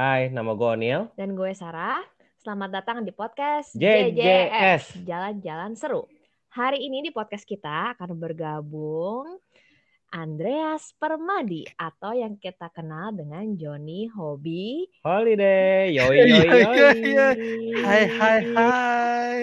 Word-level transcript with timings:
Hai, 0.00 0.32
nama 0.32 0.56
gue 0.56 0.64
Onil. 0.64 1.12
Dan 1.12 1.36
gue 1.36 1.52
Sarah. 1.52 2.00
Selamat 2.40 2.72
datang 2.72 3.04
di 3.04 3.12
podcast 3.12 3.76
JJS. 3.76 5.04
Jalan-jalan 5.04 5.76
seru. 5.76 6.08
Hari 6.56 6.80
ini 6.80 7.04
di 7.04 7.12
podcast 7.12 7.44
kita 7.44 7.92
akan 7.92 8.16
bergabung 8.16 9.36
Andreas 10.10 10.90
Permadi 10.98 11.62
atau 11.78 12.10
yang 12.10 12.34
kita 12.34 12.66
kenal 12.74 13.14
dengan 13.14 13.54
Johnny 13.54 14.10
Hobi 14.10 14.90
Holiday. 15.06 15.94
Yoi 15.94 16.18
yoi 16.34 16.50
iya, 16.50 16.54
yoi. 16.66 16.90
iya. 17.06 17.28
Hai 17.86 18.02
hai 18.10 18.38
hai. 18.42 19.38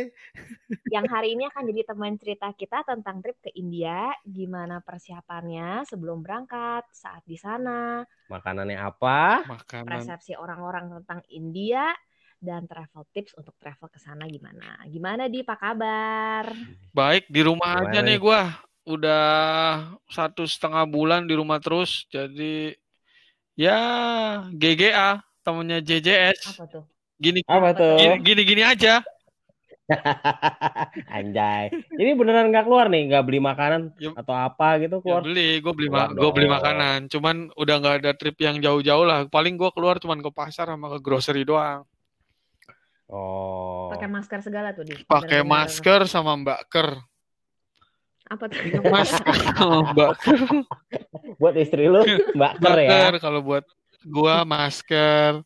yang 0.87 1.07
hari 1.07 1.39
ini 1.39 1.47
akan 1.47 1.71
jadi 1.71 1.81
teman 1.87 2.19
cerita 2.19 2.51
kita 2.51 2.83
tentang 2.83 3.23
trip 3.23 3.39
ke 3.39 3.51
India, 3.55 4.11
gimana 4.27 4.83
persiapannya 4.83 5.87
sebelum 5.87 6.19
berangkat, 6.19 6.83
saat 6.91 7.23
di 7.23 7.39
sana, 7.39 8.03
Makanannya 8.27 8.75
apa? 8.75 9.47
Makanan. 9.47 9.87
persepsi 9.87 10.35
orang-orang 10.35 10.91
tentang 10.99 11.23
India 11.31 11.95
dan 12.43 12.67
travel 12.67 13.07
tips 13.15 13.39
untuk 13.39 13.55
travel 13.55 13.87
ke 13.87 13.99
sana 14.03 14.27
gimana. 14.27 14.83
Gimana 14.91 15.31
di 15.31 15.47
apa 15.47 15.55
kabar? 15.55 16.45
Baik 16.91 17.31
di 17.31 17.39
rumah 17.39 17.71
Gimana 17.71 17.87
aja 17.87 17.99
nih 18.03 18.19
nih? 18.19 18.19
gua. 18.19 18.66
Udah 18.87 19.27
satu 20.07 20.47
setengah 20.47 20.87
bulan 20.87 21.27
di 21.27 21.35
rumah 21.35 21.59
terus. 21.59 22.07
Jadi 22.07 22.71
ya 23.59 23.79
GGA 24.55 25.19
temennya 25.43 25.83
JJS. 25.83 26.55
Apa 26.55 26.65
tuh? 26.71 26.83
Gini 27.19 27.43
Apa 27.43 27.75
tuh? 27.75 27.99
gini 27.99 28.15
gini, 28.23 28.41
gini 28.47 28.63
aja. 28.63 29.03
Anjay. 31.15 31.71
Ini 31.95 32.11
beneran 32.15 32.51
nggak 32.51 32.63
keluar 32.67 32.87
nih? 32.87 33.07
Nggak 33.11 33.23
beli 33.23 33.39
makanan 33.39 33.81
Ya- 33.99 34.15
atau 34.15 34.35
apa 34.35 34.79
gitu 34.83 34.99
Ya 34.99 35.03
keluar? 35.03 35.21
beli, 35.23 35.49
gue 35.63 35.73
beli 35.75 35.87
ma- 35.87 36.11
gua 36.11 36.31
beli 36.31 36.47
makanan. 36.47 37.07
Cuman 37.07 37.51
udah 37.55 37.75
nggak 37.79 37.95
ada 38.03 38.11
trip 38.15 38.35
yang 38.39 38.59
jauh-jauh 38.59 39.03
lah. 39.07 39.27
Paling 39.27 39.55
gua 39.55 39.71
keluar 39.71 39.99
cuman 39.99 40.19
ke 40.19 40.31
pasar 40.31 40.67
sama 40.71 40.91
ke 40.95 40.99
grocery 41.03 41.43
doang. 41.47 41.87
Oh. 43.07 43.87
Pakai 43.91 44.11
masker 44.11 44.39
segala 44.43 44.75
tuh 44.75 44.83
di. 44.83 44.99
Pakai 45.07 45.39
masker 45.43 46.03
sama 46.07 46.35
Mbak 46.35 46.61
Ker. 46.67 46.89
Apa 48.27 48.43
tuh? 48.51 48.59
Mas, 48.91 49.11
Mbak. 49.95 50.11
Buat 51.39 51.55
istri 51.55 51.87
lu, 51.87 52.03
Mbak 52.35 52.53
Ker 52.59 52.77
Mbak 52.77 52.83
ya. 52.83 53.19
Kalau 53.23 53.39
buat 53.39 53.63
gua 54.03 54.43
masker. 54.43 55.43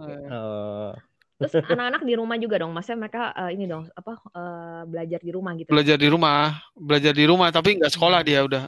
Eh, 0.00 0.28
Oh. 0.30 0.94
Terus 1.40 1.64
anak-anak 1.72 2.04
di 2.04 2.14
rumah 2.20 2.36
juga 2.36 2.60
dong, 2.60 2.72
maksudnya 2.76 3.08
mereka 3.08 3.32
eh, 3.32 3.56
ini 3.56 3.64
dong 3.64 3.88
apa 3.96 4.12
eh, 4.36 4.82
belajar 4.84 5.20
di 5.24 5.30
rumah 5.32 5.52
gitu. 5.56 5.72
belajar 5.72 5.96
di 5.96 6.08
rumah, 6.12 6.52
belajar 6.76 7.12
di 7.16 7.24
rumah 7.24 7.48
tapi 7.48 7.80
nggak 7.80 7.92
sekolah 7.96 8.20
dia 8.20 8.44
udah 8.44 8.64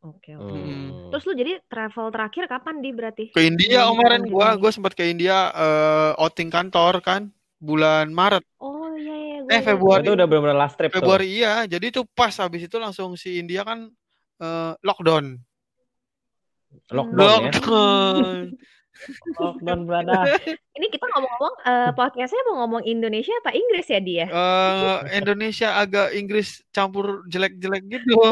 Oke 0.00 0.32
oke. 0.32 0.56
Hmm. 0.56 1.12
Terus 1.12 1.24
lu 1.28 1.36
jadi 1.36 1.60
travel 1.68 2.08
terakhir 2.08 2.48
kapan 2.48 2.80
di 2.80 2.88
berarti? 2.88 3.24
ke 3.36 3.40
India 3.44 3.84
kemarin 3.84 4.24
gua 4.32 4.56
gua 4.56 4.72
sempat 4.72 4.96
ke 4.96 5.04
India 5.12 5.52
eh, 5.52 6.12
outing 6.16 6.48
kantor 6.48 7.04
kan 7.04 7.28
bulan 7.60 8.08
Maret 8.08 8.40
Oh 8.64 8.79
gue 9.42 9.50
Eh. 9.50 9.62
Februari. 9.62 10.02
Itu 10.02 10.12
udah 10.12 10.26
bener-bener 10.26 10.56
last 10.56 10.74
trip 10.74 10.88
tuh. 10.88 10.98
Februari 10.98 11.26
iya 11.30 11.64
jadi 11.64 11.86
itu 11.88 12.02
pas 12.10 12.32
habis 12.34 12.62
itu 12.62 12.76
langsung 12.76 13.14
si 13.14 13.36
India 13.36 13.62
kan 13.62 13.88
eh, 14.38 14.72
lockdown 14.80 15.36
Lockdown 16.88 17.40
ya. 17.40 17.50
lockdown 17.50 18.46
Lockdown 19.40 19.80
berada. 19.84 20.28
Ini 20.76 20.86
kita 20.86 21.08
ngomong-ngomong 21.08 21.54
eh, 21.62 21.90
podcastnya 21.90 22.42
mau 22.44 22.60
ngomong 22.60 22.84
Indonesia 22.84 23.32
apa 23.34 23.50
Inggris 23.50 23.86
ya 23.86 23.96
dia? 23.98 24.26
Eh, 24.26 24.96
Indonesia 25.16 25.72
agak 25.74 26.12
Inggris 26.12 26.60
campur 26.68 27.24
jelek-jelek 27.26 27.88
gitu 27.88 28.12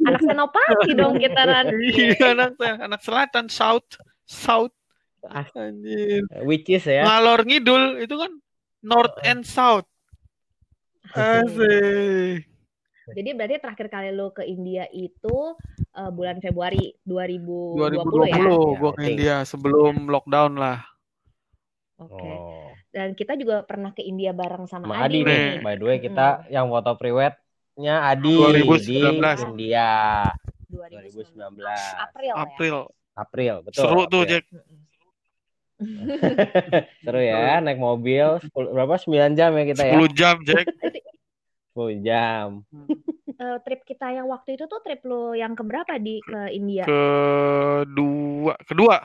Anak 0.00 0.18
senopati 0.20 0.90
dong 0.94 1.14
kita 1.14 1.42
nanti. 1.44 1.92
iya 1.92 2.32
anak 2.32 2.56
anak 2.58 3.00
selatan 3.00 3.46
south 3.46 3.86
south 4.24 4.72
Ah. 5.20 5.44
anjir 5.52 6.24
Which 6.40 6.64
is 6.66 6.88
ya. 6.88 7.04
ngalor 7.04 7.44
ngidul 7.44 8.00
itu 8.00 8.16
kan 8.16 8.32
north 8.80 9.16
and 9.24 9.44
south 9.44 9.86
Asik. 11.10 12.46
Jadi 13.10 13.30
berarti 13.34 13.56
terakhir 13.58 13.88
kali 13.90 14.14
lu 14.14 14.30
ke 14.30 14.46
India 14.46 14.86
itu 14.94 15.58
eh, 15.98 16.10
bulan 16.14 16.38
Februari 16.38 16.94
2020, 17.02 17.98
2020 18.06 18.30
ya? 18.30 18.44
gua 18.78 18.90
ke 18.94 19.02
Ya, 19.02 19.08
India 19.10 19.34
sebelum 19.42 20.06
lockdown 20.06 20.54
lah. 20.54 20.78
Oke. 21.98 22.14
Oh. 22.22 22.70
Dan 22.90 23.14
kita 23.14 23.34
juga 23.34 23.62
pernah 23.66 23.94
ke 23.94 24.02
India 24.02 24.30
bareng 24.34 24.66
sama, 24.66 24.86
Sama 24.86 25.06
Adi, 25.06 25.22
Adi 25.22 25.30
nih. 25.30 25.46
By 25.62 25.74
the 25.78 25.84
way, 25.86 25.98
kita 26.02 26.46
yang 26.50 26.70
foto 26.70 26.94
pre-wed-nya 26.98 27.94
Adi 28.06 28.34
2019. 28.34 28.86
di 28.86 28.98
India 28.98 29.88
2019. 30.70 31.58
2019. 31.58 32.06
April, 32.06 32.26
ya. 32.26 32.34
April. 32.34 32.76
April, 33.14 33.54
betul. 33.66 33.82
Seru 33.82 34.02
tuh, 34.06 34.22
April. 34.26 34.30
Jack. 34.30 34.44
Seru 37.04 37.20
ya, 37.20 37.58
naik 37.64 37.80
mobil 37.80 38.38
10, 38.40 38.72
berapa? 38.76 38.94
9 39.00 39.32
jam 39.32 39.50
ya 39.56 39.64
kita 39.64 39.82
ya? 39.88 39.94
10 39.96 40.10
jam, 40.12 40.34
Jack. 40.44 40.66
10 41.76 42.04
jam. 42.04 42.46
Eh, 43.40 43.56
trip 43.64 43.80
kita 43.88 44.12
yang 44.12 44.28
waktu 44.28 44.60
itu 44.60 44.68
tuh 44.68 44.84
trip 44.84 45.00
lu 45.08 45.32
yang 45.32 45.56
keberapa 45.56 45.96
di 45.96 46.20
ke 46.20 46.52
India? 46.52 46.84
Kedua, 46.84 48.54
kedua. 48.68 48.96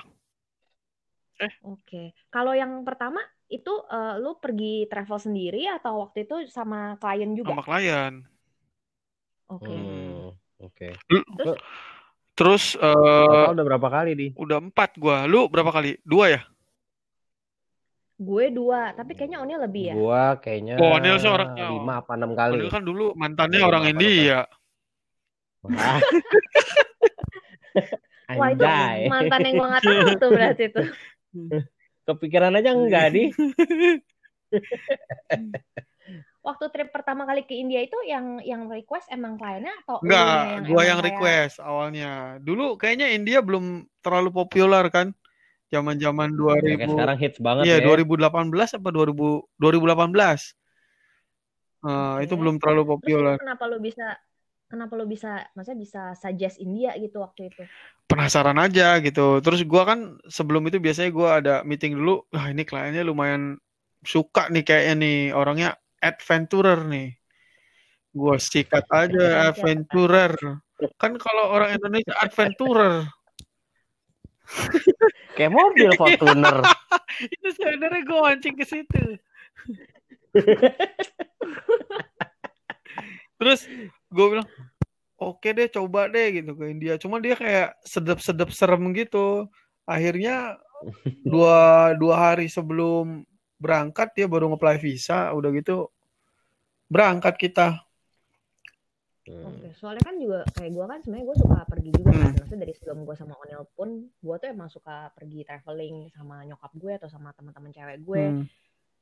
Oke. 1.64 2.12
Kalau 2.31 2.52
yang 2.52 2.84
pertama 2.84 3.24
itu 3.47 3.72
eh, 3.88 4.16
lu 4.19 4.35
pergi 4.41 4.90
travel 4.91 5.19
sendiri 5.19 5.68
atau 5.72 6.03
waktu 6.03 6.28
itu 6.28 6.52
sama 6.52 7.00
klien 7.00 7.31
juga? 7.31 7.56
sama 7.56 7.64
klien. 7.64 8.14
Oke. 9.47 9.72
Hmm, 9.72 10.34
Oke. 10.59 10.88
Terus 11.40 11.59
Terus 12.35 12.75
eh, 12.75 12.91
Total 12.91 13.56
udah 13.56 13.66
berapa 13.72 13.88
kali 13.88 14.12
di? 14.12 14.28
udah 14.35 14.59
empat 14.59 15.00
gua. 15.00 15.24
Lu 15.24 15.47
berapa 15.47 15.72
kali? 15.72 15.96
Dua 16.03 16.35
ya? 16.35 16.44
Gue 18.16 18.46
dua, 18.50 18.92
tapi 18.92 19.12
kayaknya 19.12 19.40
Oni 19.40 19.53
lebih 19.56 19.84
ya. 19.86 19.94
Gua 19.94 20.36
kayaknya 20.38 20.76
Oh, 20.78 20.98
Neil 20.98 21.18
sih 21.18 21.28
orangnya- 21.28 21.70
5 21.70 21.94
apa 22.00 22.12
6 22.16 22.31
kali. 22.31 22.52
Padahal 22.58 22.72
kan 22.72 22.84
dulu 22.84 23.06
mantannya 23.14 23.59
Lima 23.59 23.68
orang 23.68 23.84
India. 23.88 24.38
Wah. 25.62 26.00
Wah 28.36 28.50
itu 28.50 28.64
mantan 29.06 29.40
yang 29.44 29.53
gue 29.56 29.68
nggak 29.68 29.81
tahu 29.81 30.18
tuh 30.24 30.30
berarti 30.31 30.64
tuh. 30.70 30.88
Kepikiran 32.06 32.53
aja 32.53 32.70
enggak 32.72 33.06
di? 33.12 33.24
Waktu 36.40 36.66
trip 36.70 36.90
pertama 36.90 37.26
kali 37.26 37.42
ke 37.42 37.52
India 37.52 37.82
itu 37.82 37.97
yang 38.06 38.38
yang 38.40 38.70
request 38.70 39.09
emang 39.09 39.34
kliennya 39.34 39.74
atau 39.82 39.97
Enggak, 40.00 40.22
yang 40.22 40.64
gua 40.64 40.82
yang 40.86 40.96
kayak- 40.96 41.08
request 41.12 41.56
awalnya. 41.59 42.12
Dulu 42.40 42.78
kayaknya 42.78 43.12
India 43.12 43.42
belum 43.42 43.84
terlalu 44.00 44.30
populer 44.32 44.88
kan? 44.88 45.12
Zaman-zaman 45.75 46.30
Ya, 46.31 46.40
kayak 46.40 46.88
2000 46.88 46.91
sekarang 46.96 47.18
hits 47.19 47.40
banget 47.44 47.63
Iya, 47.68 47.75
ya. 47.80 47.86
2018 47.91 48.69
apa 48.80 48.90
2000 48.96 49.28
2018. 49.59 50.56
Eh, 51.86 52.16
itu 52.25 52.34
Oke. 52.34 52.41
belum 52.41 52.56
terlalu 52.58 52.81
Terus 52.81 52.91
populer. 52.97 53.38
kenapa 53.38 53.63
lu 53.69 53.78
bisa 53.78 54.08
kenapa 54.66 54.94
lu 54.97 55.06
bisa 55.06 55.46
maksudnya 55.53 55.80
bisa 55.80 56.02
suggest 56.18 56.58
India 56.58 56.97
gitu 56.97 57.22
waktu 57.22 57.53
itu? 57.53 57.62
Penasaran 58.09 58.58
aja 58.58 58.97
gitu. 59.02 59.41
Terus 59.46 59.62
gua 59.69 59.85
kan 59.94 60.18
sebelum 60.25 60.66
itu 60.66 60.81
biasanya 60.81 61.12
gua 61.14 61.30
ada 61.38 61.56
meeting 61.62 61.94
dulu. 61.94 62.25
Wah, 62.34 62.50
ini 62.50 62.66
kliennya 62.66 63.06
lumayan 63.06 63.62
suka 64.02 64.50
nih 64.50 64.66
kayaknya 64.66 64.94
nih 64.97 65.18
orangnya 65.38 65.69
adventurer 66.02 66.81
nih. 66.90 67.14
Gua 68.14 68.41
sikat 68.41 68.85
aja 68.90 69.53
adventurer. 69.53 70.34
Kan 70.97 71.22
kalau 71.22 71.53
orang 71.53 71.78
Indonesia 71.78 72.18
adventurer. 72.18 73.06
Kayak 75.35 75.51
mobil 75.51 75.89
Fortuner. 76.00 76.63
itu 77.35 77.47
sebenarnya 77.56 78.01
gua 78.07 78.31
mancing 78.31 78.56
ke 78.56 78.66
situ. 78.66 79.19
Terus 83.39 83.67
gue 84.11 84.25
bilang, 84.31 84.47
oke 85.19 85.47
deh 85.52 85.67
coba 85.67 86.08
deh 86.08 86.41
gitu 86.41 86.55
ke 86.55 86.66
India. 86.72 86.96
Cuma 86.96 87.20
dia 87.20 87.35
kayak 87.35 87.75
sedep-sedep 87.84 88.49
serem 88.55 88.96
gitu. 88.96 89.52
Akhirnya 89.84 90.58
dua 91.28 91.91
dua 91.99 92.16
hari 92.31 92.47
sebelum 92.47 93.28
berangkat 93.59 94.11
dia 94.16 94.25
baru 94.28 94.49
nge-apply 94.52 94.78
visa. 94.79 95.31
Udah 95.35 95.52
gitu 95.52 95.91
berangkat 96.87 97.35
kita. 97.37 97.84
Hmm. 99.25 99.49
Oke, 99.49 99.73
soalnya 99.73 100.05
kan 100.05 100.16
juga 100.22 100.45
kayak 100.53 100.72
gue 100.77 100.85
kan 100.85 100.99
sebenarnya 101.01 101.25
gue 101.25 101.37
suka 101.41 101.59
pergi 101.66 101.89
juga 101.97 102.09
kan. 102.13 102.29
Hmm. 102.29 102.37
Maksudnya 102.37 102.61
dari 102.61 102.73
sebelum 102.77 102.99
gue 103.09 103.16
sama 103.17 103.33
Onel 103.41 103.63
pun, 103.73 103.89
gue 104.05 104.35
tuh 104.37 104.47
emang 104.53 104.69
suka 104.69 105.09
pergi 105.17 105.41
traveling 105.41 106.13
sama 106.13 106.45
nyokap 106.45 106.72
gue 106.77 106.93
atau 106.93 107.09
sama 107.09 107.33
teman-teman 107.33 107.73
cewek 107.73 107.97
gue. 108.05 108.23
Hmm. 108.29 108.45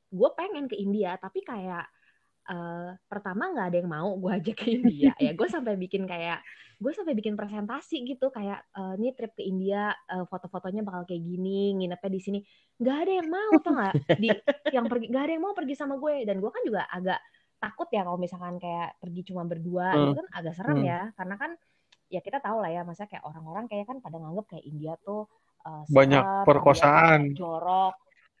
Gue 0.08 0.30
pengen 0.32 0.64
ke 0.64 0.80
India, 0.80 1.20
tapi 1.20 1.44
kayak 1.44 1.84
eh, 2.48 2.90
pertama 3.04 3.52
nggak 3.52 3.66
ada 3.68 3.76
yang 3.84 3.90
mau 3.92 4.16
gue 4.16 4.32
ajak 4.32 4.56
ke 4.56 4.66
India. 4.80 5.12
ya 5.28 5.36
gue 5.36 5.48
sampai 5.48 5.76
bikin 5.76 6.08
kayak 6.08 6.40
gue 6.74 6.92
sampai 6.92 7.14
bikin 7.14 7.36
presentasi 7.36 8.08
gitu 8.08 8.32
kayak 8.32 8.64
eh, 8.72 8.94
ini 8.96 9.12
trip 9.12 9.36
ke 9.36 9.44
India, 9.44 9.92
eh, 10.08 10.24
foto-fotonya 10.24 10.80
bakal 10.80 11.04
kayak 11.04 11.20
gini, 11.20 11.76
nginepnya 11.76 12.08
di 12.08 12.20
sini. 12.24 12.38
Nggak 12.80 12.96
ada 12.96 13.12
yang 13.12 13.28
mau 13.28 13.52
tau 13.60 13.72
nggak? 13.76 13.94
Di 14.16 14.28
yang 14.80 14.88
pergi 14.88 15.06
nggak 15.12 15.24
ada 15.28 15.32
yang 15.36 15.44
mau 15.44 15.52
pergi 15.52 15.74
sama 15.76 16.00
gue 16.00 16.24
dan 16.24 16.40
gue 16.40 16.48
kan 16.48 16.64
juga 16.64 16.88
agak 16.88 17.20
takut 17.56 17.88
ya 17.88 18.02
kalau 18.02 18.16
misalkan 18.16 18.56
kayak 18.56 18.98
pergi 18.98 19.22
cuma 19.24 19.42
berdua 19.42 19.88
Hmm. 19.90 20.02
itu 20.04 20.12
kan 20.18 20.26
agak 20.32 20.54
serem 20.54 20.78
Hmm. 20.78 20.86
ya 20.86 21.00
karena 21.14 21.34
kan 21.34 21.50
ya 22.06 22.20
kita 22.20 22.38
tahu 22.38 22.60
lah 22.60 22.70
ya 22.70 22.82
masa 22.82 23.04
kayak 23.04 23.24
orang-orang 23.24 23.64
kayak 23.64 23.86
kan 23.86 23.98
pada 23.98 24.16
nganggep 24.16 24.46
kayak 24.48 24.64
India 24.64 24.94
tuh 25.00 25.26
eh, 25.60 25.84
Banyak 25.88 26.22
serem, 26.22 26.44
perkosaan. 26.44 27.20
kayak 27.24 27.38
jorok. 27.40 27.94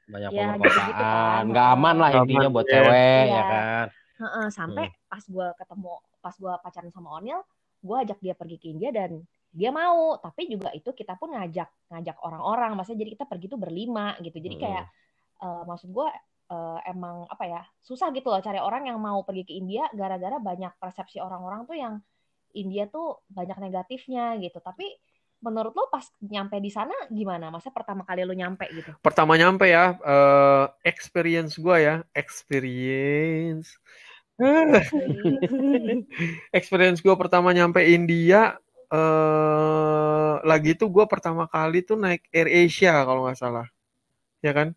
Banyak 0.04 0.28
Ya, 0.28 0.36
gitu-gitu 0.36 0.44
kan. 0.44 0.58
pemerkosaan. 0.60 1.42
Nggak 1.48 1.66
aman 1.72 1.96
lah 1.96 2.10
intinya 2.14 2.40
aman, 2.44 2.52
buat 2.52 2.66
iya. 2.66 2.72
cewek 2.76 3.24
Iya. 3.24 3.32
ya 3.32 3.42
kan. 3.48 3.86
Heeh, 4.14 4.46
sampai 4.48 4.84
pas 5.08 5.24
gue 5.24 5.46
ketemu, 5.56 5.92
pas 6.20 6.34
gue 6.36 6.52
pacaran 6.60 6.92
sama 6.92 7.08
Onil, 7.16 7.40
gue 7.80 7.96
ajak 7.98 8.18
dia 8.20 8.34
pergi 8.36 8.56
ke 8.60 8.66
India 8.68 8.92
dan 8.92 9.10
dia 9.50 9.70
mau. 9.72 10.20
Tapi 10.20 10.46
juga 10.46 10.68
itu 10.70 10.92
kita 10.92 11.16
pun 11.16 11.32
ngajak 11.32 11.66
ngajak 11.88 12.16
orang-orang. 12.20 12.76
Maksudnya 12.76 13.00
jadi 13.02 13.10
kita 13.16 13.24
pergi 13.24 13.46
tuh 13.48 13.56
berlima 13.58 14.12
gitu. 14.20 14.36
Jadi 14.36 14.54
Mm-mm. 14.54 14.64
kayak 14.68 14.84
eh, 15.40 15.62
maksud 15.64 15.88
gue 15.88 16.08
eh, 16.50 16.78
emang 16.90 17.24
apa 17.30 17.44
ya 17.48 17.62
susah 17.80 18.12
gitu 18.12 18.28
loh 18.28 18.40
cari 18.40 18.60
orang 18.60 18.88
yang 18.90 18.98
mau 19.00 19.24
pergi 19.24 19.44
ke 19.48 19.52
India 19.56 19.88
gara-gara 19.92 20.36
banyak 20.40 20.72
persepsi 20.80 21.20
orang-orang 21.20 21.64
tuh 21.68 21.76
yang 21.76 21.94
India 22.54 22.86
tuh 22.86 23.26
banyak 23.26 23.58
negatifnya 23.58 24.38
gitu. 24.38 24.62
Tapi 24.62 24.86
menurut 25.42 25.76
lo 25.76 25.92
pas 25.92 26.06
nyampe 26.22 26.56
di 26.62 26.70
sana 26.70 26.94
gimana? 27.10 27.50
Masa 27.50 27.74
pertama 27.74 28.06
kali 28.06 28.22
lo 28.24 28.32
nyampe 28.32 28.64
gitu? 28.70 28.94
Pertama 29.02 29.34
nyampe 29.34 29.68
ya, 29.68 29.98
eh, 29.98 30.66
experience 30.86 31.58
gua 31.58 31.76
ya, 31.82 31.94
experience. 32.14 33.74
experience 36.58 36.98
gue 36.98 37.14
pertama 37.14 37.54
nyampe 37.54 37.86
India 37.86 38.58
eh 38.90 40.34
lagi 40.42 40.74
itu 40.74 40.90
gue 40.90 41.06
pertama 41.06 41.46
kali 41.46 41.86
tuh 41.86 41.94
naik 41.94 42.26
Air 42.34 42.66
Asia 42.66 43.06
kalau 43.06 43.26
nggak 43.26 43.38
salah 43.38 43.66
ya 44.42 44.50
kan 44.50 44.74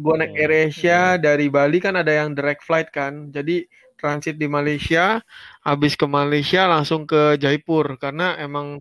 gue 0.00 0.14
naik 0.16 0.32
Oke. 0.32 0.40
Air 0.40 0.52
Asia 0.72 1.00
dari 1.20 1.46
Bali 1.52 1.78
kan 1.78 1.94
ada 2.00 2.12
yang 2.12 2.32
direct 2.32 2.64
flight 2.64 2.88
kan 2.88 3.28
jadi 3.28 3.68
transit 4.00 4.40
di 4.40 4.48
Malaysia 4.48 5.20
habis 5.60 5.92
ke 5.92 6.06
Malaysia 6.08 6.64
langsung 6.64 7.04
ke 7.04 7.36
Jaipur 7.36 8.00
karena 8.00 8.40
emang 8.40 8.80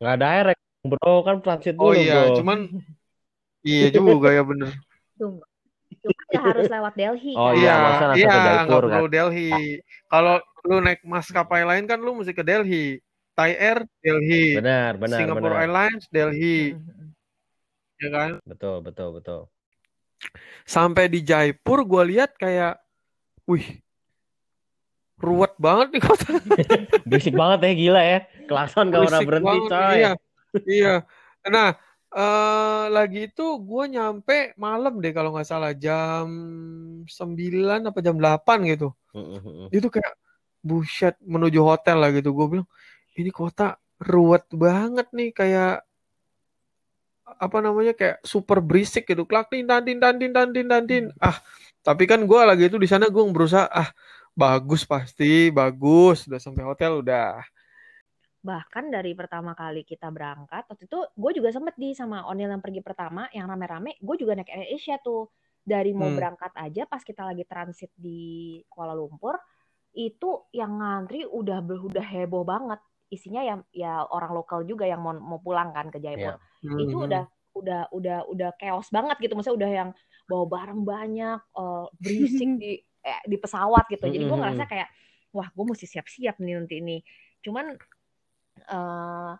Nggak 0.00 0.14
ada 0.16 0.26
direct 0.40 0.62
bro 0.86 1.14
kan 1.26 1.36
transit 1.44 1.74
dulu 1.76 1.92
oh 1.92 1.92
iya 1.92 2.32
bro. 2.32 2.36
cuman 2.40 2.58
iya 3.68 3.86
juga 3.92 4.28
ya 4.32 4.42
bener. 4.46 4.70
Cuma 5.16 5.44
nggak 6.06 6.44
harus 6.54 6.66
lewat 6.70 6.92
Delhi 6.94 7.32
Oh 7.34 7.50
kan? 7.50 7.58
iya, 7.58 7.74
iya 8.14 8.14
iya 8.14 8.34
nggak 8.62 8.66
Jaipur, 8.66 8.82
perlu 8.86 9.06
Delhi 9.10 9.50
kalau 10.06 10.34
lu 10.66 10.76
naik 10.82 11.00
maskapai 11.06 11.62
lain 11.62 11.84
kan 11.90 11.98
lu 12.02 12.14
mesti 12.18 12.32
ke 12.34 12.42
Delhi 12.46 12.98
Thai 13.36 13.52
Air 13.58 13.78
Delhi 14.02 14.58
Benar 14.58 14.92
benar 14.98 15.18
Singapore 15.18 15.54
benar. 15.54 15.62
Airlines 15.66 16.04
Delhi 16.10 16.74
Mm-mm. 16.74 17.08
ya 18.02 18.08
kan 18.12 18.30
Betul 18.46 18.82
betul 18.86 19.08
betul. 19.18 19.40
Sampai 20.66 21.06
di 21.06 21.22
Jaipur 21.22 21.86
gue 21.86 22.02
lihat 22.16 22.34
kayak 22.34 22.80
wih 23.46 23.80
ruwet 25.16 25.54
banget 25.56 25.96
nih 25.96 26.02
kota 26.04 26.28
Berisik 27.08 27.32
banget 27.32 27.58
ya 27.64 27.72
gila 27.72 28.02
ya. 28.04 28.20
Gak 28.46 28.76
pernah 28.76 29.00
Berisik 29.00 29.26
berhenti 29.28 29.56
banget. 29.56 29.70
coy. 29.72 29.94
iya 29.96 30.12
iya 30.66 30.94
nah 31.46 31.76
eh 32.16 32.84
lagi 32.90 33.28
itu 33.28 33.46
gue 33.60 33.84
nyampe 33.92 34.56
malam 34.56 34.98
deh 35.04 35.12
kalau 35.12 35.36
nggak 35.36 35.48
salah 35.48 35.72
jam 35.76 36.26
9 37.04 37.88
apa 37.88 37.98
jam 38.00 38.16
8 38.16 38.72
gitu 38.72 38.88
itu 39.68 39.88
kayak 39.92 40.14
buset 40.64 41.14
menuju 41.22 41.60
hotel 41.62 42.00
lah 42.00 42.10
gitu 42.10 42.32
gue 42.32 42.46
bilang 42.56 42.68
ini 43.20 43.30
kota 43.30 43.76
ruwet 44.00 44.48
banget 44.52 45.06
nih 45.12 45.30
kayak 45.32 45.84
apa 47.44 47.58
namanya 47.64 47.92
kayak 47.98 48.16
super 48.24 48.58
berisik 48.64 49.04
gitu 49.10 49.24
klak 49.30 49.46
tin 49.52 49.64
tan 49.68 49.82
tin 49.86 49.98
tan 50.02 50.14
tin 50.20 50.32
tan 50.36 50.48
tin 50.54 50.66
tan 50.70 50.84
tin 50.90 51.04
ah 51.22 51.36
tapi 51.86 52.04
kan 52.10 52.20
gue 52.24 52.40
lagi 52.48 52.62
itu 52.70 52.78
di 52.80 52.88
sana 52.90 53.06
gue 53.12 53.22
berusaha 53.36 53.66
ah 53.70 53.88
bagus 54.36 54.82
pasti 54.88 55.52
bagus 55.52 56.26
udah 56.28 56.40
sampai 56.42 56.64
hotel 56.68 57.00
udah 57.04 57.40
Bahkan 58.46 58.94
dari 58.94 59.10
pertama 59.18 59.52
kali 59.58 59.82
kita 59.82 60.06
berangkat, 60.14 60.62
waktu 60.70 60.84
itu 60.86 60.98
gue 61.18 61.32
juga 61.34 61.50
sempet 61.50 61.74
di 61.82 61.90
sama 61.98 62.22
Onil 62.30 62.46
yang 62.54 62.62
pergi 62.62 62.78
pertama, 62.78 63.26
yang 63.34 63.50
rame-rame, 63.50 63.98
gue 63.98 64.16
juga 64.22 64.38
naik 64.38 64.50
Air 64.54 64.68
Asia 64.78 64.96
tuh. 65.02 65.26
Dari 65.66 65.90
mau 65.90 66.14
Hmm. 66.14 66.18
berangkat 66.18 66.54
aja 66.54 66.86
pas 66.86 67.02
kita 67.02 67.26
lagi 67.26 67.42
transit 67.42 67.90
di 67.98 68.62
Kuala 68.70 68.94
Lumpur, 68.94 69.34
itu 69.98 70.46
yang 70.54 70.78
ngantri 70.78 71.26
udah 71.26 71.58
ber- 71.62 71.82
udah 71.90 72.06
heboh 72.06 72.44
banget. 72.46 72.78
Isinya 73.06 73.42
ya 73.46 73.54
ya 73.70 73.92
orang 74.06 74.34
lokal 74.34 74.66
juga 74.66 74.84
yang 74.88 74.98
mau 75.02 75.14
mau 75.14 75.38
pulang 75.38 75.70
kan 75.70 75.88
ke 75.94 75.98
Jaipur. 76.02 76.36
Iya. 76.62 76.74
Itu 76.76 76.96
Hmm. 76.96 77.06
udah 77.06 77.24
udah 77.56 77.80
udah 77.94 78.18
udah 78.28 78.50
chaos 78.60 78.88
banget 78.92 79.16
gitu. 79.22 79.32
Maksudnya 79.38 79.56
udah 79.62 79.70
yang 79.70 79.90
bawa 80.26 80.44
barang 80.50 80.80
banyak, 80.82 81.40
eh, 81.56 81.84
berisik 82.02 82.50
di 82.62 82.72
eh, 83.06 83.20
di 83.30 83.36
pesawat 83.38 83.86
gitu. 83.88 84.04
Jadi 84.10 84.24
gue 84.26 84.36
Mm-mm. 84.36 84.42
ngerasa 84.42 84.62
kayak 84.66 84.88
wah 85.32 85.48
gue 85.52 85.64
mesti 85.70 85.86
siap-siap 85.86 86.36
nih 86.42 86.54
nanti 86.58 86.74
ini. 86.82 86.96
Cuman 87.44 87.66
eh 88.56 89.32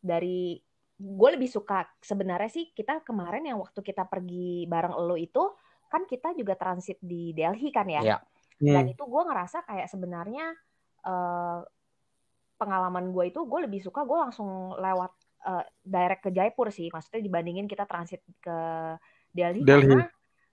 dari 0.00 0.56
gue 1.00 1.28
lebih 1.36 1.48
suka 1.48 1.84
sebenarnya 2.00 2.48
sih 2.52 2.64
kita 2.72 3.04
kemarin 3.04 3.44
yang 3.44 3.58
waktu 3.60 3.80
kita 3.80 4.04
pergi 4.08 4.64
bareng 4.68 4.96
lo 4.96 5.16
itu 5.16 5.40
kan 5.90 6.04
kita 6.08 6.32
juga 6.36 6.54
transit 6.56 6.96
di 7.00 7.32
Delhi 7.36 7.68
kan 7.72 7.88
ya. 7.88 8.00
Dan 8.60 8.84
Hmm. 8.84 8.92
itu 8.92 9.02
gue 9.04 9.22
ngerasa 9.24 9.64
kayak 9.64 9.88
sebenarnya 9.88 10.52
eh 11.04 11.60
pengalaman 12.60 13.08
gue 13.14 13.24
itu 13.32 13.40
gue 13.48 13.60
lebih 13.64 13.80
suka 13.80 14.04
gue 14.04 14.18
langsung 14.20 14.76
lewat 14.76 15.12
eh, 15.48 15.64
direct 15.80 16.22
ke 16.28 16.30
Jaipur 16.36 16.68
sih. 16.68 16.92
Maksudnya 16.92 17.24
dibandingin 17.24 17.64
kita 17.64 17.88
transit 17.88 18.20
ke 18.44 18.56
Delhi, 19.32 19.64
Delhi. 19.64 19.88
karena 19.88 20.06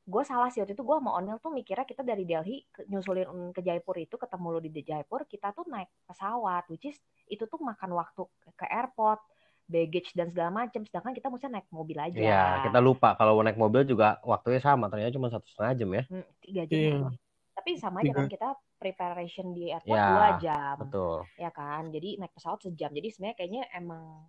gue 0.07 0.23
salah 0.23 0.47
sih 0.47 0.63
waktu 0.63 0.71
itu 0.71 0.83
gue 0.87 0.97
sama 1.03 1.19
Onel 1.19 1.35
tuh 1.43 1.51
mikirnya 1.51 1.83
kita 1.83 1.99
dari 1.99 2.23
Delhi 2.23 2.63
ke- 2.71 2.87
nyusulin 2.87 3.51
ke 3.51 3.59
Jaipur 3.59 3.99
itu 3.99 4.15
ketemu 4.15 4.47
lo 4.55 4.59
di 4.63 4.71
Jaipur 4.79 5.27
kita 5.27 5.51
tuh 5.51 5.67
naik 5.67 5.91
pesawat 6.07 6.63
which 6.71 6.87
is 6.87 6.95
itu 7.27 7.43
tuh 7.43 7.59
makan 7.59 7.91
waktu 7.91 8.23
ke- 8.39 8.55
ke 8.55 8.65
airport 8.71 9.19
baggage 9.67 10.15
dan 10.15 10.31
segala 10.31 10.63
macam 10.63 10.79
sedangkan 10.87 11.11
kita 11.11 11.27
mesti 11.27 11.51
naik 11.51 11.67
mobil 11.75 11.99
aja 11.99 12.15
Iya, 12.15 12.43
kita 12.63 12.79
lupa 12.79 13.19
kalau 13.19 13.43
naik 13.43 13.59
mobil 13.59 13.83
juga 13.83 14.15
waktunya 14.23 14.63
sama, 14.63 14.87
ternyata 14.87 15.11
cuma 15.11 15.27
satu 15.27 15.43
setengah 15.51 15.73
jam 15.75 15.89
ya. 15.91 16.03
Hmm, 16.07 16.27
tiga 16.39 16.61
jam 16.63 16.79
Iya. 16.79 16.95
kali. 17.03 17.17
tapi 17.57 17.69
sama 17.75 17.97
aja 17.99 18.11
kan 18.15 18.29
kita 18.31 18.47
preparation 18.77 19.51
di 19.51 19.69
airport 19.69 19.97
Ya, 19.97 20.07
dua 20.07 20.27
jam 20.37 20.75
Betul. 20.85 21.17
ya 21.35 21.49
kan 21.49 21.89
jadi 21.89 22.09
naik 22.17 22.33
pesawat 22.33 22.61
sejam 22.61 22.89
jadi 22.89 23.07
sebenarnya 23.09 23.35
kayaknya 23.35 23.63
emang 23.73 24.25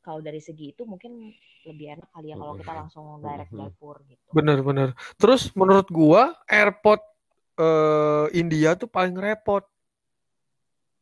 kalau 0.00 0.20
dari 0.20 0.38
segi 0.38 0.70
itu 0.70 0.84
mungkin 0.84 1.32
lebih 1.66 1.98
enak 1.98 2.08
kali 2.12 2.30
ya 2.30 2.36
kalau 2.36 2.54
kita 2.54 2.72
langsung 2.72 3.04
direct 3.18 3.50
Mhm. 3.50 3.58
Jaipur 3.58 3.96
gitu 4.06 4.22
bener-bener 4.30 4.88
terus 5.16 5.50
menurut 5.52 5.88
gua 5.88 6.36
airport 6.46 7.02
eh, 7.56 8.26
India 8.36 8.76
tuh 8.76 8.86
paling 8.86 9.16
repot 9.16 9.64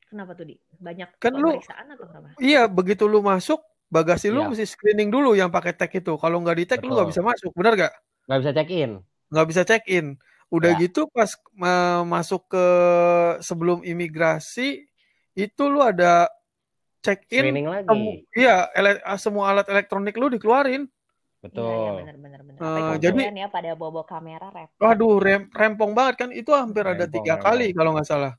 kenapa 0.07 0.33
tuh 0.33 0.47
di 0.47 0.55
banyak 0.79 1.19
Kan 1.19 1.35
lu- 1.35 1.51
pemeriksaan 1.51 1.87
atau 1.91 2.07
kenapa 2.07 2.27
Iya, 2.39 2.71
begitu 2.71 3.11
lu 3.11 3.19
masuk, 3.19 3.59
bagasi 3.91 4.31
lu 4.31 4.47
Iya. 4.47 4.49
mesti 4.55 4.67
screening 4.67 5.11
dulu 5.11 5.35
yang 5.35 5.51
pakai 5.51 5.75
tag 5.75 5.91
itu. 5.91 6.15
Kalau 6.15 6.39
nggak 6.39 6.57
di 6.57 6.65
tag 6.67 6.79
lu 6.83 6.95
nggak 6.95 7.11
bisa 7.11 7.23
masuk, 7.23 7.51
benar 7.55 7.75
nggak? 7.75 7.95
Nggak 8.27 8.39
bisa 8.39 8.53
check 8.55 8.71
in. 8.71 8.91
Nggak 9.31 9.47
bisa 9.51 9.63
check 9.67 9.85
in. 9.91 10.07
Udah 10.49 10.77
Ya. 10.77 10.87
gitu 10.87 11.07
pas 11.09 11.31
ma- 11.53 12.05
masuk 12.05 12.45
ke 12.47 12.67
sebelum 13.41 13.81
imigrasi 13.83 14.87
itu 15.33 15.63
lu 15.67 15.81
ada 15.81 16.29
check 17.01 17.27
in. 17.29 17.45
Screening 17.45 17.69
lagi. 17.69 18.25
iya, 18.33 18.69
ele- 18.73 19.03
semua 19.17 19.51
alat 19.51 19.67
elektronik 19.69 20.15
lu 20.15 20.29
dikeluarin. 20.29 20.85
Iya 20.85 21.43
Betul. 21.43 21.93
benar 22.01 22.17
benar 22.17 22.41
benar. 22.41 22.61
Eh, 22.61 22.65
Apa 22.65 22.97
jadi- 22.97 23.29
jadi 23.29 23.41
ya 23.45 23.49
pada 23.53 23.71
bawa 23.77 24.03
kamera 24.09 24.49
rep. 24.49 24.73
Waduh, 24.81 25.21
rem- 25.21 25.51
rempong 25.53 25.93
banget 25.93 26.15
kan. 26.25 26.31
Itu 26.33 26.57
hampir 26.57 26.89
ada 26.89 27.05
Rempong, 27.05 27.13
tiga 27.21 27.37
rempong. 27.37 27.45
kali 27.53 27.67
kalau 27.77 27.91
nggak 27.93 28.09
salah. 28.09 28.33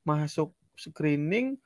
Masuk 0.00 0.56
screening, 0.72 1.60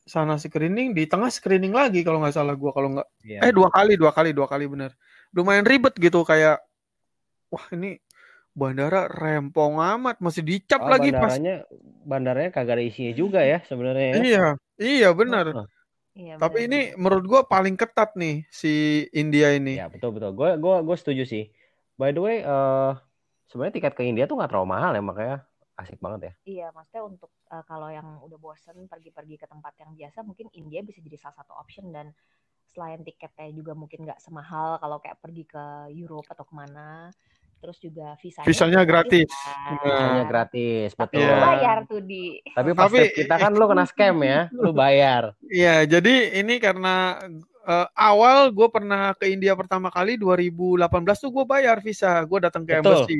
sana 0.00 0.40
screening, 0.40 0.96
di 0.96 1.04
tengah 1.04 1.28
screening 1.28 1.76
lagi 1.76 2.00
kalau 2.00 2.24
nggak 2.24 2.32
salah 2.32 2.56
gua 2.56 2.72
kalau 2.72 2.88
nggak 2.96 3.08
Iya. 3.20 3.38
Eh 3.44 3.52
dua 3.52 3.68
kali, 3.68 4.00
dua 4.00 4.12
kali, 4.16 4.30
dua 4.32 4.48
kali 4.48 4.64
bener. 4.64 4.96
Lumayan 5.36 5.68
ribet 5.68 5.92
gitu 6.00 6.24
kayak, 6.24 6.56
wah 7.52 7.66
ini 7.76 8.00
bandara 8.52 9.06
rempong 9.08 9.78
amat, 9.78 10.18
masih 10.18 10.42
dicap 10.42 10.82
Oh, 10.82 10.90
lagi 10.90 11.10
pas. 11.14 11.32
bandaranya 11.32 11.54
bandaranya 12.04 12.50
kagak 12.50 12.74
ada 12.80 12.84
isinya 12.84 13.12
juga 13.14 13.40
ya 13.46 13.58
sebenarnya 13.64 14.06
ya. 14.06 14.16
Iya, 14.20 14.46
iya 14.80 15.08
bener. 15.14 15.46
Heeh. 15.54 15.66
Iya, 16.18 16.34
Tapi 16.36 16.58
benar, 16.58 16.68
ini 16.68 16.80
benar. 16.90 17.00
menurut 17.00 17.24
gua 17.30 17.40
paling 17.46 17.74
ketat 17.78 18.10
nih 18.18 18.44
si 18.50 19.06
India 19.14 19.54
ini. 19.54 19.78
Iya, 19.78 19.86
betul 19.88 20.10
betul. 20.18 20.30
Gue 20.34 20.50
gua 20.58 20.82
gua 20.82 20.96
setuju 20.98 21.22
sih. 21.24 21.44
By 21.94 22.10
the 22.10 22.20
way, 22.20 22.36
eh 22.42 22.92
sebenarnya 23.50 23.74
tiket 23.78 23.94
ke 23.98 24.02
India 24.06 24.24
tuh 24.26 24.38
nggak 24.38 24.50
terlalu 24.50 24.68
mahal 24.74 24.92
ya 24.94 25.02
makanya 25.02 25.36
asik 25.78 25.98
banget 26.02 26.20
ya. 26.20 26.32
Iya, 26.48 26.66
maksudnya 26.74 27.02
untuk 27.06 27.30
eh, 27.52 27.64
kalau 27.68 27.88
yang 27.92 28.08
udah 28.26 28.38
bosen 28.40 28.88
pergi-pergi 28.90 29.36
ke 29.38 29.46
tempat 29.46 29.74
yang 29.78 29.92
biasa, 29.94 30.18
mungkin 30.26 30.48
India 30.56 30.80
bisa 30.82 30.98
jadi 31.04 31.16
salah 31.20 31.36
satu 31.40 31.52
option 31.54 31.92
dan 31.94 32.10
selain 32.70 33.02
tiketnya 33.02 33.50
juga 33.50 33.74
mungkin 33.74 34.06
nggak 34.06 34.22
semahal 34.22 34.78
kalau 34.78 35.02
kayak 35.02 35.18
pergi 35.18 35.44
ke 35.46 35.64
Europe 35.94 36.26
atau 36.30 36.44
ke 36.46 36.54
mana. 36.54 37.10
Terus 37.60 37.76
juga 37.76 38.16
visanya, 38.16 38.46
Visanya 38.48 38.80
gratis. 38.82 39.28
kan. 39.28 39.76
Nah. 39.84 40.00
Hanya 40.08 40.24
gratis, 40.24 40.88
Tapi 40.90 41.14
betul. 41.14 41.28
Iya. 41.28 41.36
bayar 41.38 41.78
tuh 41.84 42.00
di. 42.00 42.22
Tapi 42.48 42.70
pas 42.72 42.88
Tapi- 42.88 43.12
kita 43.12 43.34
kan 43.36 43.52
lu 43.52 43.64
kena 43.64 43.84
scam 43.84 44.16
ya, 44.20 44.40
lu 44.50 44.72
bayar. 44.82 45.36
Iya, 45.44 45.84
jadi 45.84 46.14
ini 46.40 46.56
karena 46.56 47.20
eh, 47.62 47.86
awal 47.92 48.48
gue 48.48 48.64
pernah 48.66 49.12
ke 49.12 49.28
India 49.28 49.52
pertama 49.52 49.88
kali 49.88 50.16
2018 50.16 50.80
tuh 51.20 51.30
gue 51.30 51.44
bayar 51.44 51.76
visa, 51.78 52.24
gue 52.24 52.38
datang 52.40 52.64
ke 52.64 52.80
Betul. 52.80 53.04
embassy. 53.04 53.18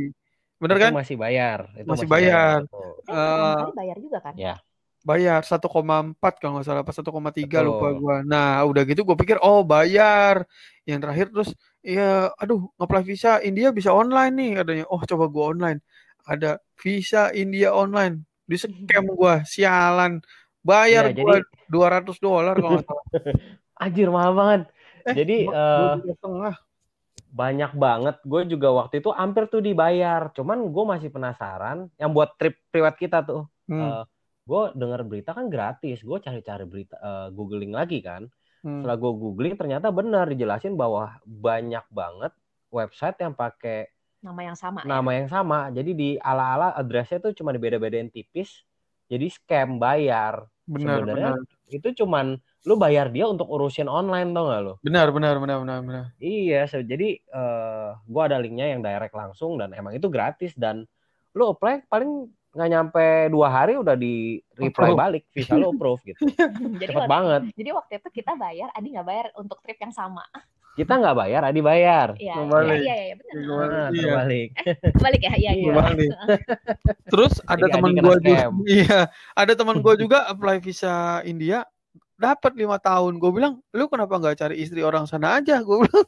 Bener 0.56 0.76
Itu 0.76 0.84
kan? 0.84 0.92
masih 0.96 1.16
bayar. 1.16 1.58
Itu 1.72 1.88
Masih 1.88 2.04
bayar. 2.06 2.56
betul. 2.64 2.80
Eh, 2.80 3.04
pertama 3.04 3.44
Eh, 3.44 3.56
kali 3.60 3.74
bayar 3.76 3.96
juga 3.96 4.18
kan? 4.20 4.34
Ya. 4.36 4.54
Bayar 5.00 5.40
1,4 5.44 6.32
kalau 6.40 6.52
nggak 6.58 6.66
salah 6.66 6.82
apa 6.84 6.92
1,3 6.92 7.60
lupa 7.64 7.88
gua. 7.96 8.16
Nah, 8.24 8.60
udah 8.68 8.82
gitu 8.84 9.02
gue 9.04 9.16
pikir 9.16 9.40
oh 9.40 9.64
bayar. 9.64 10.44
Yang 10.84 10.98
terakhir 11.06 11.26
terus 11.32 11.50
ya 11.80 12.28
aduh 12.36 12.68
nge-apply 12.76 13.02
visa 13.04 13.40
India 13.40 13.72
bisa 13.72 13.90
online 13.92 14.34
nih 14.36 14.50
katanya. 14.60 14.84
Oh, 14.92 15.00
coba 15.00 15.24
gua 15.32 15.44
online. 15.56 15.78
Ada 16.28 16.60
visa 16.76 17.32
India 17.32 17.72
online. 17.72 18.20
Di 18.44 18.56
scam 18.60 19.04
gua, 19.18 19.40
sialan. 19.48 20.20
Bayar 20.60 21.08
Ya, 21.10 21.16
gua 21.16 21.40
jadi 21.40 22.04
200 22.04 22.20
dolar 22.20 22.54
kalau 22.60 22.70
nggak 22.76 22.86
salah. 22.86 23.04
anjir 23.80 24.08
mahal 24.12 24.36
banget. 24.36 24.60
Eh, 25.08 25.14
Jadi 25.16 25.36
setengah. 25.48 26.54
banyak 27.30 27.72
banget. 27.72 28.16
Gue 28.26 28.42
juga 28.44 28.68
waktu 28.76 29.00
itu 29.00 29.08
hampir 29.14 29.48
tuh 29.48 29.64
dibayar. 29.64 30.28
Cuman 30.36 30.60
gue 30.68 30.84
masih 30.84 31.08
penasaran. 31.08 31.88
Yang 31.96 32.10
buat 32.12 32.30
trip 32.36 32.54
priwat 32.68 32.94
kita 33.00 33.24
tuh. 33.24 33.48
Hmm, 33.64 33.80
eh, 33.80 34.02
gue 34.50 34.64
dengar 34.74 35.00
berita 35.06 35.30
kan 35.30 35.46
gratis. 35.46 36.02
Gue 36.02 36.18
cari-cari 36.18 36.66
berita, 36.66 36.98
eh, 36.98 37.28
googling 37.30 37.70
lagi 37.70 38.02
kan. 38.02 38.26
hmm. 38.66 38.82
Setelah 38.82 38.96
gue 38.98 39.12
googling 39.14 39.54
ternyata 39.54 39.94
benar 39.94 40.26
dijelasin 40.26 40.74
bahwa 40.74 41.14
banyak 41.22 41.86
banget 41.94 42.34
website 42.74 43.18
yang 43.22 43.34
pakai 43.38 43.86
Nama 44.20 44.52
yang 44.52 44.58
sama 44.58 44.84
ya. 44.84 44.86
nama 44.90 45.10
yang 45.16 45.28
sama. 45.32 45.58
Jadi 45.72 45.90
di 45.96 46.10
ala-ala 46.20 46.76
addressnya 46.76 47.24
tuh 47.24 47.32
cuma 47.32 47.54
dibeda-bedain 47.56 48.12
tipis. 48.12 48.66
Jadi 49.08 49.32
scam 49.32 49.80
bayar. 49.80 50.44
Benar, 50.68 51.02
Sebenarnya 51.02 51.30
benar. 51.40 51.72
itu 51.72 51.88
cuman 52.04 52.38
lu 52.68 52.74
bayar 52.76 53.08
dia 53.10 53.26
untuk 53.26 53.48
urusin 53.50 53.88
online 53.90 54.30
tau 54.36 54.46
gak 54.52 54.60
lu? 54.62 54.74
Benar, 54.84 55.08
benar, 55.10 55.34
benar, 55.42 55.58
benar, 55.64 55.78
benar. 55.82 56.04
Iya, 56.20 56.68
jadi 56.84 57.18
eh 57.18 57.90
gua 58.06 58.22
ada 58.30 58.38
linknya 58.38 58.70
yang 58.76 58.84
direct 58.84 59.16
langsung 59.16 59.56
dan 59.58 59.72
emang 59.74 59.96
itu 59.98 60.06
gratis 60.12 60.52
dan 60.54 60.84
lu 61.34 61.50
apply 61.50 61.88
paling 61.90 62.28
nggak 62.50 62.68
nyampe 62.68 63.06
dua 63.30 63.46
hari 63.46 63.78
udah 63.78 63.94
di 63.94 64.42
reply 64.54 64.90
Approve. 64.90 64.98
balik 64.98 65.24
visa 65.30 65.54
lu 65.54 65.70
approve 65.70 66.02
gitu. 66.02 66.18
jadi 66.82 66.90
Cepet 66.90 66.98
waktu, 66.98 67.10
banget. 67.10 67.40
jadi 67.54 67.70
waktu 67.70 67.92
itu 67.96 68.08
kita 68.10 68.32
bayar, 68.34 68.68
Adi 68.74 68.88
nggak 68.90 69.06
bayar 69.06 69.26
untuk 69.34 69.62
trip 69.62 69.78
yang 69.78 69.94
sama. 69.94 70.26
Kita 70.70 70.98
nggak 70.98 71.14
bayar, 71.14 71.42
Adi 71.44 71.60
bayar. 71.60 72.08
Iya, 72.14 72.22
iya, 72.22 72.34
Kembali. 72.36 72.76
iya, 72.78 72.94
iya, 72.96 73.14
benar. 73.14 73.32
Kembali. 73.34 73.70
Nah, 73.70 73.88
Iya. 73.90 74.02
terbalik. 74.02 74.48
Balik 74.98 75.20
ya, 75.20 75.34
iya, 75.34 75.50
iya. 75.50 75.50
Iya. 75.52 75.66
Kembali. 75.70 76.06
Terus 77.06 77.32
ada 77.44 77.66
teman 77.66 77.90
gua 77.96 78.16
juga, 78.16 78.44
iya, 78.78 78.98
ada 79.32 79.52
teman 79.54 79.76
gua 79.78 79.94
juga 79.94 80.18
apply 80.26 80.56
visa 80.58 80.94
India 81.22 81.62
dapat 82.16 82.52
lima 82.52 82.76
tahun. 82.76 83.16
Gue 83.16 83.32
bilang, 83.32 83.64
lu 83.70 83.88
kenapa 83.88 84.12
nggak 84.14 84.36
cari 84.36 84.60
istri 84.60 84.84
orang 84.84 85.06
sana 85.06 85.40
aja? 85.40 85.64
Gue 85.64 85.88
bilang, 85.88 86.04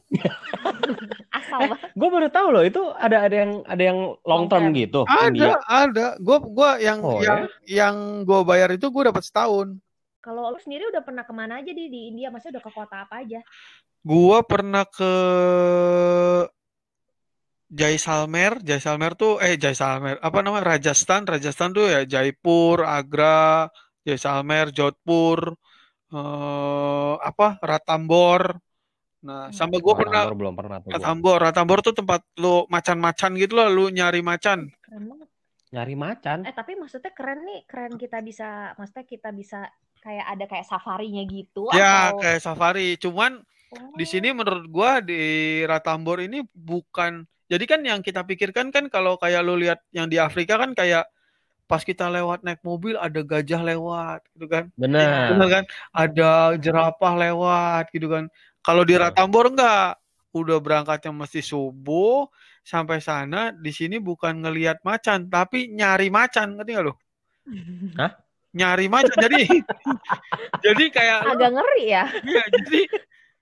Asal 1.43 1.75
Eh, 1.75 1.79
Gue 1.93 2.09
baru 2.09 2.27
tahu 2.31 2.47
loh 2.55 2.63
itu 2.63 2.81
ada 2.95 3.27
ada 3.27 3.35
yang 3.35 3.51
ada 3.67 3.83
yang 3.83 3.99
long 4.23 4.47
term 4.47 4.71
gitu 4.71 5.03
ada, 5.03 5.27
India. 5.27 5.53
ada. 5.67 6.07
Gue 6.23 6.37
gua 6.39 6.79
yang 6.79 6.99
Oh, 7.03 7.19
yang 7.19 7.39
yang 7.67 7.95
gue 8.23 8.39
bayar 8.47 8.71
itu 8.71 8.87
gue 8.87 9.03
dapat 9.11 9.23
setahun. 9.27 9.75
Kalau 10.23 10.55
lu 10.55 10.59
sendiri 10.63 10.87
udah 10.87 11.03
pernah 11.03 11.27
ke 11.27 11.33
mana 11.35 11.59
aja 11.59 11.71
di 11.75 11.91
di 11.91 12.15
India? 12.15 12.31
Maksudnya 12.31 12.57
udah 12.57 12.63
ke 12.63 12.71
kota 12.71 12.95
apa 13.03 13.15
aja? 13.27 13.43
Gua 14.03 14.39
pernah 14.43 14.87
ke 14.87 15.11
Jaisalmer, 17.73 18.61
Jaisalmer 18.61 19.11
tuh 19.17 19.41
eh 19.41 19.57
Jaisalmer, 19.57 20.21
apa 20.21 20.37
namanya? 20.45 20.77
Rajasthan, 20.77 21.25
Rajasthan 21.25 21.73
tuh 21.73 21.89
ya 21.89 22.01
Jaipur, 22.05 22.85
Agra, 22.85 23.67
Jaisalmer, 24.05 24.69
Jodhpur, 24.69 25.57
eh 26.13 27.15
apa? 27.19 27.57
Ratambor. 27.59 28.61
Nah, 29.23 29.47
sama 29.55 29.79
gue 29.79 29.93
pernah 29.95 30.27
Tambor 30.27 30.35
belum 30.35 30.53
pernah 30.59 30.77
tuh 30.83 30.91
gua. 30.91 30.95
Ratambor, 30.99 31.37
Ratambor 31.39 31.79
tuh 31.79 31.95
tempat 31.95 32.21
lu 32.35 32.67
macan-macan 32.67 33.31
gitu 33.39 33.53
loh, 33.55 33.67
lu 33.71 33.85
nyari 33.87 34.19
macan. 34.19 34.67
Keren 34.83 35.03
banget. 35.07 35.27
Nyari 35.73 35.95
macan. 35.95 36.37
Eh 36.43 36.53
tapi 36.53 36.75
maksudnya 36.75 37.15
keren 37.15 37.47
nih, 37.47 37.63
keren 37.65 37.95
kita 37.95 38.19
bisa, 38.19 38.75
maksudnya 38.75 39.07
kita 39.07 39.31
bisa 39.31 39.71
kayak 40.03 40.25
ada 40.27 40.45
kayak 40.45 40.65
safarinya 40.67 41.23
gitu 41.23 41.71
Ya, 41.71 42.11
atau 42.11 42.19
kayak 42.19 42.43
safari. 42.43 42.99
Cuman 42.99 43.41
Oh. 43.73 43.97
di 43.97 44.05
sini 44.05 44.29
menurut 44.29 44.69
gua 44.69 45.01
di 45.01 45.17
Ratambor 45.65 46.21
ini 46.21 46.45
bukan 46.53 47.25
jadi 47.49 47.65
kan 47.65 47.81
yang 47.81 48.05
kita 48.05 48.21
pikirkan 48.21 48.69
kan 48.69 48.85
kalau 48.85 49.17
kayak 49.17 49.41
lu 49.41 49.57
lihat 49.57 49.81
yang 49.89 50.05
di 50.05 50.21
Afrika 50.21 50.61
kan 50.61 50.77
kayak 50.77 51.09
pas 51.65 51.81
kita 51.81 52.05
lewat 52.05 52.45
naik 52.45 52.61
mobil 52.61 52.93
ada 53.01 53.25
gajah 53.25 53.65
lewat 53.65 54.21
gitu 54.37 54.45
kan 54.45 54.69
Benar. 54.77 55.33
bener 55.33 55.47
kan 55.49 55.63
ada 55.89 56.53
jerapah 56.61 57.13
lewat 57.17 57.89
gitu 57.89 58.13
kan 58.13 58.29
kalau 58.65 58.87
di 58.87 58.95
Betul. 58.95 59.11
Ratambor 59.11 59.45
enggak 59.51 59.99
udah 60.33 60.57
berangkatnya 60.57 61.13
mesti 61.13 61.45
subuh 61.45 62.25
sampai 62.65 62.97
sana 63.03 63.53
di 63.53 63.69
sini 63.69 64.01
bukan 64.01 64.41
ngelihat 64.41 64.81
macan 64.81 65.29
tapi 65.29 65.69
nyari 65.69 66.09
macan 66.09 66.57
ngerti 66.57 66.71
nggak 66.73 66.85
lu 66.89 66.93
Hah? 68.01 68.11
nyari 68.53 68.85
macan 68.89 69.13
jadi 69.13 69.45
jadi 70.65 70.83
kayak 70.93 71.19
agak 71.35 71.51
ngeri 71.57 71.83
ya. 71.89 72.05
Iya, 72.21 72.43
jadi 72.53 72.81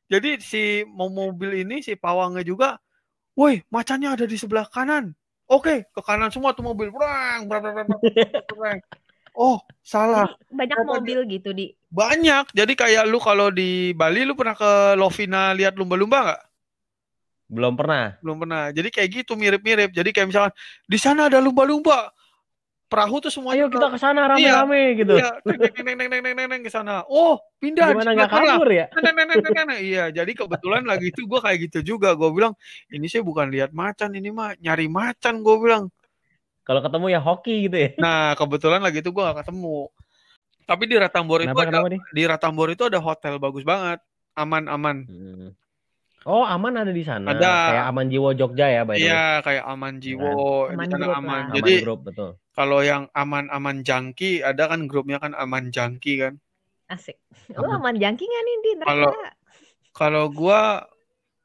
jadi 0.07 0.29
si 0.43 0.63
mau 0.87 1.11
mobil 1.11 1.63
ini 1.63 1.83
si 1.83 1.95
pawangnya 1.95 2.43
juga, 2.43 2.79
woi 3.35 3.63
macannya 3.71 4.15
ada 4.15 4.25
di 4.27 4.35
sebelah 4.39 4.67
kanan. 4.67 5.11
Oke, 5.51 5.83
ke 5.91 6.01
kanan 6.03 6.31
semua 6.31 6.55
tuh 6.55 6.63
mobil. 6.63 6.87
Brang, 6.95 7.43
brang, 7.43 7.59
brang, 7.59 7.75
brang, 7.75 7.87
brang, 7.87 8.01
brang. 8.55 8.79
Oh, 9.31 9.63
salah. 9.79 10.27
Jadi 10.27 10.53
banyak 10.53 10.77
Apa 10.77 10.87
mobil 10.87 11.19
gitu 11.27 11.49
di 11.55 11.71
Banyak. 11.91 12.55
Jadi 12.55 12.73
kayak 12.75 13.03
lu 13.07 13.19
kalau 13.19 13.51
di 13.51 13.91
Bali 13.95 14.23
lu 14.23 14.35
pernah 14.35 14.55
ke 14.55 14.95
Lovina 14.95 15.51
lihat 15.55 15.75
lumba-lumba 15.75 16.19
nggak? 16.23 16.41
Belum 17.51 17.73
pernah. 17.75 18.15
Belum 18.23 18.37
pernah. 18.39 18.71
Jadi 18.71 18.89
kayak 18.91 19.09
gitu 19.23 19.35
mirip-mirip. 19.35 19.91
Jadi 19.91 20.09
kayak 20.15 20.27
misalkan 20.31 20.53
di 20.87 20.97
sana 20.99 21.27
ada 21.27 21.39
lumba-lumba. 21.43 22.11
Perahu 22.91 23.23
tuh 23.23 23.31
semuanya 23.31 23.67
Ayo 23.67 23.71
kita 23.71 23.87
ke 23.87 23.99
sana 24.03 24.27
rame-rame 24.27 24.99
gitu. 24.99 25.15
Iya, 25.15 25.39
neng 25.47 25.59
neng 25.63 25.95
neng 25.95 25.95
neng 25.95 26.09
neng 26.11 26.35
neng 26.35 26.47
neng 26.51 26.61
ke 26.67 26.71
sana. 26.71 27.07
Oh, 27.07 27.39
pindah 27.55 27.87
di 27.87 28.03
Gimana 28.03 28.11
nggak 28.11 28.31
kabur 28.35 28.67
ya? 28.67 28.91
Nah, 28.91 29.11
nah, 29.15 29.23
nah, 29.31 29.35
nah, 29.39 29.63
nah. 29.63 29.79
Iya, 29.79 30.03
jadi 30.11 30.31
kebetulan 30.35 30.83
lagi 30.83 31.07
itu 31.07 31.23
gue 31.23 31.39
kayak 31.39 31.71
gitu 31.71 31.95
juga. 31.95 32.11
Gue 32.19 32.35
bilang, 32.35 32.51
ini 32.91 33.07
sih 33.07 33.23
bukan 33.23 33.47
lihat 33.47 33.71
macan, 33.71 34.11
ini 34.11 34.27
mah 34.35 34.59
nyari 34.59 34.91
macan. 34.91 35.39
Gue 35.39 35.55
bilang. 35.63 35.87
Kalau 36.61 36.79
ketemu 36.79 37.05
ya 37.09 37.19
hoki 37.19 37.55
gitu 37.67 37.77
ya. 37.77 37.89
Nah, 37.97 38.37
kebetulan 38.37 38.79
lagi 38.79 39.01
itu 39.01 39.09
gue 39.09 39.21
gak 39.21 39.41
ketemu. 39.45 39.89
Tapi 40.61 40.83
di 40.85 40.95
Ratambor 40.95 41.41
itu 41.41 41.49
Kenapa 41.51 41.61
ada, 41.65 41.69
kenapa 41.73 41.87
nih? 41.89 42.01
di 42.13 42.23
Ratambor 42.23 42.67
itu 42.69 42.83
ada 42.87 42.99
hotel 43.01 43.33
bagus 43.41 43.65
banget, 43.65 43.99
aman-aman. 44.37 44.97
Hmm. 45.09 45.49
Oh 46.21 46.45
aman 46.45 46.77
ada 46.77 46.93
di 46.93 47.01
sana. 47.01 47.33
Ada. 47.33 47.53
Kayak 47.73 47.85
aman 47.89 48.05
jiwa 48.07 48.29
Jogja 48.37 48.67
ya 48.69 48.81
by 48.85 48.93
the 48.93 48.95
way. 49.01 49.09
Iya, 49.09 49.25
kayak 49.41 49.65
aman 49.65 49.93
jiwo 49.97 50.69
Aman 50.69 50.85
di 50.85 50.93
sana 50.93 51.05
Group 51.09 51.17
aman. 51.17 51.41
Aman 51.41 51.55
Jadi 51.57 51.73
grup 51.81 51.99
betul. 52.05 52.29
kalau 52.53 52.79
yang 52.85 53.03
aman-aman 53.11 53.81
jangki, 53.81 54.45
ada 54.45 54.69
kan 54.69 54.85
grupnya 54.85 55.17
kan 55.17 55.33
aman 55.33 55.73
jangki 55.73 56.21
kan. 56.21 56.37
asik. 56.87 57.17
Lu 57.57 57.65
aman 57.65 57.97
jangki 57.97 58.21
nggak 58.21 58.43
nih 58.45 58.55
di 58.61 58.71
neraka? 58.77 58.89
Kalau- 58.93 59.17
Kalau 59.91 60.25
gue 60.29 60.61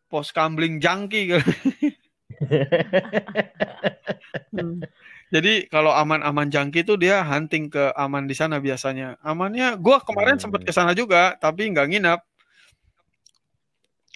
pos 0.07 0.29
kambling 0.31 0.77
jangki. 0.77 1.23
kan. 1.33 1.41
Jadi 5.27 5.67
kalau 5.67 5.91
aman-aman 5.91 6.47
jangki 6.47 6.87
itu 6.87 6.95
dia 6.95 7.19
hunting 7.27 7.67
ke 7.67 7.91
aman 7.99 8.31
di 8.31 8.35
sana 8.39 8.63
biasanya. 8.63 9.19
Amannya, 9.27 9.75
gua 9.75 9.99
kemarin 9.99 10.39
Hmm. 10.39 10.43
sempet 10.47 10.63
ke 10.63 10.71
sana 10.71 10.95
juga, 10.95 11.35
tapi 11.43 11.67
nggak 11.75 11.89
nginap. 11.91 12.21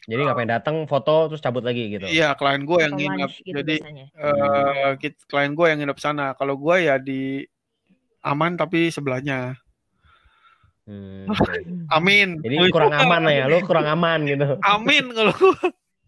Jadi 0.06 0.22
ngapain 0.26 0.48
datang 0.48 0.86
foto 0.86 1.28
terus 1.30 1.42
cabut 1.42 1.62
lagi 1.66 1.98
gitu. 1.98 2.06
Iya, 2.06 2.34
klien 2.38 2.62
gua 2.62 2.86
yang 2.86 2.94
nginap. 2.94 3.30
gitu 3.42 3.58
Jadi 3.58 3.74
biasanya. 3.82 4.06
eh 4.14 4.90
kit- 5.02 5.22
klien 5.26 5.52
gua 5.54 5.66
yang 5.74 5.82
nginap 5.82 5.98
sana. 5.98 6.32
Kalau 6.38 6.54
gua 6.54 6.78
ya 6.78 6.94
di 6.96 7.42
aman 8.22 8.54
tapi 8.54 8.90
sebelahnya. 8.94 9.58
Hmm. 10.86 11.26
Amin. 11.96 12.38
Jadi 12.38 12.70
kurang 12.70 12.94
aman 12.94 13.20
lah 13.26 13.34
ya, 13.34 13.44
lu 13.50 13.58
kurang 13.66 13.86
aman 13.86 14.30
gitu. 14.30 14.58
Amin 14.62 15.10
kalau 15.10 15.34
gua. 15.34 15.58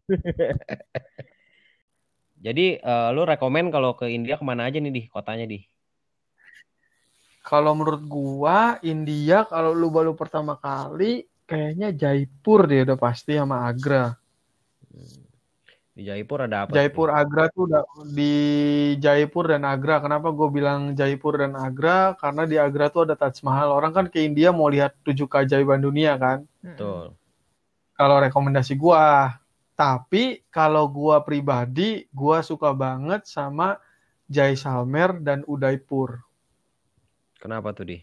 Jadi 2.43 2.83
eh, 2.83 3.09
lu 3.15 3.23
rekomen 3.23 3.71
kalau 3.71 3.95
ke 3.95 4.11
India 4.11 4.35
ke 4.35 4.43
mana 4.43 4.67
aja 4.67 4.83
nih 4.83 4.91
di 4.91 5.03
kotanya 5.07 5.47
di? 5.47 5.63
Kalau 7.43 7.75
menurut 7.79 8.03
gua 8.07 8.83
India 8.83 9.47
kalau 9.47 9.71
lu 9.71 9.91
baru 9.91 10.15
pertama 10.19 10.59
kali 10.59 11.27
kayaknya 11.47 11.95
Jaipur 11.95 12.67
dia 12.67 12.83
udah 12.83 12.99
pasti 12.99 13.39
sama 13.39 13.67
Agra. 13.67 14.15
Di 15.93 16.09
Jaipur 16.09 16.49
ada 16.49 16.65
apa? 16.65 16.73
Jaipur 16.73 17.13
Agra 17.13 17.53
tuh 17.53 17.69
udah 17.69 17.85
di 18.09 18.33
Jaipur 18.97 19.53
dan 19.53 19.69
Agra. 19.69 20.01
Kenapa 20.01 20.33
gue 20.33 20.49
bilang 20.49 20.97
Jaipur 20.97 21.37
dan 21.37 21.53
Agra? 21.53 22.17
Karena 22.17 22.49
di 22.49 22.57
Agra 22.57 22.89
tuh 22.89 23.05
ada 23.05 23.13
Taj 23.13 23.45
Mahal. 23.45 23.69
Orang 23.69 23.93
kan 23.93 24.07
ke 24.09 24.25
India 24.25 24.57
mau 24.57 24.73
lihat 24.73 24.97
tujuh 25.05 25.29
keajaiban 25.29 25.85
dunia 25.85 26.17
kan. 26.17 26.49
Betul. 26.65 27.13
Kalau 27.93 28.17
rekomendasi 28.25 28.73
gua. 28.81 29.37
Tapi 29.83 30.47
kalau 30.47 30.87
gua 30.87 31.27
pribadi, 31.27 32.07
gua 32.15 32.39
suka 32.47 32.71
banget 32.71 33.27
sama 33.27 33.83
Jaisalmer 34.31 35.19
dan 35.19 35.43
Udaipur. 35.51 36.23
Kenapa 37.43 37.75
tuh 37.75 37.91
di? 37.91 37.99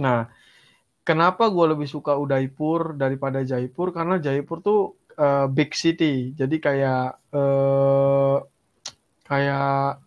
Nah, 0.00 0.32
kenapa 1.04 1.52
gua 1.52 1.76
lebih 1.76 1.84
suka 1.84 2.16
Udaipur 2.16 2.96
daripada 2.96 3.44
Jaipur? 3.44 3.92
Karena 3.92 4.16
Jaipur 4.16 4.64
tuh 4.64 4.96
eh, 5.12 5.44
big 5.52 5.76
city. 5.76 6.32
Jadi 6.32 6.56
kayak 6.56 7.20
eh, 7.36 8.36
kayak 9.28 10.00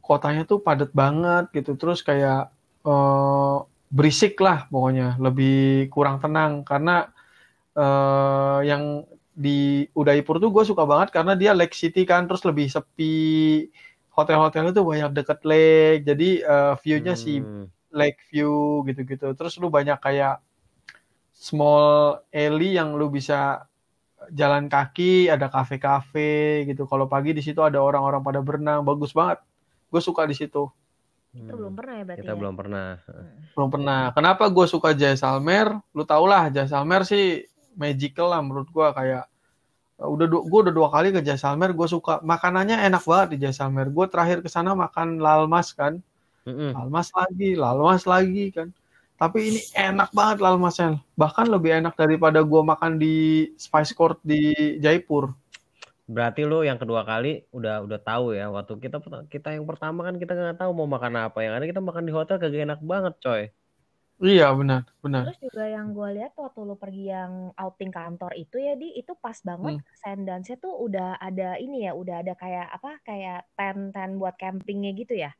kotanya 0.00 0.48
tuh 0.48 0.64
padat 0.64 0.96
banget 0.96 1.52
gitu. 1.52 1.76
Terus 1.76 2.00
kayak 2.00 2.48
eh, 2.88 3.58
berisik 3.92 4.40
lah 4.40 4.64
pokoknya, 4.72 5.20
lebih 5.20 5.92
kurang 5.92 6.24
tenang 6.24 6.64
karena 6.64 7.12
uh, 7.78 8.60
yang 8.66 9.06
di 9.34 9.82
Udaipur 9.98 10.38
tuh 10.38 10.54
gue 10.54 10.62
suka 10.62 10.86
banget 10.86 11.10
karena 11.10 11.34
dia 11.34 11.50
Lake 11.50 11.74
City 11.74 12.06
kan 12.06 12.30
terus 12.30 12.46
lebih 12.46 12.70
sepi. 12.70 13.68
Hotel-hotel 14.14 14.70
itu 14.70 14.86
banyak 14.86 15.10
deket 15.10 15.42
lake 15.42 16.06
jadi 16.06 16.28
uh, 16.46 16.74
view-nya 16.78 17.18
hmm. 17.18 17.22
sih 17.22 17.42
lake 17.90 18.22
view 18.30 18.86
gitu-gitu. 18.86 19.34
Terus 19.34 19.58
lu 19.58 19.74
banyak 19.74 19.98
kayak 19.98 20.38
small 21.34 22.22
alley 22.30 22.78
yang 22.78 22.94
lu 22.94 23.10
bisa 23.10 23.66
jalan 24.30 24.70
kaki 24.70 25.26
ada 25.26 25.50
kafe-kafe 25.50 26.62
gitu. 26.70 26.86
Kalau 26.86 27.10
pagi 27.10 27.34
di 27.34 27.42
situ 27.42 27.58
ada 27.58 27.82
orang-orang 27.82 28.22
pada 28.22 28.38
berenang 28.38 28.86
bagus 28.86 29.10
banget. 29.10 29.42
Gue 29.90 29.98
suka 29.98 30.30
di 30.30 30.38
situ. 30.38 30.70
Kita 31.34 31.50
hmm. 31.50 31.58
belum 31.58 31.72
pernah 31.74 31.94
ya 31.98 32.04
berarti 32.06 32.22
kita 32.22 32.32
ya? 32.32 32.38
belum 32.38 32.54
pernah. 32.54 32.88
Belum 33.58 33.70
pernah. 33.74 34.00
Kenapa 34.14 34.44
gue 34.46 34.66
suka 34.70 34.94
Jaisalmer? 34.94 35.74
Lu 35.90 36.06
tau 36.06 36.22
lah 36.30 36.46
Jaisalmer 36.54 37.02
sih 37.02 37.42
magical 37.74 38.30
lah 38.32 38.40
menurut 38.40 38.68
gue 38.70 38.86
kayak 38.94 39.24
udah 39.94 40.26
gue 40.26 40.60
udah 40.66 40.74
dua 40.74 40.88
kali 40.90 41.14
ke 41.14 41.22
Jaisalmer 41.22 41.70
gue 41.70 41.86
suka. 41.86 42.18
Makanannya 42.26 42.82
enak 42.82 43.02
banget 43.06 43.28
di 43.38 43.46
Jaisalmer 43.46 43.86
gue 43.90 44.06
terakhir 44.10 44.42
ke 44.42 44.50
sana 44.50 44.74
makan 44.74 45.22
lalmas 45.22 45.70
kan. 45.74 46.02
Mm-hmm. 46.44 46.76
lalmas 46.76 47.08
lagi 47.16 47.50
lalmas 47.56 48.02
lagi 48.04 48.44
kan. 48.52 48.68
Tapi 49.14 49.38
ini 49.54 49.60
enak 49.78 50.10
banget 50.10 50.42
lalmasnya. 50.42 51.00
Bahkan 51.14 51.46
lebih 51.48 51.78
enak 51.80 51.94
daripada 51.94 52.42
gue 52.42 52.62
makan 52.66 52.98
di 52.98 53.48
Spice 53.54 53.94
Court 53.94 54.18
di 54.26 54.52
Jaipur. 54.82 55.30
Berarti 56.04 56.44
lo 56.44 56.60
yang 56.60 56.76
kedua 56.76 57.06
kali 57.06 57.46
udah 57.54 57.86
udah 57.86 58.00
tahu 58.02 58.36
ya. 58.36 58.50
Waktu 58.50 58.76
kita 58.82 58.98
kita 59.30 59.56
yang 59.56 59.64
pertama 59.64 60.04
kan 60.04 60.18
kita 60.18 60.34
nggak 60.36 60.58
tahu 60.60 60.70
mau 60.74 60.90
makan 60.90 61.30
apa 61.30 61.38
yang 61.40 61.54
ada 61.56 61.64
kita 61.64 61.80
makan 61.80 62.04
di 62.04 62.12
hotel 62.12 62.36
kagak 62.36 62.66
enak 62.66 62.80
banget 62.84 63.14
coy 63.22 63.42
Iya 64.22 64.54
benar, 64.54 64.86
benar. 65.02 65.26
Terus 65.26 65.50
juga 65.50 65.64
yang 65.66 65.90
gue 65.90 66.08
lihat 66.22 66.38
waktu 66.38 66.60
lu 66.62 66.78
pergi 66.78 67.10
yang 67.10 67.50
outing 67.58 67.90
kantor 67.90 68.30
itu 68.38 68.62
ya 68.62 68.78
di 68.78 68.94
itu 68.94 69.10
pas 69.18 69.34
banget 69.42 69.82
hmm. 69.82 69.98
Sandance 69.98 70.54
tuh 70.62 70.70
udah 70.70 71.18
ada 71.18 71.58
ini 71.58 71.82
ya, 71.82 71.98
udah 71.98 72.22
ada 72.22 72.38
kayak 72.38 72.70
apa 72.70 73.02
kayak 73.02 73.50
tent-tent 73.58 74.14
buat 74.14 74.38
campingnya 74.38 74.94
gitu 74.94 75.18
ya? 75.18 75.34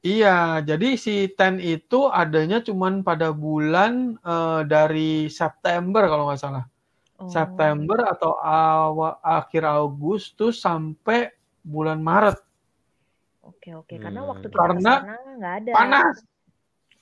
Iya, 0.00 0.64
jadi 0.64 0.96
si 0.96 1.28
tent 1.32 1.60
itu 1.60 2.08
adanya 2.08 2.64
cuman 2.64 3.04
pada 3.04 3.36
bulan 3.36 4.16
uh, 4.24 4.64
dari 4.64 5.28
September 5.28 6.08
kalau 6.08 6.28
nggak 6.28 6.40
salah. 6.40 6.64
Oh. 7.20 7.28
September 7.28 8.08
atau 8.08 8.32
awal 8.40 9.20
akhir 9.20 9.60
Agustus 9.64 10.64
sampai 10.64 11.28
bulan 11.60 12.00
Maret. 12.00 12.40
Oke 13.44 13.76
oke, 13.76 14.00
karena 14.00 14.24
waktu 14.24 14.48
kita 14.48 14.56
Karena 14.56 14.92
nggak 15.36 15.54
ada. 15.64 15.72
Panas. 15.76 16.16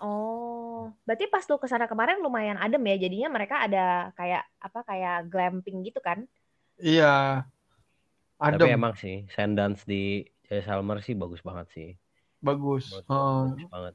Oh, 0.02 0.57
berarti 1.06 1.24
pas 1.30 1.44
lu 1.46 1.56
ke 1.56 1.66
sana 1.70 1.86
kemarin 1.86 2.20
lumayan 2.20 2.58
adem 2.60 2.82
ya. 2.88 2.96
Jadinya 3.08 3.28
mereka 3.32 3.64
ada 3.64 4.14
kayak 4.14 4.44
apa 4.58 4.80
kayak 4.86 5.18
glamping 5.30 5.82
gitu 5.86 5.98
kan? 5.98 6.24
Iya. 6.78 7.44
Adem. 8.38 8.70
Tapi 8.70 8.74
emang 8.74 8.94
sih 8.94 9.26
Sundance 9.34 9.82
di 9.82 10.22
Jaisalmer 10.46 11.02
sih 11.02 11.18
bagus 11.18 11.42
banget 11.42 11.66
sih. 11.74 11.88
Bagus. 12.38 12.90
Bagus, 12.94 13.10
oh. 13.10 13.50
bagus 13.50 13.66
banget. 13.68 13.94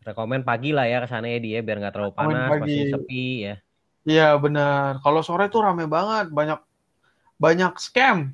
Rekomen 0.00 0.42
pagi 0.42 0.72
lah 0.72 0.88
ya 0.88 1.04
ke 1.04 1.08
sana 1.12 1.28
ya 1.28 1.38
dia 1.38 1.60
biar 1.60 1.76
nggak 1.76 1.92
terlalu 1.92 2.12
panas, 2.16 2.48
masih 2.48 2.88
sepi 2.88 3.24
ya. 3.44 3.56
Iya 4.08 4.28
benar. 4.40 5.04
Kalau 5.04 5.20
sore 5.20 5.52
tuh 5.52 5.60
rame 5.60 5.84
banget, 5.84 6.32
banyak 6.32 6.56
banyak 7.36 7.76
scam. 7.76 8.32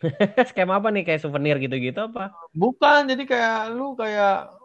scam 0.48 0.68
apa 0.72 0.88
nih 0.88 1.04
kayak 1.04 1.20
souvenir 1.20 1.60
gitu-gitu 1.60 2.08
apa? 2.08 2.32
Bukan, 2.56 3.12
jadi 3.12 3.22
kayak 3.28 3.76
lu 3.76 3.92
kayak 3.92 4.63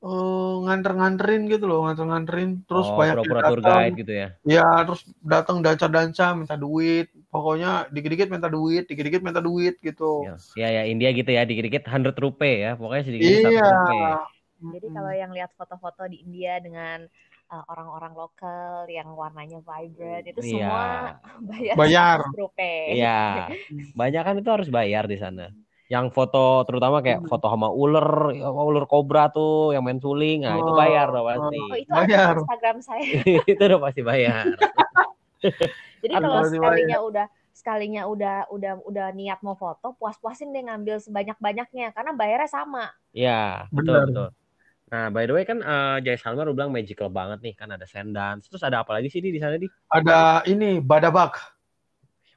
uh, 0.00 0.54
nganter-nganterin 0.64 1.48
gitu 1.48 1.64
loh, 1.68 1.86
nganter-nganterin 1.88 2.64
terus 2.64 2.88
oh, 2.88 2.96
banyak 2.96 3.20
pura-pura 3.20 3.40
tour 3.48 3.60
guide 3.60 3.94
gitu 4.00 4.12
ya. 4.12 4.28
Ya, 4.44 4.68
terus 4.84 5.04
datang 5.20 5.60
danca-danca 5.60 6.32
minta 6.36 6.56
duit. 6.56 7.12
Pokoknya 7.30 7.86
dikit-dikit 7.92 8.28
minta 8.32 8.48
duit, 8.50 8.88
dikit-dikit 8.88 9.22
minta 9.22 9.38
duit 9.44 9.78
gitu. 9.78 10.26
Ya, 10.56 10.68
ya, 10.72 10.82
India 10.88 11.12
gitu 11.12 11.30
ya, 11.30 11.44
dikit-dikit 11.44 11.86
100 11.86 12.16
rupiah 12.16 12.56
ya. 12.56 12.70
Pokoknya 12.74 13.04
sedikit 13.06 13.28
iya. 13.28 13.70
Jadi 14.60 14.86
kalau 14.92 15.12
yang 15.16 15.32
lihat 15.32 15.56
foto-foto 15.56 16.04
di 16.04 16.20
India 16.20 16.60
dengan 16.60 17.08
uh, 17.48 17.64
orang-orang 17.72 18.12
lokal 18.12 18.84
yang 18.92 19.08
warnanya 19.16 19.64
vibrant 19.64 20.24
itu 20.28 20.40
iya. 20.44 20.48
semua 20.48 20.84
bayar. 21.48 21.74
Bayar. 21.76 22.18
Iya. 22.92 23.20
Banyak 24.00 24.22
kan 24.24 24.34
itu 24.36 24.50
harus 24.52 24.68
bayar 24.68 25.08
di 25.08 25.16
sana 25.16 25.48
yang 25.90 26.06
foto 26.14 26.62
terutama 26.70 27.02
kayak 27.02 27.26
foto 27.26 27.50
sama 27.50 27.66
ular 27.66 28.30
ular 28.46 28.86
kobra 28.86 29.26
tuh 29.34 29.74
yang 29.74 29.82
main 29.82 29.98
suling 29.98 30.46
nah 30.46 30.54
itu 30.54 30.72
bayar 30.78 31.10
loh 31.10 31.26
pasti 31.26 31.58
oh, 31.58 31.74
itu 31.74 31.90
bayar. 31.90 32.30
ada 32.30 32.40
Instagram 32.46 32.78
saya 32.78 33.02
itu 33.50 33.62
udah 33.66 33.80
pasti 33.82 34.00
bayar 34.06 34.44
jadi 36.06 36.14
kalau 36.14 36.46
sekalinya 36.46 36.98
bayar. 37.02 37.10
udah 37.10 37.26
sekalinya 37.50 38.02
udah 38.06 38.36
udah 38.54 38.72
udah 38.86 39.06
niat 39.18 39.42
mau 39.42 39.58
foto 39.58 39.98
puas-puasin 39.98 40.54
deh 40.54 40.62
ngambil 40.62 41.02
sebanyak-banyaknya 41.02 41.90
karena 41.90 42.14
bayarnya 42.14 42.46
sama 42.46 42.94
ya 43.10 43.66
betul 43.74 43.98
Benar. 43.98 44.06
betul 44.06 44.28
Nah, 44.90 45.06
by 45.06 45.22
the 45.22 45.30
way 45.30 45.46
kan 45.46 45.62
uh, 45.62 46.02
Jay 46.02 46.18
Salman 46.18 46.50
udah 46.50 46.66
bilang 46.66 46.74
magical 46.74 47.06
banget 47.14 47.38
nih, 47.46 47.54
kan 47.54 47.70
ada 47.70 47.86
Sendance. 47.86 48.50
Terus 48.50 48.66
ada 48.66 48.82
apa 48.82 48.98
lagi 48.98 49.06
sih 49.06 49.22
di 49.22 49.38
sana 49.38 49.54
di? 49.54 49.70
Ada 49.86 50.42
ini 50.50 50.82
Badabak. 50.82 51.59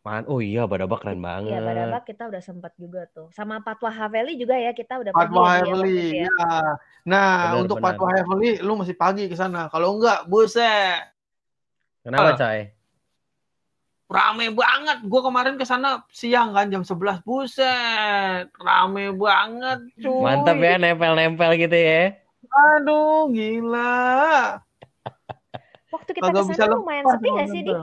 Man, 0.04 0.28
oh 0.28 0.44
iya 0.44 0.68
Badabak 0.68 1.00
keren 1.00 1.24
banget. 1.24 1.56
Iya 1.56 1.64
Badabak 1.64 2.04
kita 2.04 2.28
udah 2.28 2.44
sempat 2.44 2.76
juga 2.76 3.08
tuh. 3.08 3.32
Sama 3.32 3.64
Patwa 3.64 3.88
Haveli 3.88 4.36
juga 4.36 4.60
ya 4.60 4.76
kita 4.76 5.00
udah 5.00 5.16
Patwa 5.16 5.56
ya, 5.56 5.64
Haveli. 5.64 5.96
Ya. 6.12 6.28
ya. 6.28 6.60
Nah, 7.08 7.56
benar, 7.56 7.62
untuk 7.64 7.78
benar. 7.80 7.96
Patwa 7.96 8.08
Haveli 8.12 8.60
lu 8.60 8.76
masih 8.76 8.96
pagi 9.00 9.32
ke 9.32 9.36
sana. 9.40 9.72
Kalau 9.72 9.96
enggak, 9.96 10.28
buset. 10.28 11.08
Kenapa, 12.04 12.36
uh, 12.36 12.38
Cai? 12.38 12.76
Rame 14.12 14.52
banget. 14.52 14.98
Gua 15.08 15.22
kemarin 15.24 15.56
ke 15.56 15.64
sana 15.64 16.04
siang 16.12 16.52
kan 16.52 16.68
jam 16.68 16.84
11. 16.84 17.24
Buset. 17.24 18.52
Rame 18.60 19.16
banget, 19.16 19.88
cuy. 20.04 20.20
Mantap 20.20 20.60
ya 20.60 20.84
nempel-nempel 20.84 21.56
gitu 21.56 21.80
ya. 21.80 22.20
Aduh, 22.52 23.32
gila. 23.32 24.60
Waktu 25.96 26.12
kita 26.12 26.28
ke 26.28 26.44
sana 26.60 26.76
lumayan 26.76 27.08
sepi 27.08 27.28
gak 27.32 27.48
sih, 27.56 27.62
Di? 27.64 27.74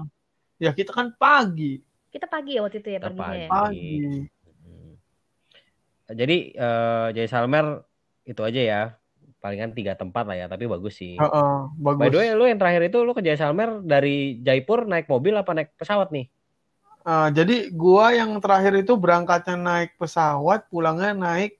Ya 0.60 0.76
kita 0.76 0.92
kan 0.92 1.16
pagi. 1.16 1.80
Kita 2.10 2.26
pagi 2.26 2.58
ya 2.58 2.60
waktu 2.66 2.82
itu 2.82 2.90
ya 2.90 2.98
paginya 2.98 3.22
pagi. 3.22 3.38
ya. 3.38 3.48
Pagi. 3.48 3.90
Hmm. 4.66 4.92
Jadi 6.10 6.36
uh, 6.58 7.08
Jay 7.14 7.28
Salmer 7.30 7.86
itu 8.26 8.42
aja 8.42 8.60
ya. 8.60 8.82
Palingan 9.40 9.72
tiga 9.72 9.96
tempat 9.96 10.28
lah 10.28 10.36
ya, 10.36 10.46
tapi 10.52 10.68
bagus 10.68 11.00
sih. 11.00 11.16
Uh, 11.16 11.24
uh, 11.24 11.56
bagus. 11.80 12.02
By 12.04 12.08
the 12.12 12.18
way, 12.20 12.28
lu 12.36 12.44
yang 12.44 12.60
terakhir 12.60 12.92
itu 12.92 13.00
lu 13.00 13.16
ke 13.16 13.24
Jay 13.24 13.40
Salmer 13.40 13.80
dari 13.80 14.36
Jaipur 14.44 14.84
naik 14.84 15.08
mobil 15.08 15.32
apa 15.32 15.56
naik 15.56 15.72
pesawat 15.80 16.12
nih? 16.12 16.28
Uh, 17.08 17.32
jadi 17.32 17.72
gua 17.72 18.12
yang 18.12 18.36
terakhir 18.44 18.76
itu 18.76 18.92
berangkatnya 19.00 19.56
naik 19.56 19.96
pesawat, 19.96 20.68
pulangnya 20.68 21.16
naik 21.16 21.56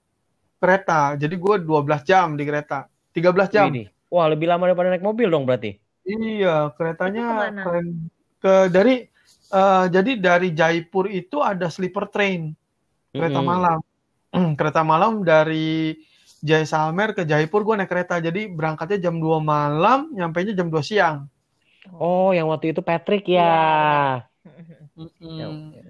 kereta. 0.61 1.17
Jadi 1.17 1.41
gua 1.41 1.57
12 1.57 2.05
jam 2.05 2.37
di 2.37 2.45
kereta. 2.45 2.85
13 3.17 3.49
jam. 3.49 3.73
Ini. 3.73 3.89
Wah, 4.13 4.29
lebih 4.29 4.51
lama 4.51 4.69
daripada 4.69 4.93
naik 4.93 5.07
mobil 5.07 5.33
dong 5.33 5.49
berarti. 5.49 5.81
Iya, 6.05 6.75
keretanya 6.77 7.49
keren. 7.65 8.13
Ke 8.41 8.69
dari 8.69 9.09
uh, 9.53 9.87
jadi 9.91 10.17
dari 10.17 10.55
Jaipur 10.55 11.11
itu 11.11 11.43
ada 11.43 11.69
sleeper 11.69 12.09
train 12.09 12.55
kereta 13.11 13.43
mm 13.43 13.47
-hmm. 13.47 13.51
malam. 13.51 13.79
kereta 14.59 14.87
malam 14.87 15.27
dari 15.27 15.99
Jaisalmer 16.41 17.13
ke 17.13 17.29
Jaipur 17.29 17.67
gue 17.67 17.75
naik 17.77 17.91
kereta. 17.91 18.17
Jadi 18.23 18.49
berangkatnya 18.49 19.11
jam 19.11 19.21
2 19.21 19.43
malam, 19.45 20.09
nyampe 20.15 20.41
nya 20.41 20.57
jam 20.57 20.73
2 20.73 20.81
siang. 20.81 21.29
Oh, 21.93 22.33
yang 22.33 22.49
waktu 22.49 22.73
itu 22.73 22.81
Patrick 22.81 23.29
ya. 23.29 24.25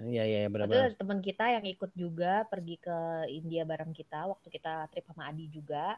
Iya, 0.07 0.23
iya, 0.23 0.47
benar-benar. 0.47 0.95
teman 0.95 1.19
kita 1.19 1.43
yang 1.51 1.67
ikut 1.67 1.91
juga 1.95 2.47
pergi 2.47 2.79
ke 2.79 3.27
India 3.27 3.67
bareng 3.67 3.91
kita 3.91 4.27
waktu 4.27 4.47
kita 4.47 4.87
trip 4.91 5.07
sama 5.07 5.31
Adi 5.31 5.47
juga. 5.51 5.95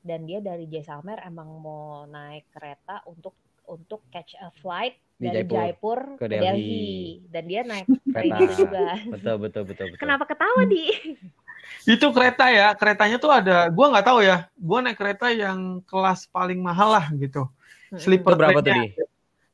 Dan 0.00 0.24
dia 0.24 0.40
dari 0.40 0.64
Jaisalmer 0.64 1.20
emang 1.24 1.60
mau 1.60 2.08
naik 2.08 2.48
kereta 2.56 3.04
untuk 3.04 3.36
untuk 3.68 4.00
catch 4.08 4.32
a 4.40 4.48
flight 4.64 4.96
di 5.20 5.28
dari 5.28 5.44
Jaipur, 5.44 5.60
Jaipur 5.60 5.98
ke, 6.16 6.24
Delhi. 6.32 6.44
Delhi 6.48 6.88
dan 7.28 7.42
dia 7.44 7.60
naik 7.60 7.86
kereta 8.16 8.36
gitu 8.40 8.54
juga. 8.64 8.86
Betul 9.12 9.34
betul 9.36 9.62
betul 9.68 9.86
betul. 9.92 10.00
Kenapa 10.00 10.24
ketawa 10.24 10.64
di? 10.64 10.84
Itu 11.94 12.10
kereta 12.10 12.50
ya, 12.50 12.72
keretanya 12.74 13.16
tuh 13.20 13.30
ada, 13.30 13.68
gua 13.68 13.92
nggak 13.92 14.06
tahu 14.08 14.20
ya. 14.24 14.48
Gua 14.56 14.80
naik 14.80 14.96
kereta 14.96 15.28
yang 15.28 15.84
kelas 15.84 16.26
paling 16.32 16.58
mahal 16.58 16.96
lah 16.96 17.06
gitu. 17.14 17.46
Sleeper 17.94 18.38
berapa 18.38 18.64
tuh 18.64 18.72
di? 18.72 18.94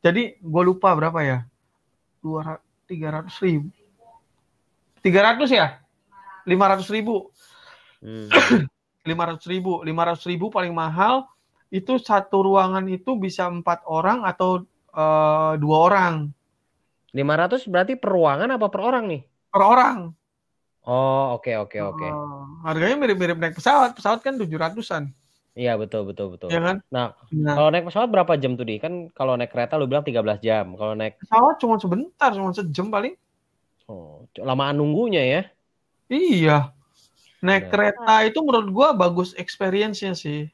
Jadi 0.04 0.22
gue 0.38 0.62
lupa 0.62 0.92
berapa 0.92 1.18
ya? 1.24 1.38
Dua 2.20 2.60
tiga 2.84 3.18
ratus 3.20 3.40
ribu. 3.40 3.72
Tiga 5.00 5.32
ratus 5.32 5.50
ya? 5.50 5.80
Lima 6.44 6.70
ratus 6.70 6.86
ribu. 6.92 7.32
Hmm. 8.04 8.28
Lima 9.08 9.22
ratus 9.32 9.46
ribu. 9.48 9.80
Lima 9.82 10.06
ratus 10.06 10.28
ribu 10.28 10.52
paling 10.52 10.70
mahal. 10.70 11.26
Itu 11.72 11.98
satu 11.98 12.46
ruangan 12.46 12.86
itu 12.86 13.18
bisa 13.18 13.50
empat 13.50 13.82
orang 13.88 14.22
atau 14.22 14.62
uh, 14.96 15.52
dua 15.60 15.76
orang. 15.92 16.14
500 17.12 17.64
berarti 17.72 17.92
per 17.96 18.10
ruangan 18.12 18.48
apa 18.56 18.66
per 18.68 18.80
orang 18.80 19.04
nih? 19.08 19.22
Per 19.48 19.62
orang. 19.62 20.12
Oh, 20.86 21.36
oke 21.36 21.48
okay, 21.48 21.54
oke 21.56 21.76
okay, 21.76 21.80
oke. 21.82 21.98
Okay. 21.98 22.10
Uh, 22.12 22.44
harganya 22.68 22.96
mirip-mirip 23.00 23.36
naik 23.40 23.56
pesawat. 23.56 23.96
Pesawat 23.96 24.20
kan 24.20 24.36
700-an. 24.36 25.10
Iya 25.56 25.72
betul 25.80 26.04
betul 26.04 26.36
betul. 26.36 26.52
ya 26.52 26.60
kan? 26.60 26.84
Nah, 26.92 27.16
Nah, 27.32 27.56
kalau 27.56 27.68
naik 27.72 27.88
pesawat 27.88 28.08
berapa 28.12 28.32
jam 28.36 28.60
tuh 28.60 28.68
di? 28.68 28.76
Kan 28.76 29.08
kalau 29.16 29.40
naik 29.40 29.48
kereta 29.48 29.80
lu 29.80 29.88
bilang 29.88 30.04
13 30.04 30.44
jam. 30.44 30.76
Kalau 30.76 30.92
naik 30.92 31.16
pesawat 31.24 31.56
cuma 31.56 31.74
sebentar, 31.80 32.30
cuma 32.36 32.52
sejam 32.52 32.92
paling. 32.92 33.16
oh, 33.88 34.26
lamaan 34.42 34.76
nunggunya 34.76 35.22
ya. 35.24 35.42
Iya. 36.12 36.76
Naik 37.40 37.70
Benar. 37.70 37.72
kereta 37.72 38.14
itu 38.28 38.38
menurut 38.44 38.68
gua 38.68 38.88
bagus 38.92 39.32
experience-nya 39.38 40.12
sih. 40.12 40.50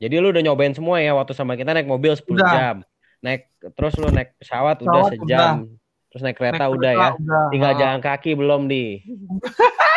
Jadi 0.00 0.14
lu 0.16 0.32
udah 0.32 0.40
nyobain 0.40 0.72
semua 0.72 0.96
ya 1.04 1.12
waktu 1.12 1.36
sama 1.36 1.60
kita 1.60 1.76
naik 1.76 1.84
mobil 1.84 2.16
10 2.16 2.24
Udah. 2.24 2.50
jam. 2.56 2.76
Naik 3.20 3.42
terus 3.72 3.94
lu 3.96 4.08
naik 4.08 4.32
pesawat, 4.36 4.76
udah 4.78 4.92
Pesawat 5.02 5.12
sejam. 5.14 5.56
Terus 6.08 6.22
naik 6.22 6.36
kereta 6.36 6.64
Naik 6.64 6.74
udah 6.74 6.90
kereta 6.90 7.06
ya. 7.06 7.18
udah. 7.18 7.44
Tinggal 7.48 7.70
Ah. 7.70 7.78
jalan 7.78 8.00
kaki 8.00 8.30
belum 8.34 8.62
di. 8.66 8.84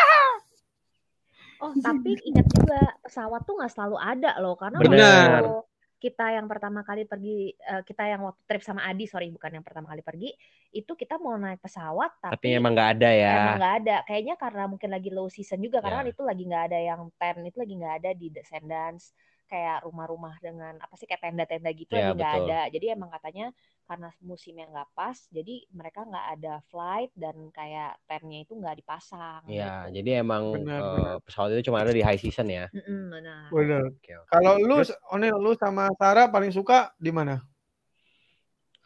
Oh, 1.56 1.72
tapi 1.74 2.12
ingat 2.20 2.44
juga 2.46 2.76
pesawat 3.00 3.40
tuh 3.42 3.56
nggak 3.56 3.72
selalu 3.72 3.96
ada 3.96 4.36
loh 4.36 4.52
karena 4.52 4.76
Benar. 4.76 5.40
waktu 5.40 5.52
kita 5.96 6.26
yang 6.30 6.44
pertama 6.44 6.84
kali 6.84 7.08
pergi 7.08 7.56
eh, 7.56 7.80
kita 7.80 8.04
yang 8.04 8.20
waktu 8.20 8.36
trip 8.44 8.60
sama 8.60 8.84
Adi 8.84 9.08
sorry 9.08 9.32
bukan 9.32 9.48
yang 9.50 9.64
pertama 9.64 9.88
kali 9.88 10.04
pergi 10.04 10.28
itu 10.70 10.92
kita 10.92 11.16
mau 11.16 11.32
naik 11.34 11.64
pesawat 11.64 12.20
Tapi 12.20 12.36
tapi, 12.36 12.46
emang 12.52 12.76
nggak 12.76 12.90
ada 12.92 13.08
ya. 13.08 13.32
emang 13.34 13.56
nggak 13.56 13.74
ada 13.80 13.96
kayaknya 14.04 14.34
karena 14.36 14.62
mungkin 14.68 14.90
lagi 14.92 15.08
low 15.08 15.32
season 15.32 15.56
juga 15.58 15.80
karena 15.80 15.94
Ya. 15.94 16.00
kan 16.04 16.12
itu 16.12 16.22
lagi 16.22 16.42
nggak 16.44 16.64
ada 16.68 16.78
yang 16.84 17.00
tent 17.16 17.40
itu 17.40 17.56
lagi 17.56 17.74
nggak 17.74 17.94
ada 17.96 18.10
di 18.12 18.26
Descendants 18.28 19.04
kayak 19.50 19.78
rumah-rumah 19.86 20.34
dengan 20.46 20.74
apa 20.84 20.94
sih 20.98 21.06
kayak 21.08 21.22
tenda-tenda 21.24 21.70
gitu 21.76 21.94
Ya, 21.94 22.12
nggak 22.16 22.32
ada 22.44 22.54
jadi 22.74 22.86
emang 22.96 23.10
katanya 23.14 23.44
karena 23.88 24.08
musimnya 24.24 24.64
nggak 24.72 24.88
pas 24.96 25.18
jadi 25.36 25.54
mereka 25.78 26.00
nggak 26.10 26.26
ada 26.34 26.52
flight 26.70 27.10
dan 27.22 27.36
kayak 27.56 27.90
tentnya 28.08 28.38
itu 28.44 28.52
nggak 28.60 28.76
dipasang 28.80 29.42
Iya, 29.50 29.64
gitu. 29.68 29.88
jadi 29.96 30.10
emang 30.24 30.44
Benar, 30.54 30.80
eh, 30.80 30.88
benar. 30.94 31.16
pesawat 31.24 31.48
itu 31.52 31.62
cuma 31.68 31.78
ada 31.84 31.92
di 31.96 32.02
high 32.06 32.20
season 32.24 32.46
ya. 32.48 32.64
Mm-mm, 32.74 33.00
benar 33.12 33.82
oke. 33.92 34.12
Kalau 34.30 34.52
lu, 34.68 34.76
Onel, 35.14 35.34
lu 35.44 35.52
sama 35.62 35.84
Sarah 36.00 36.26
paling 36.34 36.50
suka 36.52 36.90
di 36.98 37.10
mana? 37.18 37.34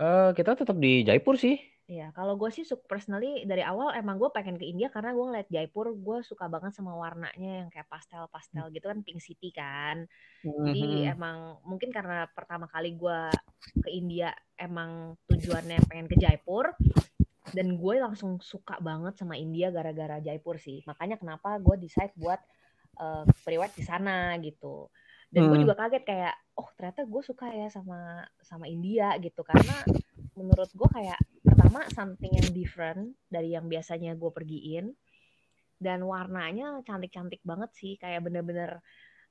eh, 0.03 0.29
kita 0.37 0.51
tetap 0.59 0.77
di 0.85 0.89
Jaipur 1.09 1.35
sih. 1.43 1.55
Iya, 1.89 2.13
kalau 2.13 2.37
gue 2.37 2.53
sih 2.53 2.69
personally 2.85 3.49
dari 3.49 3.65
awal 3.65 3.97
emang 3.97 4.21
gue 4.21 4.29
pengen 4.29 4.61
ke 4.61 4.69
India 4.69 4.93
karena 4.93 5.17
gue 5.17 5.25
ngeliat 5.25 5.49
Jaipur 5.49 5.97
gue 5.97 6.21
suka 6.21 6.45
banget 6.45 6.77
sama 6.77 6.93
warnanya 6.93 7.65
yang 7.65 7.73
kayak 7.73 7.89
pastel-pastel 7.89 8.69
gitu 8.77 8.93
kan 8.93 9.01
pink 9.01 9.25
city 9.25 9.49
kan. 9.57 10.05
Jadi 10.45 11.09
Mhm. 11.09 11.17
emang 11.17 11.37
mungkin 11.65 11.89
karena 11.89 12.29
pertama 12.29 12.69
kali 12.69 12.93
gue 12.93 13.33
ke 13.81 13.89
India 13.89 14.37
emang 14.61 15.17
tujuannya 15.33 15.81
pengen 15.89 16.13
ke 16.13 16.21
Jaipur 16.21 16.77
dan 17.57 17.81
gue 17.81 17.95
langsung 17.97 18.37
suka 18.45 18.77
banget 18.85 19.17
sama 19.17 19.41
India 19.41 19.73
gara-gara 19.73 20.21
Jaipur 20.21 20.61
sih. 20.61 20.85
Makanya 20.85 21.17
kenapa 21.17 21.57
gue 21.57 21.89
decide 21.89 22.13
buat 22.21 22.41
uh, 23.01 23.25
priwet 23.49 23.73
di 23.73 23.85
sana 23.89 24.37
gitu. 24.45 24.93
Dan 25.33 25.49
gue 25.49 25.57
Hmm. 25.57 25.65
juga 25.65 25.89
kaget 25.89 26.05
kayak 26.05 26.35
oh 26.61 26.69
ternyata 26.77 27.09
gue 27.09 27.23
suka 27.25 27.49
ya 27.49 27.73
sama 27.73 28.29
sama 28.45 28.69
India 28.69 29.17
gitu 29.25 29.41
karena 29.41 29.89
menurut 30.37 30.69
gue 30.69 30.89
kayak 30.93 31.17
pertama 31.69 31.85
something 31.93 32.33
yang 32.33 32.49
different 32.51 33.01
dari 33.29 33.53
yang 33.53 33.69
biasanya 33.69 34.17
gue 34.17 34.31
pergiin 34.33 34.89
dan 35.77 36.01
warnanya 36.01 36.81
cantik-cantik 36.81 37.45
banget 37.45 37.69
sih 37.77 38.01
kayak 38.01 38.25
bener-bener 38.25 38.81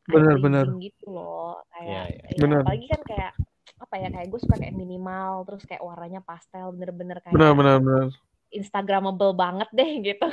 Bener, 0.06 0.38
bener. 0.38 0.70
pleasing 0.70 0.78
gitu 0.86 1.06
loh 1.10 1.58
kayak 1.68 1.90
Iya, 1.90 2.04
iya. 2.14 2.22
ya, 2.30 2.38
Bener. 2.38 2.62
apalagi 2.62 2.86
kan 2.88 3.02
kayak 3.04 3.32
apa 3.78 3.96
ya 3.98 4.08
kayak 4.14 4.28
gue 4.30 4.40
suka 4.40 4.56
kayak 4.56 4.76
minimal 4.78 5.32
terus 5.44 5.66
kayak 5.66 5.82
warnanya 5.82 6.22
pastel 6.22 6.70
bener-bener 6.72 7.18
kayak 7.20 7.34
Benar, 7.34 7.52
benar, 7.58 7.78
benar. 7.82 8.06
instagramable 8.54 9.34
banget 9.34 9.70
deh 9.74 9.92
gitu 10.06 10.28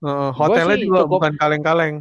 Heeh, 0.00 0.30
hotelnya 0.32 0.80
sih 0.80 0.88
juga 0.88 1.04
cukup- 1.04 1.12
bukan 1.20 1.32
kaleng-kaleng. 1.36 1.94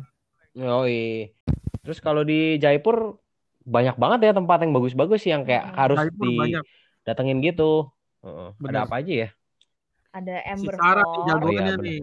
Yoi. 0.55 1.35
Terus 1.83 1.99
kalau 1.99 2.23
di 2.23 2.55
Jaipur 2.55 3.19
banyak 3.61 3.99
banget 3.99 4.19
ya 4.23 4.31
tempat 4.31 4.63
yang 4.63 4.71
bagus-bagus 4.71 5.19
sih 5.19 5.35
yang 5.35 5.43
kayak 5.43 5.67
Hmm. 5.67 5.75
harus 5.75 5.99
Jaipur 5.99 6.31
banyak. 6.31 6.63
didatengin 7.03 7.43
gitu. 7.43 7.91
Heeh. 8.23 8.49
Ada 8.55 8.63
Bener. 8.63 8.81
apa 8.87 8.95
aja 9.03 9.13
ya? 9.13 9.29
Ada 10.19 10.35
Si 10.59 10.67
Amber 10.67 10.75
Sarah 10.75 11.05
jagoannya 11.27 11.75
Oh, 11.75 11.83
iya, 11.83 11.83
nih. 11.85 11.99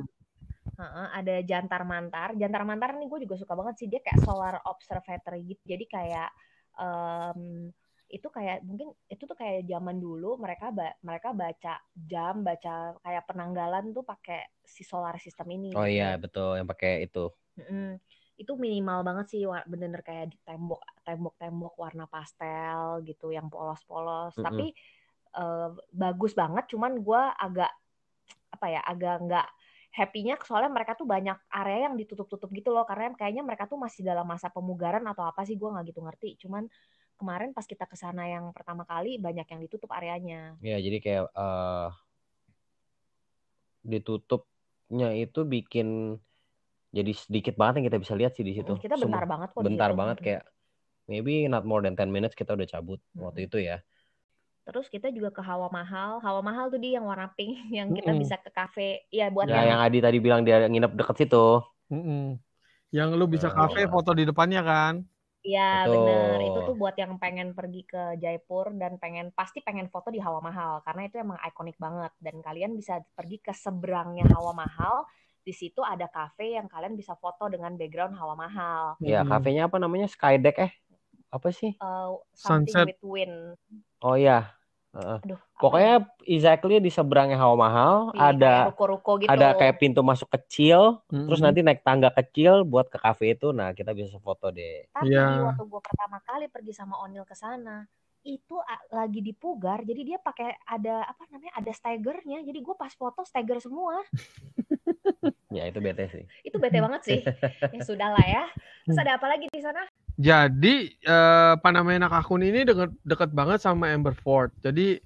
Heeh, 0.76 1.06
ada 1.18 1.34
Jantar 1.40 1.82
Mantar. 1.88 2.28
Jantar 2.36 2.62
Mantar 2.68 2.90
nih 3.00 3.08
gue 3.08 3.20
juga 3.24 3.36
suka 3.40 3.54
banget 3.56 3.74
sih. 3.80 3.86
Dia 3.88 4.00
kayak 4.04 4.20
solar 4.20 4.54
observatory 4.68 5.40
gitu. 5.56 5.62
Jadi 5.72 5.84
kayak 5.88 6.28
em, 6.76 7.40
itu 8.06 8.28
kayak 8.30 8.62
mungkin 8.68 8.92
itu 9.08 9.22
tuh 9.26 9.34
kayak 9.34 9.66
zaman 9.66 9.96
dulu 9.98 10.36
mereka 10.38 10.70
ba- 10.70 10.94
mereka 11.00 11.32
baca 11.32 11.74
jam, 11.96 12.34
baca 12.44 12.92
kayak 13.00 13.22
penanggalan 13.24 13.84
tuh 13.96 14.04
pakai 14.04 14.46
si 14.62 14.84
solar 14.84 15.16
system 15.16 15.48
ini. 15.56 15.72
Oh 15.72 15.88
gitu. 15.88 15.96
iya, 15.96 16.20
betul 16.20 16.60
yang 16.60 16.68
pakai 16.68 17.08
itu. 17.08 17.32
Mm-mm. 17.56 17.96
Itu 18.36 18.52
minimal 18.60 19.00
banget 19.00 19.26
sih, 19.32 19.40
bener-bener 19.64 20.04
kayak 20.04 20.28
di 20.28 20.36
tembok 20.44 20.80
tembok-tembok 21.08 21.72
warna 21.80 22.04
pastel 22.04 23.00
gitu, 23.08 23.32
yang 23.32 23.48
polos-polos. 23.48 24.36
Mm-mm. 24.36 24.44
Tapi 24.44 24.76
eh, 25.40 25.68
bagus 25.88 26.32
banget. 26.36 26.68
Cuman 26.68 27.00
gue 27.00 27.22
agak 27.40 27.72
apa 28.52 28.66
ya, 28.70 28.80
agak 28.82 29.16
nggak 29.26 29.46
happy-nya 29.96 30.36
soalnya 30.44 30.68
mereka 30.68 30.92
tuh 30.92 31.08
banyak 31.08 31.38
area 31.48 31.88
yang 31.88 31.96
ditutup-tutup 31.96 32.52
gitu 32.52 32.68
loh. 32.70 32.84
Karena 32.84 33.16
kayaknya 33.16 33.42
mereka 33.42 33.64
tuh 33.64 33.80
masih 33.80 34.04
dalam 34.04 34.28
masa 34.28 34.52
pemugaran 34.52 35.04
atau 35.08 35.24
apa 35.24 35.42
sih 35.48 35.56
gue 35.56 35.68
nggak 35.68 35.86
gitu 35.90 36.00
ngerti. 36.04 36.30
Cuman 36.44 36.68
kemarin 37.16 37.56
pas 37.56 37.64
kita 37.64 37.88
ke 37.88 37.96
sana 37.96 38.28
yang 38.28 38.52
pertama 38.52 38.84
kali 38.84 39.16
banyak 39.16 39.48
yang 39.48 39.60
ditutup 39.64 39.88
areanya. 39.96 40.52
Ya, 40.60 40.76
jadi 40.76 40.98
kayak 41.00 41.24
eh 41.32 41.90
ditutupnya 43.86 45.14
itu 45.14 45.46
bikin 45.46 46.18
jadi 46.90 47.12
sedikit 47.12 47.54
banget 47.54 47.80
yang 47.82 47.86
kita 47.92 47.98
bisa 48.02 48.14
lihat 48.18 48.32
sih 48.34 48.44
di 48.44 48.56
situ. 48.56 48.72
Kita 48.80 48.96
bentar 48.96 49.24
Semua- 49.24 49.30
banget 49.30 49.48
kok 49.52 49.62
bentar 49.64 49.90
banget 49.92 50.18
kayak 50.20 50.42
maybe 51.06 51.46
not 51.46 51.62
more 51.62 51.80
than 51.84 51.94
10 51.94 52.10
minutes 52.10 52.34
kita 52.34 52.52
udah 52.52 52.66
cabut 52.66 52.98
Mm. 53.14 53.22
waktu 53.22 53.40
itu 53.46 53.58
ya. 53.62 53.78
Terus 54.66 54.90
kita 54.90 55.14
juga 55.14 55.30
ke 55.30 55.42
Hawa 55.46 55.70
Mahal. 55.70 56.18
Hawa 56.18 56.42
Mahal 56.42 56.74
tuh 56.74 56.82
dia 56.82 56.98
yang 56.98 57.06
warna 57.06 57.30
pink 57.38 57.54
yang 57.78 57.94
kita 57.94 58.10
Mm-mm. 58.10 58.22
bisa 58.26 58.34
ke 58.42 58.50
kafe. 58.50 59.06
Ya 59.14 59.30
buat 59.30 59.46
Ya, 59.46 59.62
yang 59.62 59.78
Adi 59.78 60.02
tadi 60.02 60.18
bilang 60.18 60.42
dia 60.42 60.66
nginep 60.66 60.92
deket 60.98 61.16
situ. 61.22 61.62
Mm-mm. 61.86 62.34
Yang 62.90 63.08
lu 63.14 63.26
bisa 63.30 63.48
kafe 63.54 63.86
iya. 63.86 63.90
foto 63.90 64.10
di 64.10 64.26
depannya 64.26 64.62
kan? 64.66 64.94
Iya 65.46 65.86
bener, 65.86 66.42
itu 66.42 66.58
tuh 66.58 66.74
buat 66.74 66.98
yang 66.98 67.22
pengen 67.22 67.54
pergi 67.54 67.86
ke 67.86 68.18
Jaipur 68.18 68.74
dan 68.74 68.98
pengen 68.98 69.30
pasti 69.30 69.62
pengen 69.62 69.86
foto 69.86 70.10
di 70.10 70.18
Hawa 70.18 70.42
Mahal 70.42 70.82
karena 70.82 71.06
itu 71.06 71.22
emang 71.22 71.38
ikonik 71.38 71.78
banget 71.78 72.10
dan 72.18 72.42
kalian 72.42 72.74
bisa 72.74 72.98
pergi 73.14 73.38
ke 73.38 73.54
seberangnya 73.54 74.26
Hawa 74.34 74.50
Mahal. 74.50 75.06
Di 75.46 75.54
situ 75.54 75.86
ada 75.86 76.10
cafe 76.10 76.58
yang 76.58 76.66
kalian 76.66 76.98
bisa 76.98 77.14
foto 77.14 77.46
dengan 77.46 77.78
background 77.78 78.18
Hawa 78.18 78.34
Mahal. 78.34 78.98
Ya, 78.98 79.22
Mm-mm. 79.22 79.30
kafenya 79.30 79.70
apa 79.70 79.78
namanya? 79.78 80.10
Skydeck 80.10 80.58
eh? 80.66 80.72
Apa 81.30 81.54
sih? 81.54 81.78
Uh, 81.78 82.18
something 82.34 82.74
Sunset. 82.74 82.86
with 82.90 83.02
wind. 83.06 83.54
Oh 84.02 84.18
iya. 84.18 84.55
Heeh. 84.96 85.18
Aduh, 85.24 85.36
apa 85.36 85.52
ya? 85.52 85.60
Pokoknya 85.60 85.94
exactly 86.24 86.74
di 86.80 86.90
seberangnya 86.92 87.36
Hawa 87.40 87.56
Mahal 87.56 87.96
Di 88.12 88.18
kayak 88.18 88.30
ada 88.36 88.52
ruko-ruko 88.68 89.10
gitu. 89.20 89.30
ada 89.32 89.46
kayak 89.56 89.76
pintu 89.80 90.00
masuk 90.00 90.28
kecil, 90.32 91.00
terus 91.26 91.40
Mm-mm. 91.40 91.46
nanti 91.48 91.60
naik 91.64 91.80
tangga 91.84 92.08
kecil 92.12 92.64
buat 92.64 92.86
ke 92.92 92.98
kafe 93.00 93.36
itu. 93.36 93.52
Nah, 93.52 93.72
kita 93.76 93.92
bisa 93.92 94.16
foto 94.20 94.48
deh. 94.52 94.88
Tapi 94.92 95.08
Iya. 95.12 95.22
waktu 95.44 95.62
gue 95.68 95.80
pertama 95.84 96.18
kali 96.24 96.44
pergi 96.48 96.72
sama 96.72 96.94
Onil 97.04 97.24
ke 97.28 97.36
sana, 97.36 97.84
itu 98.26 98.56
a- 98.58 98.86
lagi 98.90 99.22
dipugar, 99.22 99.86
jadi 99.86 100.02
dia 100.02 100.18
pakai 100.18 100.50
ada 100.66 101.06
apa 101.06 101.22
namanya, 101.30 101.54
ada 101.56 101.70
staggernya. 101.70 102.42
Jadi 102.42 102.58
gue 102.58 102.74
pas 102.74 102.90
foto 102.90 103.22
stagger 103.22 103.62
semua. 103.62 104.02
Ya, 105.54 105.70
itu 105.70 105.78
bete 105.78 106.04
sih. 106.10 106.24
Itu 106.42 106.58
bete 106.58 106.78
banget 106.82 107.02
sih. 107.06 107.20
Ya 107.72 107.80
sudah 107.86 108.08
lah 108.10 108.26
ya. 108.26 108.44
Terus 108.86 108.98
ada 109.02 109.12
apa 109.18 109.26
lagi 109.30 109.46
di 109.50 109.60
sana? 109.62 109.82
Jadi 110.16 110.96
eh, 111.04 111.54
Panamena 111.60 112.08
Kakun 112.08 112.40
ini 112.40 112.64
deket, 112.64 112.90
deket 113.04 113.30
banget 113.36 113.60
sama 113.60 113.92
Amber 113.92 114.16
Fort. 114.16 114.50
Jadi 114.64 114.96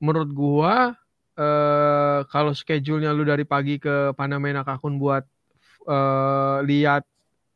menurut 0.00 0.30
gua 0.36 0.92
eh, 1.38 2.20
kalau 2.28 2.52
schedule-nya 2.52 3.10
lu 3.16 3.24
dari 3.24 3.44
pagi 3.48 3.80
ke 3.80 4.12
Panamena 4.14 4.62
Kakun 4.62 5.00
buat 5.00 5.24
eh, 5.88 6.58
lihat 6.68 7.02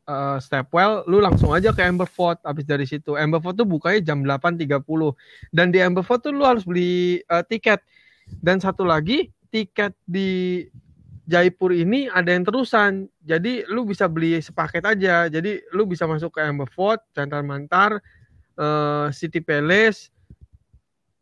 eh, 0.09 0.37
Stepwell, 0.41 1.05
lu 1.05 1.21
langsung 1.21 1.53
aja 1.53 1.69
ke 1.69 1.85
Amber 1.85 2.09
Fort 2.09 2.41
habis 2.41 2.65
dari 2.65 2.89
situ. 2.89 3.13
Amber 3.13 3.37
Fort 3.37 3.53
tuh 3.53 3.69
bukanya 3.69 4.01
jam 4.01 4.25
8.30 4.25 4.81
dan 5.53 5.69
di 5.69 5.79
Amber 5.79 6.01
Fort 6.01 6.25
tuh 6.25 6.33
lu 6.33 6.41
harus 6.41 6.65
beli 6.65 7.21
eh, 7.21 7.43
tiket. 7.45 7.85
Dan 8.41 8.57
satu 8.61 8.85
lagi, 8.85 9.29
tiket 9.49 9.93
di 10.05 10.61
Jaipur 11.29 11.69
ini 11.69 12.09
ada 12.09 12.33
yang 12.33 12.41
terusan. 12.41 13.05
Jadi 13.21 13.69
lu 13.69 13.85
bisa 13.85 14.09
beli 14.09 14.41
sepaket 14.41 14.81
aja. 14.81 15.29
Jadi 15.29 15.61
lu 15.77 15.85
bisa 15.85 16.09
masuk 16.09 16.33
ke 16.33 16.41
Amber 16.41 16.69
Fort, 16.73 17.05
Cantar 17.13 17.45
Mantar, 17.45 18.01
eh, 18.57 19.07
City 19.13 19.41
Palace. 19.45 20.09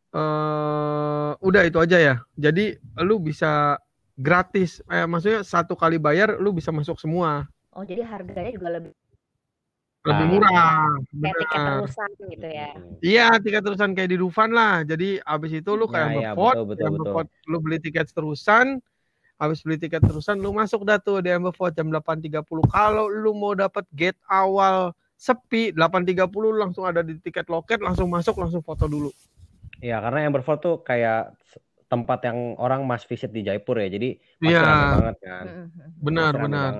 eh 0.08 1.32
udah 1.44 1.62
itu 1.68 1.78
aja 1.84 1.98
ya. 2.00 2.16
Jadi 2.40 2.80
lu 3.04 3.20
bisa 3.20 3.76
gratis. 4.18 4.82
Eh, 4.90 5.06
maksudnya 5.06 5.44
satu 5.46 5.78
kali 5.78 6.00
bayar 6.02 6.40
lu 6.40 6.56
bisa 6.56 6.74
masuk 6.74 6.98
semua. 6.98 7.46
Oh, 7.78 7.86
jadi 7.86 8.02
harganya 8.02 8.50
juga 8.50 8.70
lebih 8.74 8.92
Lebih 10.08 10.26
Nah. 10.26 10.32
murah. 10.34 10.74
kayak 11.20 11.36
tiket 11.44 11.60
terusan 11.62 12.10
gitu 12.32 12.48
ya. 12.48 12.70
Hmm. 12.74 12.96
Iya, 13.04 13.28
tiket 13.44 13.62
terusan 13.68 13.90
kayak 13.92 14.10
di 14.10 14.18
Dufan 14.18 14.50
lah. 14.56 14.82
Jadi 14.88 15.20
abis 15.20 15.52
itu 15.62 15.72
lu 15.76 15.86
ke 15.86 16.00
Ya, 16.00 16.32
Amber 16.32 16.56
ya, 16.56 16.64
betul, 16.64 17.28
lu 17.52 17.58
beli 17.60 17.78
tiket 17.78 18.08
terusan. 18.16 18.80
Habis 19.38 19.62
beli 19.62 19.78
tiket 19.78 20.02
terusan 20.02 20.42
lu 20.42 20.50
masuk 20.56 20.82
dah 20.88 20.98
tuh 20.98 21.22
di 21.22 21.30
Amber 21.30 21.54
Fort 21.54 21.76
jam 21.76 21.92
8.30. 21.94 22.42
Kalau 22.72 23.06
lu 23.12 23.36
mau 23.38 23.54
dapat 23.54 23.84
gate 23.94 24.18
awal 24.32 24.96
sepi 25.20 25.76
8.30 25.76 26.56
langsung 26.56 26.88
ada 26.88 27.04
di 27.04 27.20
tiket 27.22 27.46
loket 27.52 27.84
langsung 27.84 28.08
masuk 28.10 28.40
langsung 28.42 28.64
foto 28.64 28.88
dulu. 28.90 29.12
Iya, 29.84 30.02
karena 30.02 30.26
Amber 30.26 30.42
Fort 30.42 30.64
tuh 30.64 30.82
kayak 30.82 31.36
tempat 31.88 32.20
yang 32.28 32.60
orang 32.60 32.84
mas 32.84 33.08
visit 33.08 33.32
di 33.32 33.48
Jaipur 33.48 33.80
ya. 33.80 33.88
Jadi 33.88 34.20
pasti 34.20 34.52
Iya. 34.52 34.62
rame 34.62 34.88
banget 35.00 35.18
kan. 35.24 35.46
Benar, 36.04 36.32
Pasti 36.36 36.44
benar. 36.44 36.72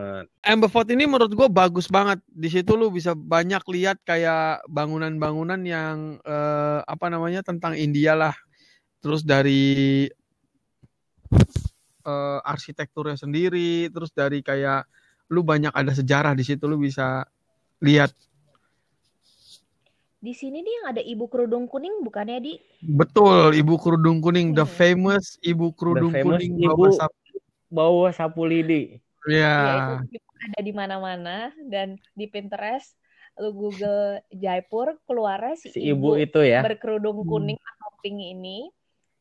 Amber 0.44 0.70
Fort 0.70 0.88
ini 0.92 1.04
menurut 1.08 1.32
gue 1.32 1.48
bagus 1.48 1.88
banget. 1.88 2.20
Di 2.28 2.52
situ 2.52 2.76
lu 2.76 2.92
bisa 2.92 3.16
banyak 3.16 3.64
lihat 3.72 4.04
kayak 4.04 4.68
bangunan-bangunan 4.68 5.64
yang 5.64 6.20
eh, 6.22 6.80
apa 6.84 7.08
namanya 7.08 7.40
tentang 7.42 7.80
India 7.80 8.20
lah. 8.20 8.36
Terus 9.00 9.24
dari 9.24 10.06
eh, 12.08 12.40
arsitekturnya 12.44 13.16
sendiri, 13.16 13.88
terus 13.88 14.12
dari 14.12 14.44
kayak 14.44 14.88
lu 15.32 15.44
banyak 15.44 15.72
ada 15.72 15.92
sejarah 15.92 16.36
di 16.36 16.44
situ 16.44 16.68
lu 16.68 16.80
bisa 16.80 17.24
lihat. 17.80 18.12
Di 20.18 20.34
sini 20.34 20.66
nih 20.66 20.74
yang 20.82 20.86
ada 20.98 21.02
ibu 21.06 21.30
kerudung 21.30 21.70
kuning 21.70 22.02
bukannya 22.02 22.42
di? 22.42 22.54
Betul, 22.82 23.58
Ibu 23.58 23.74
Kerudung 23.82 24.22
Kuning, 24.22 24.54
the 24.54 24.62
Hmm. 24.66 24.70
famous 24.78 25.38
Ibu 25.42 25.74
Kerudung 25.74 26.14
famous 26.14 26.42
Kuning 26.42 26.54
Ibu. 26.62 26.74
Bawa 26.74 26.88
Sap- 26.94 27.26
Bawa 27.68 28.08
sapu 28.14 28.46
lidi. 28.46 29.02
Ya. 29.28 29.54
Ya, 29.60 29.74
itu 30.08 30.18
ada 30.40 30.60
di 30.64 30.72
mana-mana 30.72 31.52
dan 31.68 31.98
di 32.16 32.26
Pinterest 32.30 32.96
lu 33.38 33.54
Google 33.54 34.24
Jaipur 34.34 34.98
keluarnya 35.06 35.54
si, 35.60 35.70
Si 35.70 35.80
ibu 35.84 36.18
itu 36.18 36.42
ya. 36.42 36.66
berkerudung 36.66 37.22
Hmm. 37.22 37.30
kuning 37.30 37.60
atau 37.60 37.90
pink 38.02 38.18
ini. 38.18 38.70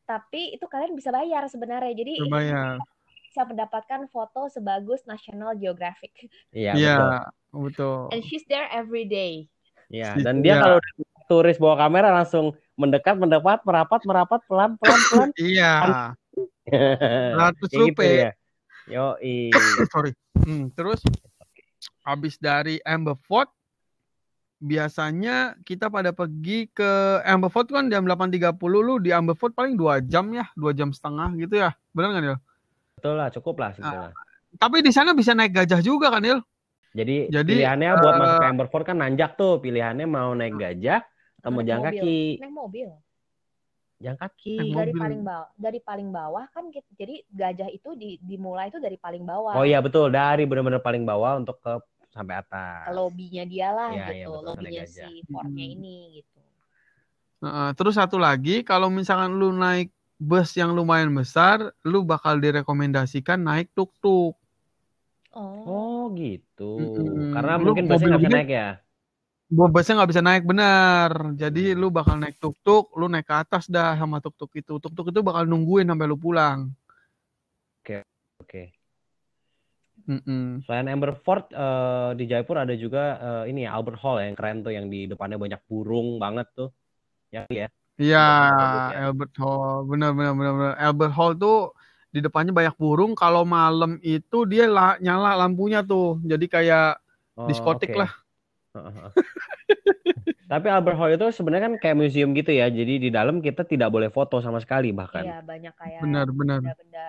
Tapi 0.06 0.54
itu 0.56 0.64
kalian 0.70 0.94
bisa 0.94 1.10
bayar 1.12 1.44
sebenarnya. 1.50 1.92
Jadi 1.92 2.22
Terbayar. 2.22 2.80
bisa 3.28 3.42
mendapatkan 3.44 4.06
foto 4.08 4.48
sebagus 4.48 5.04
National 5.04 5.52
Geographic. 5.58 6.12
Iya, 6.54 6.72
Iya, 6.78 6.96
betul. 6.96 7.66
betul. 7.66 7.96
And 8.14 8.22
she's 8.24 8.46
there 8.48 8.68
every 8.70 9.04
day. 9.04 9.50
Iya, 9.86 10.18
Situ 10.18 10.24
dan 10.26 10.42
dia 10.42 10.54
ya. 10.58 10.62
kalau 10.62 10.78
turis 11.26 11.58
bawa 11.58 11.74
kamera 11.78 12.10
langsung 12.10 12.54
mendekat, 12.78 13.18
mendekat, 13.18 13.62
merapat, 13.66 14.00
merapat, 14.06 14.40
pelan, 14.46 14.78
pelan, 14.78 15.00
pelan. 15.10 15.30
Iya. 15.42 15.72
Ratus 17.34 17.70
gitu 17.70 17.82
rupiah. 17.94 18.30
ya. 18.30 18.32
Yo, 18.86 19.06
Sorry. 19.94 20.14
Hmm, 20.46 20.70
terus 20.74 21.02
habis 22.06 22.38
dari 22.38 22.78
Amber 22.86 23.18
Fort 23.26 23.50
biasanya 24.56 25.58
kita 25.68 25.92
pada 25.92 26.16
pergi 26.16 26.70
ke 26.70 27.20
Amber 27.26 27.52
Fort 27.52 27.68
kan 27.68 27.90
jam 27.92 28.06
8.30 28.06 28.56
lu 28.62 28.96
di 29.02 29.10
Amber 29.10 29.34
Fort 29.34 29.52
paling 29.52 29.74
dua 29.74 29.98
jam 30.02 30.30
ya, 30.30 30.46
dua 30.54 30.70
jam 30.74 30.94
setengah 30.94 31.34
gitu 31.38 31.54
ya. 31.60 31.74
Benar 31.90 32.10
kan 32.14 32.24
ya? 32.24 32.38
betul 32.96 33.14
lah, 33.20 33.28
cukup 33.28 33.54
lah 33.60 33.70
sebetulnya. 33.76 34.10
Tapi 34.56 34.80
di 34.80 34.90
sana 34.90 35.12
bisa 35.12 35.36
naik 35.36 35.52
gajah 35.52 35.84
juga 35.84 36.08
kan, 36.08 36.24
Il? 36.24 36.40
Jadi, 36.96 37.28
Jadi, 37.28 37.50
pilihannya 37.52 37.90
buat 38.00 38.14
eh, 38.16 38.20
masuk 38.24 38.36
ke 38.40 38.46
Amber 38.48 38.68
Fort 38.72 38.84
kan 38.88 38.96
nanjak 38.96 39.36
tuh. 39.36 39.60
Pilihannya 39.60 40.08
mau 40.08 40.32
naik 40.32 40.56
gajah 40.56 41.04
atau 41.44 41.48
mau 41.52 41.60
Naik 41.60 41.68
jalan 41.68 41.82
mobil. 41.84 41.92
kaki. 42.00 42.20
Naik 42.40 42.54
mobil. 42.56 42.88
Jalan 44.00 44.16
kaki. 44.16 44.56
Naik 44.56 44.72
Dari 44.72 44.92
mobil. 44.92 45.02
paling 45.04 45.20
bawah, 45.20 45.48
dari 45.60 45.80
paling 45.84 46.08
bawah 46.08 46.44
kan 46.48 46.64
jadi 46.72 47.14
gajah 47.28 47.68
itu 47.68 47.90
di, 48.00 48.16
dimulai 48.24 48.72
itu 48.72 48.80
dari 48.80 48.96
paling 48.96 49.28
bawah. 49.28 49.60
Oh 49.60 49.64
iya 49.68 49.84
betul, 49.84 50.08
dari 50.08 50.48
benar-benar 50.48 50.80
paling 50.80 51.04
bawah 51.04 51.36
untuk 51.36 51.60
ke 51.60 51.76
sampai 52.16 52.40
atas. 52.40 52.88
Ke 52.88 52.92
lobbynya 52.96 53.44
dia 53.44 53.68
lah 53.76 53.92
iya, 53.92 54.08
gitu, 54.16 54.32
betul, 54.32 54.46
lobbynya 54.48 54.84
si 54.88 55.20
fortnya 55.28 55.66
Hmm. 55.68 55.74
ini 55.76 55.96
gitu. 56.24 56.40
Heeh, 57.44 57.70
terus 57.76 58.00
satu 58.00 58.16
lagi, 58.16 58.64
kalau 58.64 58.88
misalkan 58.88 59.36
lu 59.36 59.52
naik 59.52 59.92
bus 60.16 60.56
yang 60.56 60.72
lumayan 60.72 61.12
besar, 61.12 61.76
lu 61.84 62.00
bakal 62.00 62.40
direkomendasikan 62.40 63.36
naik 63.36 63.68
tuk-tuk. 63.76 64.32
Oh. 65.36 65.60
Oh 65.68 66.02
gitu. 66.16 66.80
Mm-mm. 66.80 67.36
Karena 67.36 67.60
Lu 67.60 67.76
mungkin 67.76 67.84
busnya 67.84 68.08
nggak 68.16 68.24
bisa 68.24 68.36
naik 68.40 68.50
ya. 68.50 68.68
Bu- 69.52 69.68
Busnya 69.68 69.94
nggak 70.00 70.10
bisa 70.16 70.22
naik 70.24 70.44
benar. 70.48 71.10
Jadi 71.36 71.76
lu 71.76 71.92
bakal 71.92 72.16
naik 72.16 72.40
tuk-tuk, 72.40 72.96
lu 72.96 73.06
naik 73.12 73.28
ke 73.28 73.36
atas 73.36 73.68
dah 73.68 73.92
sama 74.00 74.24
tuk-tuk 74.24 74.48
itu. 74.56 74.80
Tuk-tuk 74.80 75.12
itu 75.12 75.20
bakal 75.20 75.44
nungguin 75.44 75.86
sampai 75.86 76.08
lu 76.08 76.16
pulang. 76.16 76.72
Oke. 78.40 78.70
Mm-mm. 80.06 80.62
Selain 80.62 80.86
Amber 80.86 81.18
Fort 81.18 81.50
eh, 81.50 82.10
di 82.14 82.30
Jaipur 82.30 82.62
ada 82.62 82.70
juga 82.78 83.18
eh, 83.18 83.50
ini 83.50 83.66
ya 83.66 83.74
Albert 83.74 83.98
Hall 84.06 84.22
yang 84.22 84.38
keren 84.38 84.62
tuh 84.62 84.70
yang 84.70 84.86
di 84.86 85.10
depannya 85.10 85.34
banyak 85.34 85.58
burung 85.66 86.22
banget 86.22 86.46
tuh. 86.54 86.70
Ya 87.34 87.42
ya. 87.50 87.66
Iya, 87.98 88.28
ya. 88.94 89.10
Albert 89.10 89.34
Hall, 89.42 89.88
benar 89.90 90.14
benar 90.14 90.32
benar 90.38 90.52
benar. 90.54 90.74
Albert 90.78 91.14
Hall 91.16 91.32
tuh 91.34 91.58
di 92.10 92.20
depannya 92.22 92.52
banyak 92.54 92.76
burung. 92.78 93.12
Kalau 93.14 93.42
malam 93.46 93.98
itu 94.00 94.46
dia 94.48 94.66
la- 94.66 94.98
nyala 94.98 95.36
lampunya 95.36 95.82
tuh, 95.84 96.18
jadi 96.22 96.46
kayak 96.46 96.88
Oh, 97.36 97.44
diskotik 97.44 97.92
oke. 97.92 98.00
lah. 98.00 98.10
Heeh. 98.72 99.08
Tapi 100.50 100.66
Albert 100.70 100.96
Hall 100.96 101.12
itu 101.18 101.26
sebenarnya 101.34 101.68
kan 101.68 101.74
kayak 101.76 101.96
museum 101.98 102.30
gitu 102.32 102.48
ya. 102.54 102.70
Jadi 102.70 102.96
di 102.96 103.10
dalam 103.12 103.44
kita 103.44 103.66
tidak 103.66 103.92
boleh 103.92 104.08
foto 104.08 104.38
sama 104.40 104.62
sekali 104.62 104.94
bahkan. 104.94 105.20
Iya, 105.26 105.38
banyak 105.44 105.74
kayak 105.76 106.00
Benar 106.00 106.26
benar. 106.32 106.60
benda-benda 106.64 107.08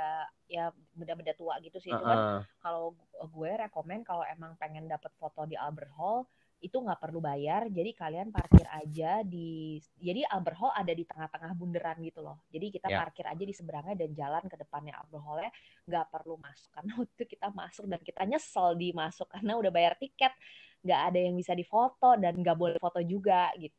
ya 0.52 0.72
benda-benda 0.92 1.34
tua 1.38 1.56
gitu 1.64 1.78
sih. 1.80 1.94
Cuman 1.96 2.18
Heeh. 2.18 2.40
kalau 2.60 2.92
gu- 2.92 3.08
gue 3.30 3.52
rekomen 3.56 4.04
kalau 4.04 4.26
emang 4.28 4.58
pengen 4.60 4.90
dapet 4.90 5.14
foto 5.16 5.46
di 5.46 5.56
Albert 5.56 5.94
Hall 5.96 6.26
itu 6.58 6.74
nggak 6.74 6.98
perlu 6.98 7.22
bayar 7.22 7.70
jadi 7.70 7.92
kalian 7.94 8.28
parkir 8.34 8.66
aja 8.74 9.22
di 9.22 9.78
jadi 10.02 10.26
Albert 10.34 10.58
Hall 10.58 10.74
ada 10.74 10.90
di 10.90 11.06
tengah-tengah 11.06 11.52
bundaran 11.54 11.98
gitu 12.02 12.20
loh 12.26 12.42
jadi 12.50 12.74
kita 12.74 12.88
Ya. 12.90 12.98
parkir 13.06 13.26
aja 13.30 13.44
di 13.46 13.54
seberangnya 13.54 13.94
dan 13.94 14.10
jalan 14.18 14.44
ke 14.50 14.58
depannya 14.58 14.94
Albert 14.98 15.24
Hall-nya 15.24 15.52
nggak 15.86 16.06
perlu 16.10 16.36
masuk 16.42 16.70
karena 16.74 16.92
waktu 17.00 17.14
itu 17.14 17.26
kita 17.38 17.48
masuk 17.54 17.86
dan 17.86 18.02
kita 18.02 18.22
nyesel 18.26 18.74
di 18.74 18.90
masuk 18.92 19.28
karena 19.30 19.54
udah 19.62 19.72
bayar 19.74 19.94
tiket 20.02 20.34
nggak 20.82 21.02
ada 21.14 21.20
yang 21.30 21.36
bisa 21.38 21.54
difoto 21.54 22.18
dan 22.18 22.34
nggak 22.38 22.58
boleh 22.58 22.78
foto 22.82 23.00
juga 23.06 23.54
gitu 23.58 23.76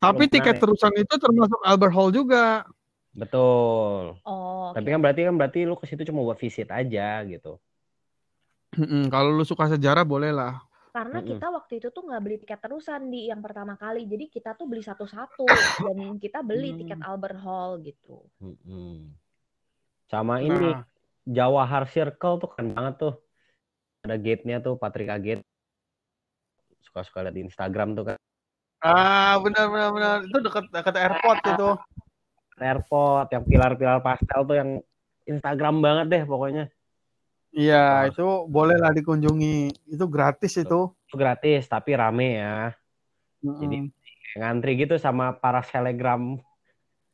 Tapi 0.00 0.24
tiket 0.28 0.56
ya. 0.56 0.60
terusan 0.60 0.92
itu 0.96 1.14
termasuk 1.16 1.60
Albert 1.64 1.94
Hall 1.96 2.10
juga. 2.12 2.64
Betul. 3.16 4.20
oh 4.28 4.72
Tapi 4.76 4.86
oke. 4.86 4.92
kan 4.92 5.00
berarti 5.02 5.20
kan 5.26 5.34
berarti 5.40 5.58
lu 5.68 5.74
ke 5.80 5.86
situ 5.88 6.02
cuma 6.08 6.20
buat 6.26 6.38
visit 6.38 6.68
aja 6.68 7.24
gitu. 7.24 7.56
Kalau 9.12 9.30
lu 9.32 9.44
suka 9.46 9.64
sejarah 9.72 10.04
boleh 10.04 10.30
lah. 10.34 10.65
Karena 10.96 11.20
Mm-mm. 11.20 11.28
kita 11.36 11.46
waktu 11.52 11.72
itu 11.76 11.88
tuh 11.92 12.08
nggak 12.08 12.22
beli 12.24 12.36
tiket 12.40 12.56
terusan 12.56 13.12
di 13.12 13.28
yang 13.28 13.44
pertama 13.44 13.76
kali 13.76 14.08
jadi 14.08 14.32
kita 14.32 14.56
tuh 14.56 14.64
beli 14.64 14.80
satu-satu 14.80 15.44
dan 15.84 16.16
kita 16.16 16.40
beli 16.40 16.72
Hmm. 16.72 16.78
tiket 16.80 17.00
Albert 17.04 17.36
Hall 17.44 17.84
gitu 17.84 18.24
Mm-mm. 18.40 19.12
Sama 20.08 20.40
ini 20.40 20.72
Nah, 20.72 20.86
Jawahar 21.26 21.84
Circle 21.90 22.38
tuh 22.38 22.48
keren 22.54 22.70
banget 22.72 22.94
tuh. 23.02 23.14
Ada 24.06 24.14
gate-nya 24.16 24.62
tuh 24.62 24.78
Patrika 24.78 25.18
Gate. 25.18 25.42
Suka-suka 26.86 27.26
lihat 27.26 27.34
di 27.34 27.42
Instagram 27.42 27.98
tuh 27.98 28.04
kan. 28.08 28.16
ah 28.86 29.34
benar 29.42 29.66
benar 29.66 29.90
benar. 29.90 30.16
Itu 30.30 30.38
dekat 30.38 30.70
dekat 30.70 30.94
airport 30.94 31.38
itu. 31.42 31.70
Airport 32.56 33.26
yang 33.34 33.42
pilar-pilar 33.42 33.98
pastel 33.98 34.40
tuh 34.46 34.56
yang 34.56 34.70
Instagram 35.26 35.82
banget 35.82 36.06
deh 36.06 36.22
pokoknya. 36.22 36.70
Iya, 37.56 38.04
Wah. 38.04 38.12
itu 38.12 38.26
boleh 38.52 38.76
lah 38.76 38.92
dikunjungi. 38.92 39.88
Itu 39.88 40.04
gratis 40.12 40.60
itu. 40.60 40.92
Itu 40.92 41.16
gratis 41.16 41.64
tapi 41.64 41.96
rame 41.96 42.36
ya. 42.36 42.76
Mm-mm. 43.40 43.56
Jadi 43.64 43.78
ngantri 44.36 44.72
gitu 44.76 45.00
sama 45.00 45.32
para 45.32 45.64
selegram. 45.64 46.36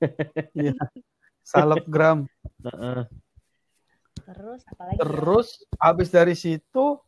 Salebgram. 1.47 2.27
terus 4.23 4.63
apalagi 4.67 4.99
ya? 4.99 5.03
Terus 5.03 5.49
habis 5.79 6.09
dari 6.11 6.35
situ 6.35 6.99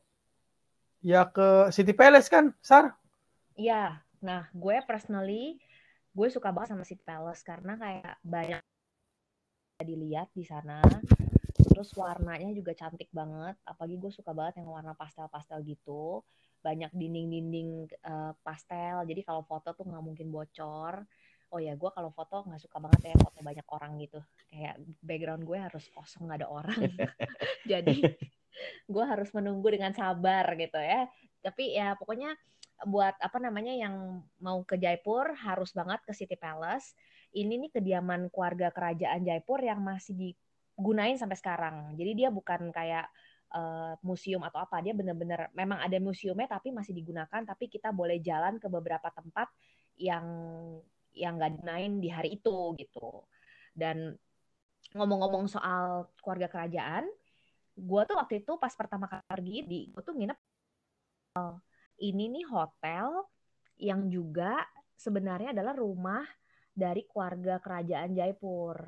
ya 1.02 1.26
ke 1.26 1.74
City 1.74 1.90
Palace 1.90 2.30
kan, 2.30 2.54
Sar? 2.62 2.94
Iya, 3.58 3.98
nah 4.22 4.46
gue 4.54 4.78
personally 4.86 5.58
gue 6.14 6.28
suka 6.30 6.54
banget 6.54 6.74
sama 6.74 6.86
City 6.86 7.02
Palace 7.02 7.42
karena 7.42 7.74
kayak 7.78 8.14
banyak 8.22 8.62
dilihat 9.82 10.30
di 10.34 10.46
sana. 10.46 10.78
Terus 11.74 11.90
warnanya 11.98 12.54
juga 12.54 12.70
cantik 12.78 13.10
banget. 13.10 13.58
Apalagi 13.66 13.98
gue 13.98 14.12
suka 14.14 14.30
banget 14.30 14.62
yang 14.62 14.70
warna 14.70 14.94
pastel-pastel 14.94 15.66
gitu. 15.66 16.22
Banyak 16.62 16.94
dinding-dinding 16.94 17.90
eh, 17.90 18.32
pastel. 18.46 19.02
Jadi 19.02 19.26
kalau 19.26 19.42
foto 19.42 19.74
tuh 19.74 19.82
nggak 19.82 20.04
mungkin 20.06 20.30
bocor. 20.30 21.02
Oh 21.50 21.58
ya, 21.58 21.74
gue 21.74 21.90
kalau 21.90 22.14
foto 22.14 22.46
nggak 22.46 22.62
suka 22.62 22.78
banget 22.78 23.10
ya 23.10 23.14
foto 23.18 23.42
banyak 23.42 23.66
orang 23.74 23.98
gitu. 23.98 24.22
Kayak 24.54 24.78
background 25.02 25.42
gue 25.42 25.58
harus 25.58 25.84
kosong 25.90 26.30
nggak 26.30 26.46
ada 26.46 26.48
orang. 26.48 26.78
Jadi 27.70 27.98
gue 28.86 29.04
harus 29.04 29.34
menunggu 29.34 29.66
dengan 29.66 29.90
sabar 29.90 30.46
gitu 30.54 30.78
ya. 30.78 31.10
Tapi 31.42 31.74
ya 31.74 31.98
pokoknya 31.98 32.38
buat 32.86 33.18
apa 33.18 33.38
namanya 33.42 33.74
yang 33.74 34.22
mau 34.38 34.62
ke 34.62 34.78
Jaipur 34.78 35.34
harus 35.42 35.74
banget 35.74 36.06
ke 36.06 36.12
City 36.14 36.38
Palace. 36.38 36.94
Ini 37.34 37.50
nih 37.66 37.70
kediaman 37.74 38.30
keluarga 38.30 38.70
kerajaan 38.70 39.26
Jaipur 39.26 39.58
yang 39.58 39.82
masih 39.82 40.38
digunain 40.74 41.16
sampai 41.18 41.38
sekarang. 41.38 41.76
Jadi 41.98 42.12
dia 42.24 42.28
bukan 42.34 42.70
kayak 42.74 43.06
eh, 43.54 43.94
museum 44.02 44.42
atau 44.42 44.62
apa, 44.66 44.82
dia 44.82 44.92
bener-bener 44.96 45.50
memang 45.54 45.78
ada 45.82 45.98
museumnya 46.02 46.48
tapi 46.50 46.74
masih 46.74 46.92
digunakan. 46.96 47.42
Tapi 47.42 47.70
kita 47.70 47.90
boleh 47.94 48.18
jalan 48.22 48.58
ke 48.58 48.66
beberapa 48.70 49.08
tempat 49.14 49.48
yang 49.98 50.26
yang 51.14 51.38
nggak 51.38 51.58
digunain 51.58 51.92
di 52.02 52.08
hari 52.10 52.38
itu 52.38 52.74
gitu. 52.78 53.22
Dan 53.74 54.14
ngomong-ngomong 54.94 55.50
soal 55.50 56.10
keluarga 56.22 56.46
kerajaan, 56.50 57.06
gue 57.74 58.02
tuh 58.06 58.16
waktu 58.18 58.42
itu 58.46 58.52
pas 58.58 58.70
pertama 58.74 59.10
kali 59.10 59.24
pergi 59.26 59.56
di 59.66 59.80
gue 59.90 60.02
tuh 60.02 60.14
nginep 60.14 60.38
ini 61.98 62.30
nih 62.30 62.46
hotel 62.46 63.26
yang 63.78 64.06
juga 64.06 64.62
sebenarnya 64.94 65.50
adalah 65.50 65.74
rumah 65.74 66.22
dari 66.70 67.02
keluarga 67.06 67.58
kerajaan 67.58 68.14
Jaipur. 68.14 68.78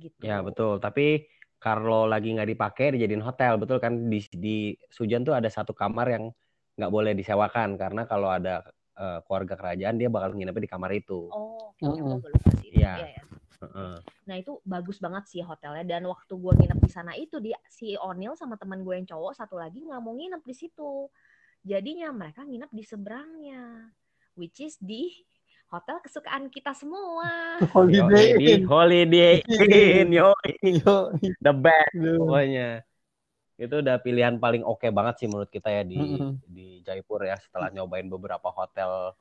Gitu. 0.00 0.16
Ya 0.24 0.40
betul. 0.40 0.80
Tapi 0.80 1.28
kalau 1.60 2.08
lagi 2.08 2.32
nggak 2.32 2.50
dipakai 2.56 2.96
dijadiin 2.96 3.20
hotel 3.20 3.60
betul 3.60 3.76
kan 3.76 4.08
di 4.08 4.24
di 4.32 4.72
Sujan 4.88 5.22
tuh 5.22 5.36
ada 5.36 5.52
satu 5.52 5.76
kamar 5.76 6.08
yang 6.08 6.24
nggak 6.80 6.88
boleh 6.88 7.12
disewakan 7.12 7.76
karena 7.76 8.08
kalau 8.08 8.32
ada 8.32 8.64
uh, 8.96 9.20
keluarga 9.28 9.60
kerajaan 9.60 10.00
dia 10.00 10.08
bakal 10.08 10.32
nginepnya 10.32 10.64
di 10.64 10.70
kamar 10.72 10.90
itu. 10.96 11.28
Oh. 11.28 11.76
Okay. 11.76 12.00
Mm 12.00 12.00
-hmm. 12.00 12.18
Iya. 12.64 12.92
Ya, 12.96 13.08
ya. 13.20 13.24
Nah 14.24 14.36
itu 14.40 14.56
bagus 14.64 14.96
banget 14.96 15.28
sih 15.28 15.44
hotelnya 15.44 15.84
dan 15.84 16.08
waktu 16.08 16.32
gue 16.32 16.52
nginep 16.56 16.80
di 16.80 16.90
sana 16.90 17.12
itu 17.12 17.36
dia 17.44 17.60
si 17.68 17.92
Onil 18.00 18.32
sama 18.32 18.56
teman 18.56 18.80
gue 18.80 18.96
yang 18.96 19.04
cowok 19.04 19.36
satu 19.36 19.60
lagi 19.60 19.84
nggak 19.84 20.00
mau 20.00 20.16
nginep 20.16 20.40
di 20.40 20.54
situ. 20.56 21.12
Jadinya 21.60 22.08
mereka 22.16 22.40
nginep 22.48 22.72
di 22.72 22.84
seberangnya, 22.88 23.92
which 24.32 24.64
is 24.64 24.80
di 24.80 25.12
hotel 25.70 25.96
kesukaan 26.02 26.50
kita 26.50 26.74
semua. 26.74 27.56
Holiday 27.74 28.36
Inn. 28.36 28.66
Holiday 28.66 29.40
Inn, 29.46 30.10
yo. 30.10 30.34
The 31.38 31.54
best 31.54 31.94
pokoknya. 31.94 32.82
Itu 33.54 33.78
udah 33.78 33.96
pilihan 34.02 34.42
paling 34.42 34.66
oke 34.66 34.82
okay 34.82 34.90
banget 34.90 35.24
sih 35.24 35.28
menurut 35.30 35.52
kita 35.52 35.70
ya 35.70 35.82
di 35.86 35.96
mm 36.00 36.16
-hmm. 36.18 36.32
di 36.48 36.66
Jaipur 36.82 37.22
ya 37.22 37.38
setelah 37.38 37.70
nyobain 37.70 38.08
beberapa 38.08 38.50
hotel 38.50 39.14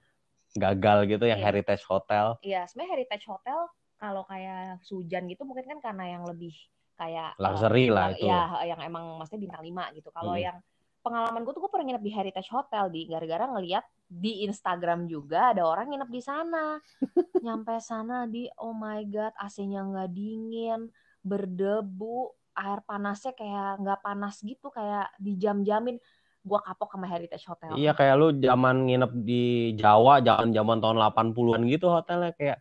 gagal 0.58 1.06
gitu 1.06 1.30
yang 1.30 1.38
yeah. 1.38 1.48
heritage 1.54 1.86
hotel. 1.86 2.42
Iya, 2.42 2.66
sebenarnya 2.66 2.92
heritage 2.98 3.26
hotel 3.30 3.70
kalau 4.02 4.26
kayak 4.26 4.82
Sujan 4.82 5.30
gitu 5.30 5.46
mungkin 5.46 5.68
kan 5.70 5.80
karena 5.84 6.18
yang 6.18 6.24
lebih 6.26 6.56
kayak 6.98 7.38
luxury 7.38 7.92
uh, 7.92 7.94
lah 7.94 8.08
itu. 8.16 8.26
Ya, 8.26 8.42
yang 8.66 8.82
emang 8.82 9.22
maksudnya 9.22 9.46
bintang 9.46 9.62
5 9.62 9.98
gitu. 10.02 10.10
Kalau 10.10 10.34
hmm. 10.34 10.44
yang 10.50 10.58
pengalaman 11.06 11.46
gue 11.46 11.54
tuh 11.54 11.62
gue 11.62 11.72
pernah 11.72 11.86
nginep 11.94 12.04
di 12.04 12.12
Heritage 12.12 12.50
Hotel 12.52 12.86
di 12.92 13.02
gara-gara 13.08 13.46
ngeliat 13.48 13.86
di 14.10 14.44
Instagram 14.44 15.06
juga 15.06 15.54
ada 15.54 15.64
orang 15.70 15.94
nginep 15.94 16.10
di 16.10 16.22
sana. 16.26 16.82
Nyampe 17.46 17.78
sana 17.80 18.26
di 18.26 18.50
oh 18.58 18.74
my 18.74 19.06
god, 19.08 19.34
AC-nya 19.38 19.86
nggak 19.86 20.10
dingin, 20.10 20.90
berdebu, 21.22 22.34
air 22.58 22.82
panasnya 22.84 23.38
kayak 23.38 23.80
nggak 23.86 24.02
panas 24.02 24.42
gitu 24.42 24.74
kayak 24.74 25.14
dijam-jamin 25.22 26.02
gue 26.40 26.60
kapok 26.66 26.98
sama 26.98 27.06
Heritage 27.06 27.46
Hotel. 27.46 27.78
Iya 27.78 27.94
kayak 27.94 28.16
lu 28.18 28.28
zaman 28.42 28.90
nginep 28.90 29.12
di 29.22 29.76
Jawa, 29.78 30.26
zaman 30.26 30.52
zaman 30.52 30.78
tahun 30.82 30.98
80-an 30.98 31.62
gitu 31.70 31.86
hotelnya 31.88 32.34
kayak 32.34 32.60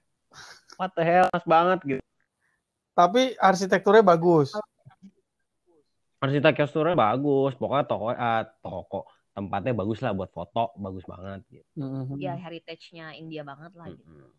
what 0.79 0.95
the 0.95 1.03
hell 1.03 1.27
mas 1.35 1.45
banget 1.45 1.79
gitu 1.85 2.05
tapi 2.95 3.35
arsitekturnya 3.39 4.07
bagus 4.07 4.55
arsitekturnya 6.23 6.95
bagus 6.95 7.55
pokoknya 7.59 7.85
toko 7.87 8.07
uh, 8.15 8.43
toko 8.63 9.01
tempatnya 9.39 9.73
bagus 9.79 10.03
lah 10.03 10.11
buat 10.11 10.35
foto 10.35 10.75
bagus 10.75 11.07
banget 11.07 11.47
gitu. 11.47 11.71
Ya 12.19 12.35
heritage-nya 12.35 13.15
India 13.15 13.47
banget 13.47 13.71
lah 13.79 13.95
gitu. 13.95 14.03
Mm-hmm. 14.03 14.39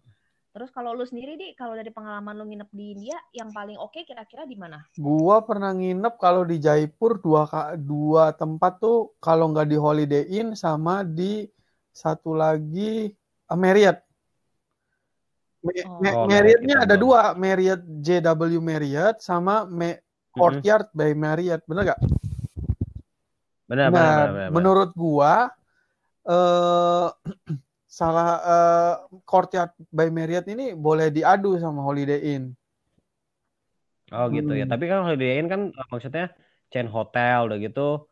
Terus 0.50 0.70
kalau 0.74 0.98
lu 0.98 1.06
sendiri 1.06 1.38
di 1.38 1.54
kalau 1.56 1.78
dari 1.78 1.94
pengalaman 1.94 2.36
lu 2.36 2.44
nginep 2.50 2.70
di 2.74 2.86
India 2.98 3.18
yang 3.32 3.54
paling 3.56 3.80
oke 3.80 3.96
okay 3.96 4.04
kira-kira 4.04 4.44
di 4.50 4.58
mana? 4.60 4.82
Gua 4.98 5.46
pernah 5.46 5.72
nginep 5.72 6.20
kalau 6.20 6.44
di 6.44 6.60
Jaipur 6.60 7.22
dua 7.22 7.48
dua 7.78 8.34
tempat 8.34 8.82
tuh 8.82 9.16
kalau 9.24 9.54
nggak 9.56 9.70
di 9.70 9.78
Holiday 9.80 10.26
Inn 10.36 10.58
sama 10.60 11.06
di 11.06 11.48
satu 11.94 12.36
lagi 12.36 13.14
uh, 13.48 13.56
Marriott. 13.56 14.04
Oh, 15.60 16.24
Marriott-nya 16.24 16.88
ada 16.88 16.96
dua, 16.96 17.36
Marriott 17.36 17.84
JW 17.84 18.64
Marriott 18.64 19.20
sama 19.20 19.68
Me 19.68 20.00
Courtyard 20.32 20.88
mm 20.88 20.96
-hmm. 20.96 21.00
by 21.04 21.12
Marriott, 21.20 21.62
bener 21.68 21.84
gak? 21.92 22.00
Benar, 23.70 23.88
nah, 23.88 23.94
benar, 23.94 24.10
benar, 24.10 24.30
benar. 24.34 24.50
Menurut 24.52 24.92
gua 24.98 25.34
eh 26.26 27.08
salah 28.00 28.30
uh, 28.42 28.94
Courtyard 29.26 29.74
by 29.90 30.14
Marriott 30.14 30.46
ini 30.50 30.78
boleh 30.78 31.10
diadu 31.10 31.58
sama 31.62 31.86
Holiday 31.86 32.38
Inn. 32.38 32.54
Oh 34.10 34.30
gitu 34.34 34.54
ya. 34.54 34.66
hmm. 34.66 34.70
ya. 34.70 34.74
Tapi 34.74 34.84
kan 34.90 35.06
Holiday 35.06 35.38
Inn 35.38 35.48
kan 35.50 35.62
maksudnya 35.90 36.34
chain 36.70 36.90
hotel 36.90 37.50
udah 37.50 37.58
gitu. 37.62 38.10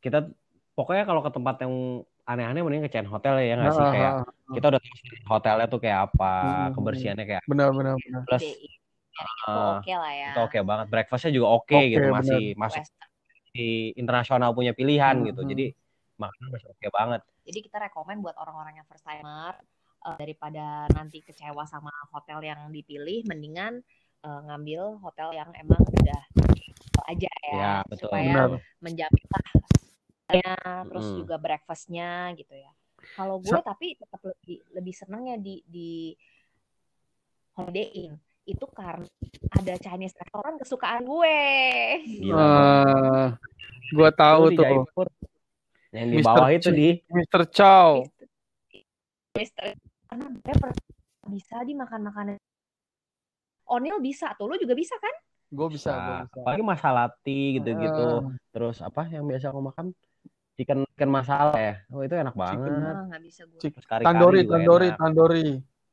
Kita 0.00 0.28
pokoknya 0.76 1.04
kalau 1.08 1.20
ke 1.24 1.30
tempat 1.32 1.56
yang 1.64 2.04
aneh-aneh 2.22 2.62
mending 2.62 2.86
ke 2.86 2.90
chain 2.92 3.08
hotel 3.08 3.34
ya 3.42 3.58
nggak 3.58 3.74
sih 3.74 3.86
kayak 3.92 4.12
kita 4.54 4.66
udah 4.70 4.80
tahu 4.80 4.94
hotelnya 5.26 5.66
tuh 5.66 5.80
kayak 5.82 5.98
apa 6.06 6.32
hmm. 6.38 6.72
kebersihannya 6.78 7.24
kayak 7.26 7.42
benar 7.50 7.74
benar 7.74 7.98
benar 7.98 8.22
plus 8.30 8.42
uh, 8.46 9.82
oke 9.82 9.82
okay 9.82 9.94
lah 9.98 10.12
ya 10.14 10.30
itu 10.30 10.38
oke 10.38 10.50
okay 10.54 10.60
banget 10.62 10.86
breakfastnya 10.86 11.32
juga 11.34 11.46
oke 11.50 11.66
okay, 11.66 11.82
okay, 11.82 11.94
gitu 11.98 12.08
masih 12.14 12.42
bener. 12.54 12.62
masuk 12.62 12.82
di 13.52 13.92
internasional 14.00 14.56
punya 14.56 14.72
pilihan 14.72 15.20
hmm. 15.20 15.26
gitu 15.32 15.40
jadi 15.44 15.66
makanan 16.16 16.48
masih 16.52 16.68
oke 16.72 16.78
okay 16.80 16.90
banget 16.90 17.20
jadi 17.44 17.58
kita 17.60 17.76
rekomend 17.84 18.18
buat 18.24 18.36
orang-orang 18.40 18.80
yang 18.80 18.86
first 18.88 19.04
timer 19.04 19.54
uh, 20.04 20.16
daripada 20.16 20.88
nanti 20.96 21.20
kecewa 21.20 21.68
sama 21.68 21.92
hotel 22.10 22.40
yang 22.40 22.72
dipilih 22.72 23.28
mendingan 23.28 23.84
uh, 24.24 24.40
ngambil 24.48 24.98
hotel 25.04 25.30
yang 25.36 25.50
emang 25.54 25.80
udah 25.84 26.22
aja 27.08 27.32
ya, 27.44 27.52
ya 27.52 27.74
betul. 27.88 28.08
supaya 28.08 28.30
Benar. 28.30 28.50
menjamin 28.80 29.26
lah 29.32 29.52
terus 30.88 31.06
hmm. 31.12 31.16
juga 31.24 31.36
breakfastnya 31.36 32.32
gitu 32.40 32.54
ya. 32.56 32.72
Kalau 33.18 33.42
gue 33.42 33.52
so, 33.52 33.60
tapi 33.60 33.98
tetap 33.98 34.20
lebih 34.22 34.62
lebih 34.72 34.94
seneng 34.94 35.28
ya 35.28 35.36
di 35.36 35.60
di 35.66 36.14
Holiday 37.58 37.88
Inn 38.06 38.16
itu 38.42 38.66
karena 38.74 39.06
ada 39.54 39.74
Chinese 39.78 40.16
restoran 40.18 40.54
kesukaan 40.58 41.02
gue. 41.06 41.38
Uh, 42.26 43.34
gue 43.94 44.10
tahu 44.14 44.42
tuh. 44.56 44.64
Jaipur. 44.66 45.06
Yang 45.92 46.08
di 46.08 46.18
bawah 46.24 46.50
itu 46.50 46.68
di 46.72 46.88
Mr. 47.12 47.42
Chow. 47.52 48.02
Mister 49.36 49.76
karena 50.08 50.28
gue 50.28 50.56
bisa 51.32 51.64
di 51.64 51.72
makan 51.72 52.00
makanan. 52.08 52.36
Onil 53.72 54.02
bisa 54.04 54.36
tuh, 54.36 54.52
lo 54.52 54.60
juga 54.60 54.76
bisa 54.76 54.98
kan? 55.00 55.14
Gue 55.48 55.68
bisa, 55.72 55.92
bisa. 55.92 56.12
bisa. 56.28 56.40
Apalagi 56.44 56.64
masalati 56.64 57.40
gitu-gitu. 57.60 58.28
Uh. 58.28 58.36
Terus 58.52 58.82
apa 58.84 59.08
yang 59.08 59.24
biasa 59.24 59.52
aku 59.52 59.60
makan? 59.64 59.96
chicken 60.56 60.84
chicken 60.94 61.10
masala 61.10 61.56
ya 61.56 61.74
oh 61.96 62.04
itu 62.04 62.12
enak 62.12 62.36
banget 62.36 62.68
oh, 62.68 63.20
bisa 63.24 63.42
gue. 63.48 63.72
Kari 63.88 64.04
tandori 64.04 64.40
tandori 64.44 64.88
enak. 64.92 65.00
tandori 65.00 65.46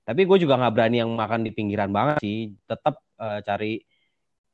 tapi 0.09 0.25
gue 0.25 0.37
juga 0.41 0.57
nggak 0.57 0.73
berani 0.73 1.05
yang 1.05 1.13
makan 1.13 1.45
di 1.45 1.53
pinggiran 1.53 1.93
banget 1.93 2.17
sih 2.17 2.57
tetap 2.65 2.97
uh, 3.21 3.45
cari 3.45 3.77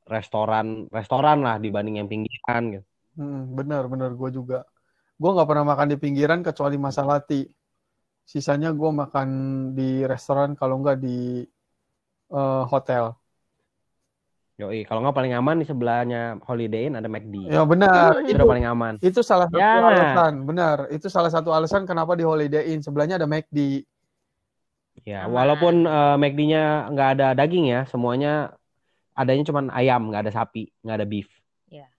restoran 0.03 0.91
restoran 0.91 1.39
lah 1.39 1.55
dibanding 1.63 2.03
yang 2.03 2.11
pinggiran 2.11 2.75
gitu 2.75 2.85
hmm, 3.15 3.55
benar 3.55 3.87
benar 3.87 4.11
gue 4.11 4.29
juga 4.35 4.67
gue 5.15 5.31
nggak 5.31 5.47
pernah 5.47 5.65
makan 5.71 5.87
di 5.95 5.97
pinggiran 5.97 6.43
kecuali 6.43 6.75
masalati 6.75 7.47
sisanya 8.27 8.75
gue 8.75 8.91
makan 8.91 9.29
di 9.71 10.03
restoran 10.03 10.59
kalau 10.59 10.83
nggak 10.83 10.99
di 10.99 11.47
uh, 12.35 12.67
hotel 12.67 13.15
Yoi, 14.55 14.87
kalau 14.87 15.03
nggak 15.03 15.15
paling 15.19 15.35
aman 15.35 15.59
di 15.59 15.67
sebelahnya 15.67 16.39
Holiday 16.47 16.87
Inn 16.87 16.95
ada 16.95 17.11
McD. 17.11 17.51
Ya 17.51 17.67
benar. 17.67 18.23
itu 18.23 18.39
udah 18.39 18.47
paling 18.47 18.63
aman. 18.71 18.93
Itu 19.03 19.19
salah 19.19 19.51
satu 19.51 19.59
ya. 19.59 19.83
alasan, 19.83 20.47
benar. 20.47 20.87
Itu 20.95 21.11
salah 21.11 21.27
satu 21.27 21.51
alasan 21.51 21.83
kenapa 21.83 22.15
di 22.15 22.23
Holiday 22.23 22.71
Inn 22.71 22.79
sebelahnya 22.79 23.19
ada 23.19 23.27
McD. 23.27 23.83
Ya, 25.03 25.27
walaupun 25.27 25.83
uh, 25.83 26.15
McD-nya 26.15 26.87
nggak 26.87 27.09
ada 27.19 27.27
daging 27.35 27.67
ya, 27.67 27.83
semuanya 27.91 28.55
adanya 29.11 29.43
cuma 29.43 29.67
ayam, 29.75 30.07
nggak 30.07 30.23
ada 30.29 30.33
sapi, 30.33 30.71
nggak 30.79 30.97
ada 31.03 31.07
beef. 31.07 31.27
Ya. 31.67 31.91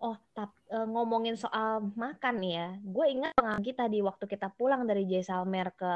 Oh, 0.00 0.16
tapi 0.32 0.56
uh, 0.72 0.88
ngomongin 0.88 1.36
soal 1.36 1.92
makan 1.92 2.40
ya, 2.40 2.76
gue 2.80 3.06
ingat 3.12 3.36
pengalaman 3.36 3.64
kita 3.64 3.84
di 3.86 4.00
waktu 4.00 4.24
kita 4.24 4.48
pulang 4.56 4.88
dari 4.88 5.04
Jaisalmer 5.04 5.76
ke 5.76 5.94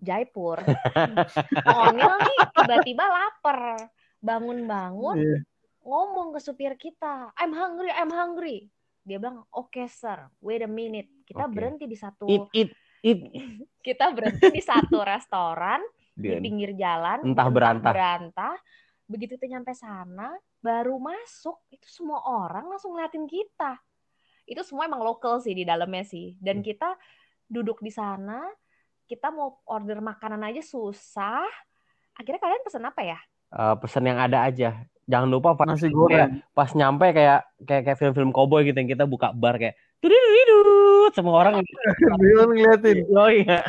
Jaipur. 0.00 0.60
Onil 1.84 2.12
nih 2.20 2.38
tiba-tiba 2.56 3.04
lapar 3.04 3.88
bangun-bangun 4.24 5.20
yeah. 5.20 5.40
ngomong 5.84 6.32
ke 6.32 6.40
supir 6.40 6.74
kita, 6.80 7.32
I'm 7.36 7.52
hungry, 7.52 7.92
I'm 7.92 8.12
hungry. 8.12 8.72
Dia 9.04 9.20
bilang, 9.20 9.44
oke 9.52 9.68
okay, 9.68 9.86
sir, 9.88 10.16
wait 10.40 10.64
a 10.64 10.68
minute. 10.68 11.12
Kita 11.28 11.44
okay. 11.44 11.52
berhenti 11.52 11.84
di 11.84 11.96
satu, 11.96 12.24
eat, 12.24 12.48
eat. 12.56 12.70
Kita 13.86 14.04
berhenti 14.16 14.48
di 14.48 14.62
satu 14.64 15.04
restoran 15.04 15.84
di 16.16 16.32
pinggir 16.40 16.72
jalan, 16.78 17.20
entah 17.20 17.48
berantah. 17.52 17.92
berantah. 17.92 18.56
Begitu 19.04 19.36
kita 19.36 19.52
nyampe 19.52 19.76
sana, 19.76 20.32
baru 20.64 20.96
masuk, 20.96 21.60
itu 21.68 21.84
semua 21.84 22.24
orang 22.24 22.64
langsung 22.72 22.96
ngeliatin 22.96 23.28
kita. 23.28 23.76
Itu 24.48 24.64
semua 24.64 24.88
emang 24.88 25.04
lokal 25.04 25.44
sih 25.44 25.52
di 25.52 25.68
dalamnya 25.68 26.08
sih. 26.08 26.40
Dan 26.40 26.60
hmm. 26.60 26.64
kita 26.64 26.96
duduk 27.44 27.84
di 27.84 27.92
sana, 27.92 28.40
kita 29.04 29.28
mau 29.28 29.60
order 29.68 30.00
makanan 30.00 30.40
aja 30.48 30.64
susah. 30.64 31.44
Akhirnya 32.16 32.40
kalian 32.40 32.64
pesen 32.64 32.88
apa 32.88 33.02
ya? 33.04 33.18
uh, 33.54 33.74
pesan 33.78 34.04
yang 34.04 34.18
ada 34.18 34.44
aja 34.44 34.82
jangan 35.04 35.28
lupa 35.28 35.52
pas 35.52 35.68
nasi 35.68 35.92
goreng. 35.92 36.40
pas 36.56 36.70
nyampe 36.72 37.12
kayak 37.12 37.40
kayak 37.64 37.82
kayak 37.84 37.98
film-film 38.00 38.30
cowboy 38.32 38.64
gitu 38.64 38.76
yang 38.76 38.88
kita 38.88 39.04
buka 39.04 39.36
bar 39.36 39.60
kayak 39.60 39.76
tudududut 40.00 41.12
semua 41.12 41.44
orang 41.44 41.60
Bion 42.20 42.48
ngeliatin. 42.52 43.08
Oh 43.20 43.28
iya. 43.28 43.64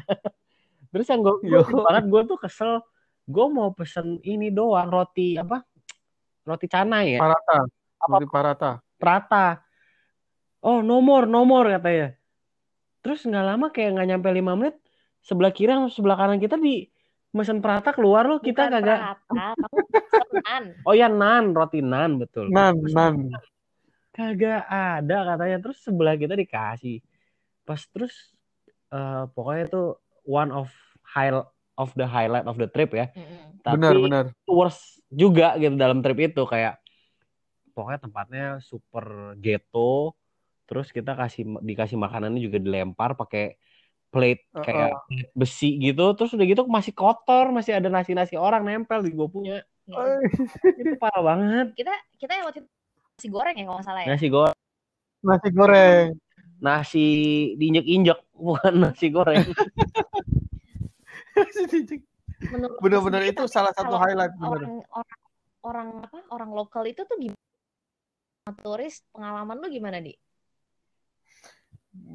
Terus 0.91 1.07
yang 1.11 1.21
gue 1.23 1.35
banget 1.83 2.05
gue 2.07 2.21
tuh 2.23 2.37
kesel 2.39 2.79
gue 3.25 3.45
mau 3.51 3.73
pesen 3.75 4.21
ini 4.23 4.51
doang 4.51 4.87
roti 4.87 5.35
apa? 5.35 5.63
Roti 6.47 6.67
canai 6.71 7.17
ya? 7.17 7.19
Parata 7.19 7.57
roti 8.05 8.27
parata 8.29 8.71
parata 9.01 9.45
oh 10.63 10.79
nomor 10.79 11.27
nomor 11.27 11.67
katanya. 11.67 12.15
Terus 13.03 13.27
nggak 13.27 13.45
lama 13.45 13.67
kayak 13.75 13.99
nggak 13.99 14.07
nyampe 14.15 14.29
lima 14.31 14.53
menit 14.55 14.75
sebelah 15.25 15.51
kiri 15.51 15.73
sama 15.73 15.89
sebelah 15.89 16.17
kanan 16.17 16.39
kita 16.39 16.55
di 16.55 16.85
mesin 17.35 17.59
Prata 17.59 17.91
keluar 17.91 18.23
loh 18.23 18.39
kita 18.39 18.65
Bukan 18.65 18.79
kagak 18.79 18.99
Prata, 19.27 19.45
kamu 19.59 19.77
pesen 19.91 20.27
nan. 20.41 20.63
oh 20.87 20.93
ya 20.95 21.07
nan 21.11 21.43
roti 21.51 21.79
nan 21.83 22.11
betul 22.15 22.47
Nan, 22.47 22.79
nan. 22.89 23.35
kagak 24.09 24.63
ada 24.65 25.17
katanya 25.35 25.57
terus 25.59 25.83
sebelah 25.83 26.15
kita 26.15 26.33
dikasih 26.33 27.03
pas 27.67 27.81
terus 27.91 28.15
eh, 28.89 29.23
pokoknya 29.29 29.63
itu 29.67 29.83
one 30.23 30.49
of 30.49 30.71
high 31.03 31.35
of 31.75 31.89
the 31.93 32.07
highlight 32.07 32.47
of 32.47 32.55
the 32.55 32.71
trip 32.71 32.95
ya 32.95 33.11
Mm-mm. 33.11 33.59
tapi 33.59 33.83
Benar, 33.83 33.95
benar. 33.99 34.25
worst 34.47 35.03
juga 35.11 35.59
gitu 35.59 35.75
dalam 35.75 35.99
trip 35.99 36.31
itu 36.31 36.41
kayak 36.47 36.79
pokoknya 37.75 37.99
tempatnya 37.99 38.45
super 38.63 39.35
ghetto 39.35 40.15
terus 40.63 40.89
kita 40.89 41.13
kasih 41.13 41.59
dikasih 41.59 41.99
makanannya 41.99 42.39
juga 42.39 42.57
dilempar 42.57 43.13
pakai 43.13 43.59
plate 44.15 44.47
Uh-uh. 44.55 44.63
kayak 44.63 44.95
plate 45.11 45.29
besi 45.35 45.75
gitu 45.83 46.15
terus 46.15 46.31
udah 46.31 46.45
gitu 46.47 46.63
masih 46.71 46.95
kotor 46.95 47.51
masih 47.51 47.75
ada 47.75 47.91
nasi 47.91 48.15
nasi 48.15 48.39
orang 48.39 48.63
nempel 48.63 49.03
di 49.03 49.11
gue 49.11 49.27
punya 49.27 49.59
Ya. 49.85 50.17
itu 50.81 50.97
parah 50.97 51.21
banget 51.21 51.77
Kita 51.77 51.93
kita 52.17 52.31
yang 52.33 52.49
waktu 52.49 52.65
itu 52.65 52.69
nasi 53.05 53.27
goreng 53.29 53.53
ya 53.53 53.63
kalau 53.69 53.77
nggak 53.77 53.85
salah 53.85 54.01
ya. 54.01 54.07
nasi 54.17 54.27
goreng 54.33 54.57
Nasi 55.21 55.49
goreng. 55.53 56.07
nasi 56.57 57.05
diinjek 57.61 57.85
injek 57.85 58.19
bukan 58.33 58.73
nasi 58.81 59.13
goreng 59.13 59.45
sendiri, 63.05 63.29
itu 63.29 63.43
salah 63.45 63.71
satu 63.75 63.93
highlight 63.93 64.33
benar. 64.39 64.57
Orang 64.57 64.73
orang 64.89 65.17
orang 65.65 65.87
apa? 66.01 66.17
Orang 66.31 66.51
lokal 66.53 66.83
itu 66.87 67.01
tuh 67.05 67.17
gimana? 67.17 67.41
Turis 68.61 69.01
pengalaman 69.09 69.57
lu 69.57 69.67
gimana 69.69 69.97
di? 70.01 70.13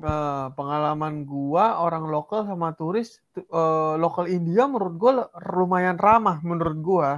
Eh, 0.01 0.47
pengalaman 0.57 1.29
gua 1.29 1.77
orang 1.85 2.09
lokal 2.09 2.49
sama 2.49 2.73
turis 2.73 3.21
tu- 3.37 3.45
eh, 3.45 3.95
lokal 4.01 4.33
India 4.33 4.65
menurut 4.65 4.97
gua 4.97 5.13
lumayan 5.53 6.01
ramah 6.01 6.41
menurut 6.41 6.79
gua. 6.81 7.11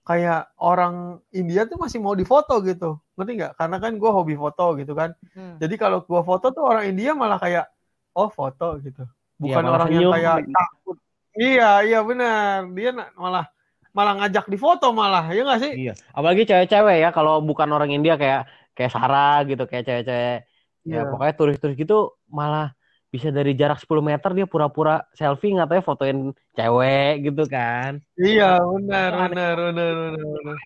Kayak 0.00 0.48
orang 0.56 1.20
India 1.34 1.68
tuh 1.68 1.76
masih 1.76 2.00
mau 2.00 2.16
difoto 2.16 2.56
gitu. 2.64 2.96
Ngerti 3.20 3.32
nggak? 3.36 3.52
Karena 3.60 3.76
kan 3.76 3.92
gua 4.00 4.16
hobi 4.16 4.32
foto 4.32 4.80
gitu 4.80 4.96
kan. 4.96 5.12
Hmm. 5.36 5.60
jadi 5.60 5.74
kalau 5.76 6.00
gua 6.08 6.24
foto 6.24 6.56
tuh 6.56 6.64
orang 6.64 6.88
India 6.88 7.12
malah 7.12 7.36
kayak 7.36 7.68
oh 8.16 8.32
foto 8.32 8.80
gitu. 8.80 9.04
Bukan 9.36 9.60
malah 9.60 9.84
orang 9.84 9.88
yang 9.92 10.08
kayak 10.16 10.36
takut. 10.48 10.96
Iya 11.36 11.70
iya 11.84 12.00
benar. 12.00 12.64
Dia 12.72 12.90
malah 13.12 13.44
malah 13.92 14.12
ngajak 14.24 14.48
difoto 14.48 14.88
malah. 14.96 15.28
Ya 15.28 15.44
nggak 15.44 15.60
sih? 15.60 15.72
Iya. 15.84 15.92
Apalagi 16.16 16.48
cewek-cewek 16.48 16.96
ya 16.96 17.12
kalau 17.12 17.44
bukan 17.44 17.68
orang 17.68 17.92
India 17.92 18.16
kayak 18.16 18.48
kayak 18.72 18.88
Sarah 18.88 19.44
gitu 19.44 19.68
kayak 19.68 19.84
cewek-cewek 19.84 20.55
ya 20.86 21.02
Iya. 21.02 21.10
pokoknya 21.10 21.34
turis-turis 21.34 21.76
gitu 21.76 22.14
malah 22.30 22.70
bisa 23.06 23.30
dari 23.30 23.52
jarak 23.54 23.82
10 23.82 24.02
meter 24.02 24.30
dia 24.30 24.46
pura-pura 24.46 25.02
selfie 25.12 25.50
nggak 25.50 25.66
tahu 25.66 25.78
ya 25.78 25.84
fotoin 25.84 26.18
cewek 26.54 27.14
gitu 27.26 27.42
kan 27.48 27.98
iya 28.16 28.60
benar 28.60 29.10
aneh. 29.10 29.28
benar 29.34 29.56
benar 29.72 29.92
benar 29.94 30.26
benar. 30.36 30.58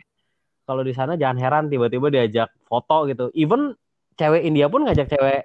kalau 0.65 0.83
di 0.83 0.93
sana 0.93 1.13
jangan 1.17 1.39
heran 1.41 1.65
tiba-tiba 1.67 2.09
diajak 2.11 2.49
foto 2.69 3.09
gitu 3.09 3.33
even 3.33 3.73
cewek 4.15 4.45
India 4.45 4.69
pun 4.69 4.85
ngajak 4.85 5.09
cewek 5.09 5.43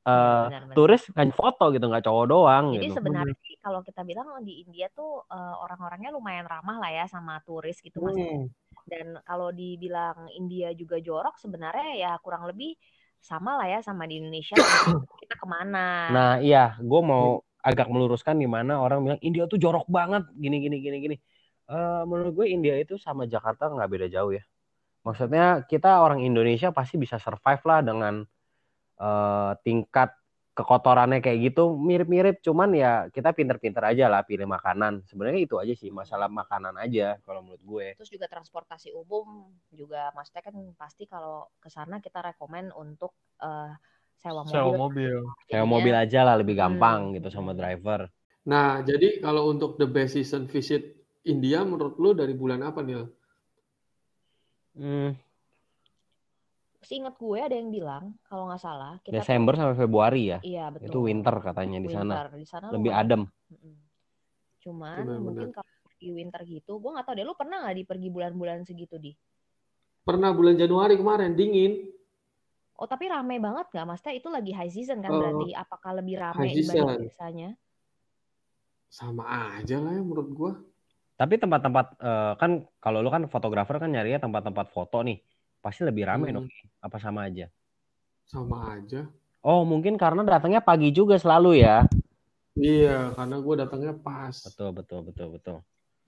eh 0.00 0.44
Benar-benar. 0.48 0.76
turis 0.76 1.02
ngajak 1.12 1.36
foto 1.36 1.64
gitu 1.76 1.84
nggak 1.84 2.04
cowok 2.08 2.24
doang 2.24 2.64
Jadi 2.72 2.88
gitu 2.88 2.96
sebenarnya 2.96 3.36
sih 3.44 3.54
kalau 3.60 3.80
kita 3.84 4.00
bilang 4.00 4.28
di 4.40 4.64
India 4.64 4.88
tuh 4.88 5.28
eh, 5.28 5.54
orang-orangnya 5.60 6.08
lumayan 6.16 6.48
ramah 6.48 6.80
lah 6.80 6.88
ya 6.88 7.04
sama 7.04 7.36
turis 7.44 7.76
gitu 7.84 8.00
mas. 8.00 8.16
Hmm. 8.16 8.48
Dan 8.88 9.20
kalau 9.28 9.52
dibilang 9.52 10.32
India 10.32 10.72
juga 10.72 10.96
jorok 10.98 11.36
sebenarnya 11.36 12.00
ya 12.00 12.12
kurang 12.24 12.48
lebih 12.48 12.74
sama 13.20 13.60
lah 13.60 13.68
ya 13.68 13.78
sama 13.84 14.08
di 14.08 14.18
Indonesia. 14.18 14.56
kita 15.20 15.34
ke 15.36 15.46
mana? 15.46 15.86
nah 16.10 16.32
iya 16.40 16.76
gue 16.80 17.00
mau 17.04 17.44
agak 17.60 17.92
meluruskan 17.92 18.40
di 18.40 18.48
mana 18.48 18.80
orang 18.80 19.04
bilang 19.04 19.20
India 19.20 19.44
tuh 19.44 19.60
jorok 19.60 19.84
banget 19.92 20.24
gini 20.34 20.64
gini 20.64 20.76
gini 20.80 20.96
gini 20.98 21.16
Eh, 21.70 22.02
menurut 22.02 22.34
gue 22.34 22.46
India 22.50 22.74
itu 22.82 22.98
sama 22.98 23.30
Jakarta 23.30 23.70
nggak 23.70 23.86
beda 23.86 24.06
jauh 24.10 24.34
ya 24.34 24.42
maksudnya 25.06 25.62
kita 25.70 26.02
orang 26.02 26.18
Indonesia 26.18 26.74
pasti 26.74 26.98
bisa 26.98 27.14
survive 27.22 27.62
lah 27.62 27.78
dengan 27.78 28.14
eh, 28.98 29.52
tingkat 29.62 30.10
kekotorannya 30.60 31.24
kayak 31.24 31.50
gitu 31.50 31.72
mirip-mirip 31.72 32.44
cuman 32.44 32.70
ya 32.76 32.92
kita 33.08 33.32
pinter-pinter 33.32 33.80
aja 33.80 34.12
lah 34.12 34.20
pilih 34.28 34.44
makanan 34.44 35.00
sebenarnya 35.08 35.40
itu 35.48 35.56
aja 35.56 35.72
sih 35.72 35.88
masalah 35.88 36.28
makanan 36.28 36.76
aja 36.76 37.16
kalau 37.24 37.40
menurut 37.40 37.62
gue 37.64 37.86
Terus 37.96 38.12
juga 38.12 38.28
transportasi 38.28 38.92
umum 38.92 39.48
juga 39.72 40.12
maksudnya 40.12 40.44
kan 40.44 40.54
pasti 40.76 41.08
kalau 41.08 41.48
ke 41.56 41.72
sana 41.72 41.98
kita 42.04 42.20
rekomen 42.20 42.68
untuk 42.76 43.16
eh, 43.40 43.72
sewa 44.20 44.44
mobil. 44.44 44.52
sewa 44.52 44.72
mobil 44.76 45.14
Jadinya- 45.48 45.66
mobil 45.66 45.94
aja 45.96 46.20
lah 46.28 46.36
lebih 46.36 46.54
Hmm. 46.54 46.62
gampang 46.76 47.00
gitu 47.16 47.32
sama 47.32 47.56
driver 47.56 48.06
Nah, 48.40 48.80
jadi 48.80 49.20
kalau 49.20 49.52
untuk 49.52 49.76
the 49.76 49.84
best 49.84 50.16
season 50.16 50.48
visit 50.48 50.80
India 51.28 51.60
menurut 51.60 52.00
lu 52.00 52.16
dari 52.16 52.32
bulan 52.32 52.64
apa 52.64 52.80
nih? 52.80 53.04
Hmm, 54.72 55.12
Seingat 56.80 57.14
gue 57.20 57.38
ada 57.38 57.52
yang 57.52 57.68
bilang 57.68 58.16
kalau 58.24 58.48
nggak 58.48 58.62
salah 58.62 58.96
kita 59.04 59.20
Desember 59.20 59.52
sampai 59.52 59.76
Februari 59.76 60.32
ya 60.32 60.38
iya 60.40 60.72
betul. 60.72 60.88
itu 60.88 60.98
winter 61.12 61.36
katanya 61.44 61.78
di 61.78 61.88
sana 61.92 62.14
Winter. 62.16 62.26
Di 62.40 62.46
sana 62.48 62.66
lebih 62.72 62.90
lumayan. 62.90 63.04
adem. 63.04 63.22
Cuman 64.60 64.96
Benar-benar. 65.04 65.20
mungkin 65.20 65.48
kalau 65.52 65.72
di 66.00 66.08
winter 66.08 66.40
gitu, 66.48 66.80
gue 66.80 66.90
nggak 66.96 67.04
tahu 67.04 67.14
deh, 67.20 67.24
lu 67.28 67.36
pernah 67.36 67.60
nggak 67.60 67.76
di 67.76 67.84
pergi 67.84 68.08
bulan-bulan 68.08 68.64
segitu 68.64 68.96
di? 68.96 69.12
Pernah 70.00 70.32
bulan 70.32 70.56
Januari 70.56 70.96
kemarin 70.96 71.36
dingin. 71.36 71.92
Oh 72.80 72.88
tapi 72.88 73.12
rame 73.12 73.36
banget 73.36 73.68
nggak, 73.68 73.84
Maksudnya 73.84 74.14
itu 74.16 74.28
lagi 74.32 74.52
high 74.56 74.72
season 74.72 75.04
kan 75.04 75.12
Oh, 75.12 75.20
berarti? 75.20 75.52
Apakah 75.52 76.00
lebih 76.00 76.16
rame 76.16 76.48
high 76.48 76.56
dibanding 76.56 76.88
season. 76.88 77.04
biasanya? 77.04 77.50
Sama 78.88 79.24
aja 79.60 79.76
lah 79.76 79.92
ya 79.92 80.00
menurut 80.00 80.28
gua. 80.32 80.52
Tapi 81.20 81.36
tempat-tempat 81.36 81.86
eh, 82.00 82.32
kan 82.40 82.64
kalau 82.80 83.04
lu 83.04 83.12
kan 83.12 83.28
fotografer 83.28 83.76
kan 83.76 83.92
nyarinya 83.92 84.24
tempat-tempat 84.24 84.72
foto 84.72 85.04
nih. 85.04 85.20
Pasti 85.64 85.82
lebih 85.88 86.04
rame 86.08 86.26
Hmm. 86.26 86.36
dong. 86.36 86.46
Apa 86.84 86.96
sama 87.00 87.28
aja? 87.28 87.46
Sama 88.24 88.58
aja. 88.80 89.00
Oh, 89.40 89.62
mungkin 89.64 89.96
karena 89.96 90.20
datangnya 90.24 90.60
pagi 90.60 90.88
juga 90.92 91.16
selalu 91.16 91.64
ya. 91.64 91.84
Iya, 92.60 92.90
karena 93.16 93.36
gua 93.44 93.54
datangnya 93.62 93.92
pas. 94.06 94.36
Betul, 94.46 94.70
betul, 94.78 95.00
betul, 95.08 95.28
betul. 95.36 95.56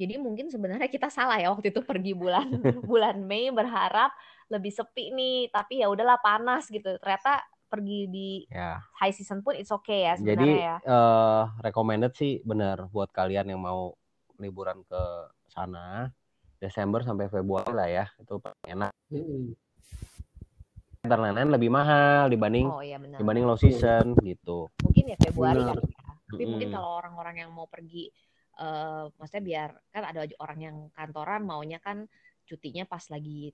Jadi 0.00 0.14
mungkin 0.18 0.46
sebenarnya 0.50 0.88
kita 0.90 1.08
salah 1.12 1.38
ya 1.38 1.52
waktu 1.52 1.70
itu 1.70 1.80
pergi 1.84 2.12
bulan 2.16 2.48
bulan 2.90 3.16
Mei 3.22 3.52
berharap 3.52 4.10
lebih 4.52 4.72
sepi 4.74 5.12
nih, 5.14 5.48
tapi 5.54 5.80
ya 5.84 5.86
udahlah 5.92 6.18
panas 6.20 6.68
gitu. 6.68 6.96
Ternyata 7.00 7.40
pergi 7.72 8.00
di 8.10 8.28
Ya. 8.52 8.84
high 9.00 9.14
season 9.14 9.40
pun 9.40 9.56
it's 9.56 9.72
okay 9.72 10.04
ya 10.08 10.14
Jadi 10.20 10.20
sebenarnya 10.20 10.58
ya. 10.60 10.76
eh 10.92 11.42
recommended 11.64 12.12
sih 12.20 12.32
benar 12.44 12.76
buat 12.94 13.08
kalian 13.18 13.46
yang 13.54 13.60
mau 13.62 13.96
liburan 14.42 14.82
ke 14.84 15.02
sana 15.48 16.10
Desember 16.62 17.02
sampai 17.02 17.26
Februari 17.26 17.74
lah 17.74 17.88
ya. 17.90 18.04
Itu 18.22 18.38
paling 18.38 18.62
enak. 18.78 18.94
Dan 21.02 21.18
lain-lain 21.18 21.50
lebih 21.50 21.66
mahal 21.74 22.30
dibanding 22.30 22.70
Oh 22.70 22.78
iya 22.78 23.02
benar. 23.02 23.18
dibanding 23.18 23.42
low 23.42 23.58
season 23.58 24.14
gitu. 24.22 24.70
Mungkin 24.86 25.10
ya 25.10 25.16
Februari 25.18 25.58
Benar. 25.58 25.74
kali 25.74 25.90
ya. 25.90 26.02
Tapi 26.30 26.44
mungkin 26.46 26.68
Mm-mm. 26.70 26.76
kalau 26.78 26.90
orang-orang 27.02 27.34
yang 27.42 27.50
mau 27.50 27.66
pergi, 27.66 28.06
eh 28.62 29.04
maksudnya 29.18 29.42
biar 29.42 29.68
kan 29.90 30.02
ada 30.06 30.22
orang 30.38 30.58
yang 30.62 30.76
kantoran 30.94 31.42
maunya 31.42 31.82
kan 31.82 32.06
cutinya 32.46 32.86
pas 32.86 33.02
lagi 33.10 33.50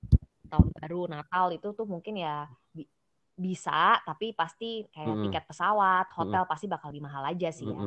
tahun 0.53 0.69
baru 0.77 1.09
Natal 1.09 1.57
itu 1.57 1.73
tuh 1.73 1.89
mungkin 1.89 2.21
ya 2.21 2.45
bi- 2.77 2.89
bisa, 3.39 3.97
tapi 4.05 4.37
pasti 4.37 4.85
kayak 4.93 5.09
Mm-mm. 5.09 5.25
tiket 5.31 5.45
pesawat, 5.49 6.07
hotel 6.13 6.43
pasti 6.45 6.67
bakal 6.69 6.93
lebih 6.93 7.09
mahal 7.09 7.25
aja 7.33 7.49
sih 7.49 7.65
ya. 7.65 7.81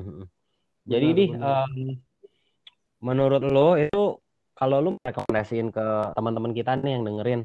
Jadi 0.89 1.07
Benar, 1.07 1.17
di 1.17 1.26
benar. 1.30 1.67
em, 1.69 1.72
menurut 3.01 3.41
lo 3.45 3.78
itu 3.78 4.03
kalau 4.56 4.78
lu 4.80 4.91
rekomendasiin 5.02 5.72
ke 5.74 5.86
teman-teman 6.14 6.52
kita 6.54 6.78
nih 6.78 6.99
yang 6.99 7.04
dengerin 7.08 7.41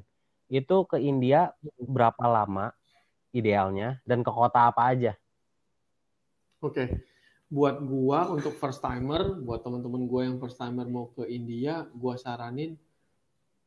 itu 0.47 0.77
ke 0.87 1.01
India 1.03 1.51
berapa 1.83 2.23
lama 2.27 2.71
idealnya 3.35 3.99
dan 4.07 4.23
ke 4.23 4.31
kota 4.31 4.71
apa 4.71 4.95
aja? 4.95 5.13
Oke. 6.63 7.03
Buat 7.47 7.79
gua 7.87 8.27
untuk 8.27 8.59
first 8.59 8.83
timer, 8.83 9.39
buat 9.39 9.63
teman-teman 9.63 10.03
gua 10.11 10.27
yang 10.27 10.43
first 10.43 10.59
timer 10.59 10.87
mau 10.91 11.15
ke 11.15 11.31
India, 11.31 11.87
gua 11.95 12.19
saranin 12.19 12.75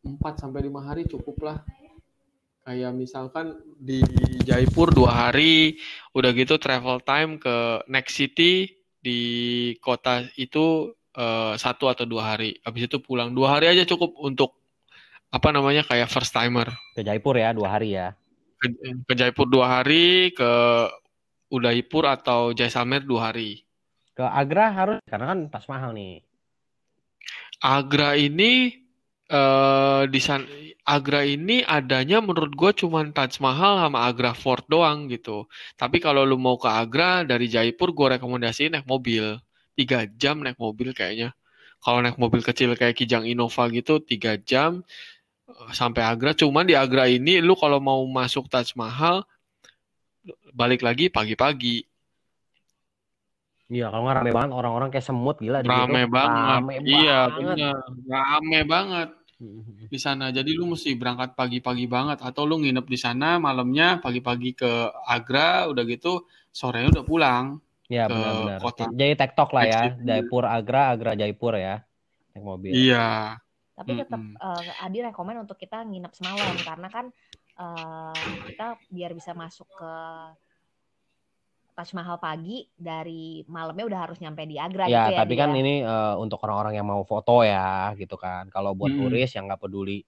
4 0.04 0.20
sampai 0.36 0.68
5 0.68 0.84
hari 0.84 1.04
cukup 1.08 1.38
lah. 1.48 1.60
Kayak 2.68 2.92
misalkan 2.92 3.56
di 3.80 4.04
Jaipur 4.44 4.92
dua 4.92 5.32
hari, 5.32 5.80
udah 6.12 6.32
gitu 6.36 6.60
travel 6.60 7.00
time 7.02 7.40
ke 7.40 7.82
next 7.88 8.20
city 8.20 8.68
di 9.00 9.20
kota 9.80 10.28
itu 10.36 10.92
eh, 11.20 11.54
satu 11.60 11.92
atau 11.92 12.08
dua 12.08 12.34
hari. 12.36 12.56
Habis 12.64 12.88
itu 12.88 13.04
pulang 13.04 13.36
dua 13.36 13.60
hari 13.60 13.68
aja 13.68 13.84
cukup 13.84 14.16
untuk 14.24 14.56
apa 15.30 15.52
namanya 15.52 15.84
kayak 15.84 16.08
first 16.08 16.32
timer. 16.32 16.72
Ke 16.96 17.04
Jaipur 17.04 17.36
ya 17.36 17.52
dua 17.52 17.76
hari 17.76 18.00
ya. 18.00 18.16
Ke, 18.60 18.72
ke 19.04 19.14
Jaipur 19.20 19.52
dua 19.52 19.80
hari, 19.80 20.32
ke 20.32 20.52
Udaipur 21.52 22.08
atau 22.08 22.56
Jaisalmer 22.56 23.04
dua 23.04 23.32
hari. 23.32 23.68
Ke 24.16 24.24
Agra 24.24 24.72
harus 24.72 24.98
karena 25.04 25.36
kan 25.36 25.40
pas 25.52 25.66
mahal 25.68 25.92
nih. 25.92 26.24
Agra 27.60 28.16
ini 28.16 28.80
uh, 29.28 30.08
di 30.08 30.20
sana 30.24 30.48
Agra 30.90 31.22
ini 31.22 31.62
adanya 31.62 32.18
menurut 32.18 32.58
gue 32.58 32.72
cuma 32.74 33.06
Taj 33.06 33.38
Mahal 33.38 33.78
sama 33.78 34.10
Agra 34.10 34.34
Fort 34.34 34.66
doang 34.66 35.06
gitu. 35.06 35.46
Tapi 35.78 36.02
kalau 36.02 36.26
lu 36.26 36.34
mau 36.42 36.58
ke 36.58 36.66
Agra 36.66 37.22
dari 37.22 37.46
Jaipur 37.46 37.94
gue 37.94 38.18
rekomendasiin 38.18 38.74
naik 38.74 38.90
mobil. 38.90 39.38
Tiga 39.80 40.04
jam 40.20 40.44
naik 40.44 40.60
mobil 40.60 40.92
kayaknya. 40.92 41.32
Kalau 41.80 42.04
naik 42.04 42.20
mobil 42.20 42.44
kecil 42.44 42.76
kayak 42.76 43.00
Kijang 43.00 43.24
Innova 43.24 43.72
gitu 43.72 44.04
tiga 44.04 44.36
jam 44.36 44.84
eh, 45.48 45.72
sampai 45.72 46.04
Agra. 46.04 46.36
Cuman 46.36 46.68
di 46.68 46.76
Agra 46.76 47.08
ini 47.08 47.40
lu 47.40 47.56
kalau 47.56 47.80
mau 47.80 48.04
masuk 48.04 48.52
Taj 48.52 48.76
Mahal 48.76 49.24
balik 50.52 50.84
lagi 50.84 51.08
pagi-pagi. 51.08 51.88
Iya, 53.70 53.94
kalau 53.94 54.10
nggak 54.10 54.18
rame 54.18 54.32
banget 54.34 54.52
orang-orang 54.52 54.90
kayak 54.90 55.06
semut 55.06 55.38
gila 55.38 55.62
di 55.62 55.70
Rame 55.70 56.10
banget. 56.10 56.58
Rame 56.58 56.74
iya, 56.90 57.20
banget. 57.30 57.56
benar. 57.56 57.78
Rame 58.10 58.60
banget 58.66 59.10
di 59.88 60.00
sana. 60.02 60.34
Jadi 60.34 60.58
lu 60.58 60.68
mesti 60.68 60.98
berangkat 60.98 61.38
pagi-pagi 61.38 61.86
banget 61.86 62.20
atau 62.20 62.44
lu 62.44 62.60
nginep 62.60 62.86
di 62.90 62.98
sana 63.00 63.40
malamnya 63.40 64.02
pagi-pagi 64.04 64.58
ke 64.58 64.72
Agra 65.08 65.70
udah 65.72 65.84
gitu 65.86 66.26
sorenya 66.52 66.92
udah 66.98 67.06
pulang. 67.06 67.46
Ya 67.90 68.06
benar-benar. 68.06 68.62
Jadi 68.94 69.14
tektok 69.18 69.50
lah 69.50 69.66
ya, 69.66 69.82
Jaipur 69.98 70.46
Agra, 70.46 70.94
Agra 70.94 71.18
Jaipur 71.18 71.58
ya. 71.58 71.82
Naik 72.38 72.44
mobil. 72.46 72.72
Iya. 72.72 73.42
Tapi 73.74 73.98
tetap 73.98 74.20
mm 74.22 74.38
-hmm. 74.38 74.78
uh, 74.78 74.86
Adi 74.86 75.00
rekomend 75.02 75.42
untuk 75.42 75.58
kita 75.58 75.82
nginep 75.82 76.14
semalam 76.14 76.56
karena 76.62 76.88
kan 76.92 77.06
uh, 77.58 78.14
kita 78.46 78.78
biar 78.92 79.12
bisa 79.18 79.32
masuk 79.34 79.66
ke 79.74 79.94
Taj 81.80 81.96
Mahal 81.96 82.20
pagi 82.20 82.68
dari 82.76 83.40
malamnya 83.48 83.88
udah 83.88 84.00
harus 84.04 84.20
nyampe 84.20 84.44
di 84.44 84.60
Agra 84.60 84.84
ya, 84.84 85.08
gitu 85.08 85.16
ya. 85.16 85.20
tapi 85.24 85.34
kan 85.40 85.56
ini 85.56 85.80
uh, 85.80 86.20
untuk 86.20 86.44
orang-orang 86.44 86.76
yang 86.76 86.84
mau 86.92 87.08
foto 87.08 87.42
ya 87.42 87.96
gitu 87.96 88.20
kan. 88.20 88.52
Kalau 88.52 88.76
buat 88.76 88.92
hmm. 88.92 89.00
turis 89.00 89.32
yang 89.32 89.48
nggak 89.48 89.64
peduli 89.64 90.04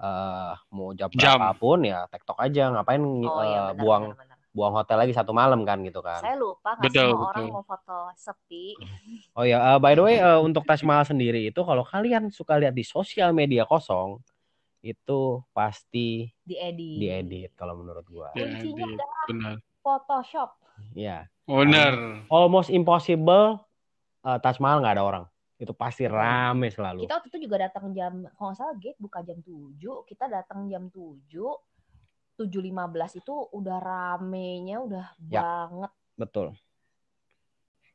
uh, 0.00 0.56
mau 0.72 0.96
jam, 0.96 1.12
jam 1.12 1.38
berapapun 1.38 1.84
ya 1.86 2.08
tektok 2.08 2.38
aja 2.40 2.72
ngapain 2.72 3.02
oh, 3.04 3.28
uh, 3.28 3.44
iya, 3.44 3.60
benar, 3.70 3.76
buang 3.76 4.04
benar, 4.10 4.18
benar. 4.18 4.31
Buang 4.52 4.76
hotel 4.76 5.00
lagi 5.00 5.16
satu 5.16 5.32
malam 5.32 5.64
kan 5.64 5.80
gitu 5.80 6.04
kan. 6.04 6.20
Saya 6.20 6.36
lupa 6.36 6.76
nggak 6.76 6.92
semua 6.92 7.08
betul. 7.08 7.24
orang 7.24 7.44
mau 7.48 7.64
foto 7.64 7.98
sepi. 8.14 8.76
Oh 9.36 9.48
ya, 9.48 9.58
uh, 9.64 9.78
by 9.80 9.96
the 9.96 10.04
way 10.04 10.20
uh, 10.20 10.36
untuk 10.44 10.68
Taj 10.68 10.84
Mahal 10.84 11.08
sendiri 11.08 11.48
itu 11.48 11.60
kalau 11.64 11.88
kalian 11.88 12.28
suka 12.28 12.60
lihat 12.60 12.76
di 12.76 12.84
sosial 12.84 13.32
media 13.32 13.64
kosong 13.64 14.20
itu 14.84 15.40
pasti 15.56 16.28
diedit. 16.44 17.00
Diedit 17.00 17.50
kalau 17.56 17.80
menurut 17.80 18.04
gua. 18.12 18.28
Kuncinya 18.36 18.84
adalah 18.92 19.56
Photoshop. 19.80 20.50
Iya. 20.92 21.32
Benar. 21.48 22.26
Almost 22.28 22.68
impossible 22.68 23.64
uh, 24.20 24.38
Taj 24.38 24.60
Mahal 24.60 24.84
nggak 24.84 24.94
ada 25.00 25.04
orang. 25.04 25.24
Itu 25.56 25.72
pasti 25.72 26.04
rame 26.10 26.68
selalu. 26.74 27.06
Kita 27.06 27.22
waktu 27.22 27.28
itu 27.30 27.38
juga 27.46 27.56
datang 27.70 27.94
jam 27.94 28.26
kalau 28.34 28.50
nggak 28.50 28.58
salah 28.58 28.74
gate 28.82 28.98
buka 28.98 29.22
jam 29.22 29.38
7, 29.40 29.78
kita 30.10 30.24
datang 30.26 30.66
jam 30.66 30.90
7. 30.90 31.22
7.15 32.46 33.20
itu 33.22 33.34
udah 33.52 33.78
ramenya 33.78 34.76
udah 34.82 35.06
ya, 35.28 35.40
banget. 35.42 35.92
Betul. 36.16 36.46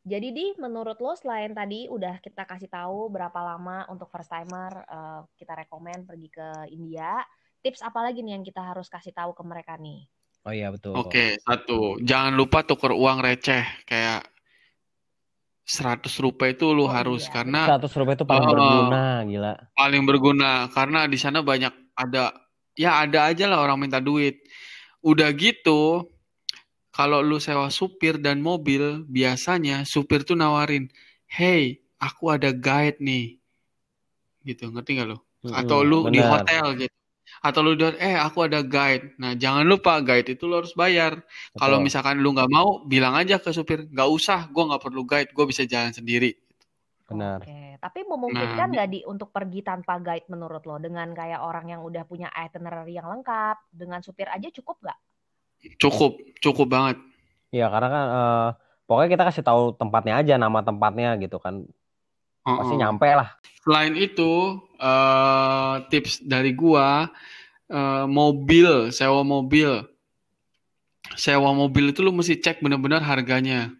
Jadi 0.07 0.27
di 0.31 0.45
menurut 0.55 0.95
lo 1.03 1.11
selain 1.19 1.51
tadi 1.51 1.91
udah 1.91 2.23
kita 2.23 2.47
kasih 2.47 2.71
tahu 2.71 3.11
berapa 3.11 3.35
lama 3.43 3.83
untuk 3.91 4.07
first 4.07 4.31
timer 4.31 4.87
uh, 4.87 5.27
kita 5.35 5.51
rekomend 5.51 6.07
pergi 6.07 6.31
ke 6.31 6.71
India, 6.71 7.19
tips 7.59 7.83
apa 7.83 8.07
lagi 8.07 8.23
nih 8.23 8.39
yang 8.39 8.45
kita 8.47 8.63
harus 8.63 8.87
kasih 8.87 9.11
tahu 9.11 9.35
ke 9.35 9.43
mereka 9.43 9.75
nih? 9.75 10.07
Oh 10.47 10.55
iya 10.55 10.71
betul. 10.71 10.95
Oke, 10.95 11.35
satu. 11.43 11.99
Jangan 11.99 12.39
lupa 12.39 12.63
tuker 12.63 12.95
uang 12.95 13.19
receh 13.19 13.67
kayak 13.83 14.23
seratus 15.67 16.15
rupiah 16.23 16.55
itu 16.55 16.71
lu 16.71 16.87
oh, 16.87 16.89
harus 16.89 17.27
iya. 17.27 17.43
karena 17.43 17.67
seratus 17.67 17.91
rupiah 17.99 18.15
itu 18.15 18.23
paling 18.23 18.47
uh, 18.47 18.51
berguna, 18.55 19.03
gila. 19.27 19.53
Paling 19.75 20.03
berguna 20.07 20.51
karena 20.71 20.99
di 21.11 21.19
sana 21.19 21.43
banyak 21.43 21.73
ada 21.99 22.31
ya 22.77 23.03
ada 23.03 23.27
aja 23.33 23.49
lah 23.49 23.59
orang 23.65 23.89
minta 23.89 23.99
duit. 23.99 24.39
Udah 25.01 25.33
gitu 25.33 26.07
kalau 26.93 27.21
lu 27.21 27.37
sewa 27.37 27.69
supir 27.69 28.17
dan 28.17 28.41
mobil, 28.41 29.05
biasanya 29.05 29.85
supir 29.85 30.25
tuh 30.25 30.37
nawarin, 30.37 30.89
"Hey, 31.29 31.81
aku 32.01 32.33
ada 32.33 32.49
guide 32.53 32.97
nih." 33.01 33.37
Gitu, 34.45 34.69
ngerti 34.71 34.97
gak 34.97 35.07
lu? 35.11 35.17
Atau 35.53 35.85
lu 35.85 36.07
bener. 36.07 36.13
di 36.13 36.19
hotel 36.25 36.65
gitu 36.87 36.97
atau 37.43 37.59
lu 37.61 37.77
udah 37.77 37.95
eh 38.01 38.15
aku 38.17 38.47
ada 38.47 38.63
guide. 38.63 39.13
Nah, 39.21 39.35
jangan 39.37 39.67
lupa 39.67 39.99
guide 40.01 40.33
itu 40.37 40.47
lu 40.49 40.63
harus 40.63 40.73
bayar. 40.73 41.21
Kalau 41.53 41.77
misalkan 41.83 42.17
lu 42.23 42.33
nggak 42.33 42.49
mau, 42.49 42.81
bilang 42.87 43.13
aja 43.13 43.37
ke 43.37 43.51
supir, 43.53 43.85
nggak 43.91 44.09
usah, 44.09 44.47
gue 44.49 44.63
nggak 44.63 44.81
perlu 44.81 45.01
guide, 45.05 45.29
gue 45.35 45.45
bisa 45.45 45.63
jalan 45.67 45.93
sendiri. 45.93 46.33
Benar. 47.07 47.45
Tapi 47.77 48.03
memungkinkan 48.03 48.67
nah, 48.69 48.73
nggak 48.73 48.87
nah, 48.89 48.93
di 48.93 48.99
untuk 49.05 49.29
pergi 49.29 49.61
tanpa 49.61 50.01
guide 50.01 50.27
menurut 50.27 50.65
lo 50.65 50.81
dengan 50.81 51.09
kayak 51.13 51.41
orang 51.41 51.71
yang 51.71 51.81
udah 51.85 52.03
punya 52.03 52.27
itinerary 52.33 52.97
yang 52.97 53.07
lengkap 53.07 53.57
dengan 53.71 54.01
supir 54.01 54.27
aja 54.27 54.49
cukup 54.49 54.81
nggak? 54.81 54.99
Cukup, 55.81 56.17
cukup 56.41 56.67
banget. 56.69 56.97
Iya, 57.49 57.71
karena 57.71 57.89
kan 57.89 58.05
uh, 58.09 58.47
pokoknya 58.85 59.09
kita 59.13 59.23
kasih 59.31 59.43
tahu 59.45 59.63
tempatnya 59.77 60.19
aja, 60.19 60.33
nama 60.35 60.59
tempatnya 60.61 61.15
gitu 61.17 61.39
kan. 61.39 61.63
Pasti 62.43 62.73
uh 62.73 62.75
-uh. 62.75 62.81
nyampe 62.81 63.07
lah. 63.11 63.29
Selain 63.63 63.93
itu, 63.97 64.61
uh, 64.79 65.83
tips 65.91 66.23
dari 66.23 66.53
gua 66.55 67.09
uh, 67.71 68.05
mobil, 68.07 68.91
sewa 68.95 69.23
mobil. 69.23 69.83
Sewa 71.15 71.55
mobil 71.55 71.95
itu 71.95 72.03
lu 72.03 72.11
mesti 72.11 72.39
cek 72.39 72.59
benar-benar 72.59 73.03
harganya. 73.03 73.71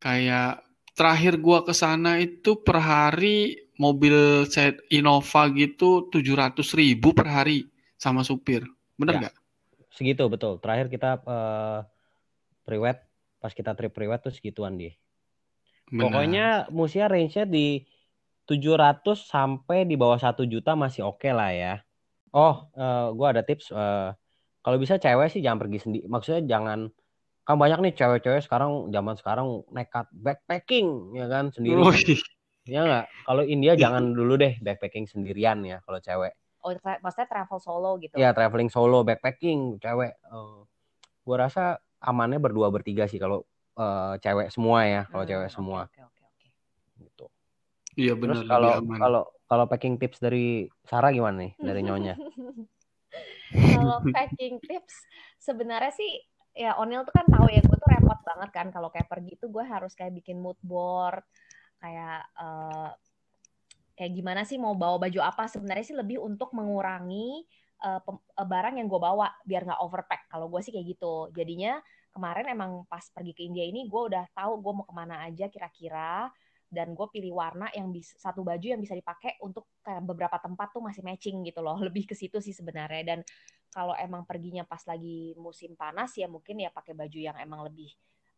Kayak 0.00 0.64
terakhir 0.96 1.40
gua 1.40 1.62
ke 1.62 1.74
sana 1.74 2.20
itu 2.20 2.60
per 2.60 2.78
hari 2.82 3.70
mobil 3.80 4.44
set 4.44 4.82
Innova 4.92 5.48
gitu 5.56 6.12
700 6.12 6.60
ribu 6.76 7.16
per 7.16 7.26
hari 7.32 7.64
sama 7.96 8.20
supir. 8.20 8.64
Bener 9.00 9.16
ya, 9.16 9.20
nggak? 9.24 9.34
Ya, 9.34 9.86
segitu 9.92 10.24
betul. 10.28 10.60
Terakhir 10.60 10.92
kita 10.92 11.20
uh, 11.24 11.80
priwet 12.68 13.00
pas 13.40 13.56
kita 13.56 13.72
trip 13.72 13.96
priwet 13.96 14.20
tuh 14.20 14.32
segituan 14.36 14.76
deh. 14.76 14.92
Pokoknya 15.90 16.70
musia 16.70 17.10
range-nya 17.10 17.48
di 17.48 17.82
700 18.46 19.02
sampai 19.16 19.88
di 19.88 19.98
bawah 19.98 20.20
satu 20.20 20.46
juta 20.46 20.78
masih 20.78 21.08
oke 21.08 21.24
okay 21.24 21.32
lah 21.34 21.50
ya. 21.50 21.74
Oh, 22.30 22.70
uh, 22.78 22.78
eh, 22.78 23.08
gue 23.10 23.26
ada 23.26 23.42
tips. 23.42 23.74
Uh, 23.74 24.14
kalau 24.62 24.78
bisa 24.78 25.02
cewek 25.02 25.34
sih 25.34 25.42
jangan 25.42 25.66
pergi 25.66 25.78
sendiri. 25.82 26.06
Maksudnya 26.06 26.46
jangan 26.46 26.94
kan 27.44 27.56
banyak 27.56 27.78
nih 27.82 27.92
cewek-cewek 27.96 28.44
sekarang 28.44 28.92
zaman 28.94 29.14
sekarang 29.18 29.64
nekat 29.74 30.06
backpacking 30.12 31.16
ya 31.16 31.26
kan 31.26 31.50
sendiri. 31.50 31.80
Oh, 31.80 31.92
ya 32.68 32.80
nggak? 32.86 33.06
Kalau 33.26 33.42
India 33.42 33.72
jangan 33.74 34.12
dulu 34.14 34.38
deh 34.38 34.60
backpacking 34.62 35.08
sendirian 35.10 35.64
ya 35.66 35.82
kalau 35.82 35.98
cewek. 35.98 36.36
Oh, 36.60 36.76
maksudnya 36.76 37.28
travel 37.28 37.58
solo 37.58 37.96
gitu? 37.96 38.20
Ya 38.20 38.36
traveling 38.36 38.68
solo, 38.68 39.00
backpacking, 39.00 39.80
cewek. 39.80 40.12
Uh, 40.28 40.36
eh, 40.36 40.58
gue 41.24 41.36
rasa 41.36 41.80
amannya 42.04 42.36
berdua 42.36 42.68
bertiga 42.68 43.08
sih 43.08 43.16
kalau 43.16 43.48
uh, 43.80 44.20
cewek 44.20 44.52
semua 44.52 44.84
ya, 44.84 45.02
kalau 45.08 45.24
hmm, 45.24 45.32
cewek 45.32 45.48
okay, 45.48 45.56
semua. 45.56 45.80
Okay, 45.88 46.04
okay, 46.04 46.24
okay. 46.28 46.50
Gitu. 47.00 47.26
Iya 47.96 48.12
benar. 48.12 48.44
Terus 48.44 48.48
kalau 48.52 48.72
kalau 49.00 49.22
kalau 49.48 49.64
packing 49.66 49.96
tips 49.96 50.20
dari 50.20 50.68
Sarah 50.84 51.10
gimana 51.16 51.48
nih 51.48 51.52
dari 51.56 51.80
nyonya? 51.88 52.14
kalau 53.50 53.98
packing 54.14 54.62
tips 54.62 54.94
sebenarnya 55.42 55.90
sih 55.90 56.12
ya 56.54 56.76
Onil 56.78 57.06
tuh 57.06 57.14
kan 57.14 57.26
tahu 57.28 57.46
ya 57.48 57.62
gue 57.62 57.76
tuh 57.78 57.90
repot 57.90 58.20
banget 58.26 58.50
kan 58.50 58.66
kalau 58.74 58.90
kayak 58.90 59.06
pergi 59.06 59.38
tuh 59.38 59.48
gue 59.48 59.64
harus 59.64 59.94
kayak 59.94 60.12
bikin 60.18 60.42
mood 60.42 60.58
board 60.60 61.22
kayak 61.80 62.28
uh, 62.36 62.92
kayak 64.00 64.16
gimana 64.16 64.48
sih 64.48 64.56
mau 64.56 64.72
bawa 64.72 64.96
baju 64.96 65.20
apa? 65.20 65.44
Sebenarnya 65.44 65.84
sih 65.84 65.92
lebih 65.92 66.24
untuk 66.24 66.56
mengurangi 66.56 67.44
uh, 67.84 68.00
barang 68.40 68.80
yang 68.80 68.88
gue 68.88 68.96
bawa 68.96 69.28
biar 69.44 69.68
nggak 69.68 69.80
overpack. 69.84 70.24
Kalau 70.32 70.48
gue 70.48 70.64
sih 70.64 70.72
kayak 70.72 70.96
gitu. 70.96 71.28
Jadinya 71.36 71.76
kemarin 72.08 72.48
emang 72.48 72.88
pas 72.88 73.04
pergi 73.12 73.36
ke 73.36 73.44
India 73.44 73.68
ini 73.68 73.84
gue 73.84 74.02
udah 74.08 74.24
tahu 74.32 74.64
gue 74.64 74.72
mau 74.72 74.88
ke 74.88 74.94
mana 74.96 75.20
aja 75.28 75.52
kira-kira 75.52 76.32
dan 76.72 76.96
gue 76.96 77.06
pilih 77.12 77.36
warna 77.36 77.68
yang 77.76 77.92
bisa 77.92 78.16
satu 78.16 78.40
baju 78.40 78.62
yang 78.62 78.80
bisa 78.80 78.96
dipakai 78.96 79.36
untuk 79.44 79.68
kayak 79.84 80.00
beberapa 80.00 80.38
tempat 80.40 80.72
tuh 80.72 80.80
masih 80.80 81.04
matching 81.04 81.44
gitu 81.44 81.60
loh. 81.60 81.76
Lebih 81.86 82.08
ke 82.08 82.16
situ 82.16 82.40
sih 82.40 82.56
sebenarnya. 82.56 83.04
Dan 83.04 83.20
kalau 83.70 83.94
emang 83.94 84.26
perginya 84.26 84.66
pas 84.66 84.82
lagi 84.82 85.32
musim 85.38 85.78
panas 85.78 86.10
ya 86.18 86.26
mungkin 86.26 86.58
ya 86.58 86.74
pakai 86.74 86.92
baju 86.92 87.18
yang 87.18 87.38
emang 87.38 87.62
lebih 87.62 87.90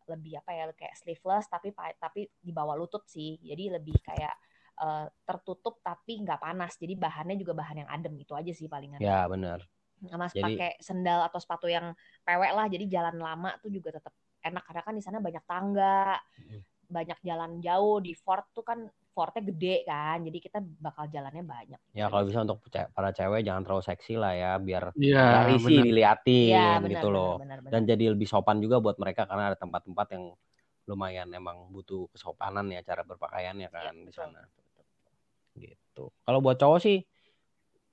lebih 0.06 0.38
apa 0.42 0.50
ya 0.52 0.64
kayak 0.74 0.94
sleeveless 0.98 1.46
tapi 1.48 1.72
tapi 1.96 2.28
di 2.28 2.52
bawah 2.52 2.76
lutut 2.76 3.06
sih. 3.08 3.38
Jadi 3.40 3.72
lebih 3.72 3.96
kayak 4.02 4.34
uh, 4.82 5.06
tertutup 5.24 5.80
tapi 5.80 6.20
nggak 6.20 6.42
panas. 6.42 6.76
Jadi 6.76 6.94
bahannya 6.98 7.36
juga 7.40 7.56
bahan 7.56 7.86
yang 7.86 7.90
adem 7.90 8.14
itu 8.18 8.32
aja 8.36 8.52
sih 8.52 8.68
palingan. 8.68 9.00
Ya 9.00 9.24
benar. 9.24 9.64
Mas 10.02 10.34
jadi... 10.34 10.42
pakai 10.42 10.70
sendal 10.82 11.22
atau 11.30 11.38
sepatu 11.38 11.70
yang 11.70 11.94
pewek 12.26 12.52
lah. 12.52 12.66
Jadi 12.66 12.84
jalan 12.90 13.16
lama 13.16 13.54
tuh 13.62 13.70
juga 13.70 13.94
tetap 13.94 14.12
enak. 14.42 14.62
Karena 14.66 14.82
kan 14.82 14.94
di 14.98 15.02
sana 15.02 15.18
banyak 15.22 15.44
tangga 15.46 16.18
banyak 16.90 17.18
jalan 17.22 17.62
jauh. 17.62 18.02
Di 18.02 18.12
Fort 18.18 18.50
tuh 18.52 18.66
kan 18.66 18.84
Fortnya 19.12 19.44
gede 19.44 19.84
kan, 19.84 20.24
jadi 20.24 20.38
kita 20.40 20.58
bakal 20.80 21.04
jalannya 21.12 21.44
banyak. 21.44 21.80
Ya 21.92 22.08
kalau 22.08 22.24
bisa 22.24 22.48
untuk 22.48 22.64
para 22.96 23.12
cewek 23.12 23.44
jangan 23.44 23.60
terlalu 23.60 23.84
seksi 23.84 24.16
lah 24.16 24.32
ya, 24.32 24.56
biar 24.56 24.96
ya, 24.96 25.52
isi 25.52 25.84
diliatin 25.84 26.48
ya, 26.48 26.80
benar, 26.80 26.96
gitu 26.96 27.08
loh. 27.12 27.36
Benar, 27.36 27.60
benar, 27.60 27.72
Dan 27.76 27.84
jadi 27.84 28.16
lebih 28.16 28.24
sopan 28.24 28.64
juga 28.64 28.80
buat 28.80 28.96
mereka 28.96 29.28
karena 29.28 29.52
ada 29.52 29.58
tempat-tempat 29.60 30.16
yang 30.16 30.32
lumayan 30.88 31.28
emang 31.28 31.68
butuh 31.68 32.08
kesopanan 32.08 32.72
ya 32.72 32.80
cara 32.80 33.04
berpakaiannya 33.04 33.68
kan 33.68 33.92
ya, 33.92 34.00
di 34.00 34.12
sana. 34.16 34.40
Gitu. 35.60 36.04
Kalau 36.08 36.40
buat 36.40 36.56
cowok 36.56 36.80
sih 36.80 37.04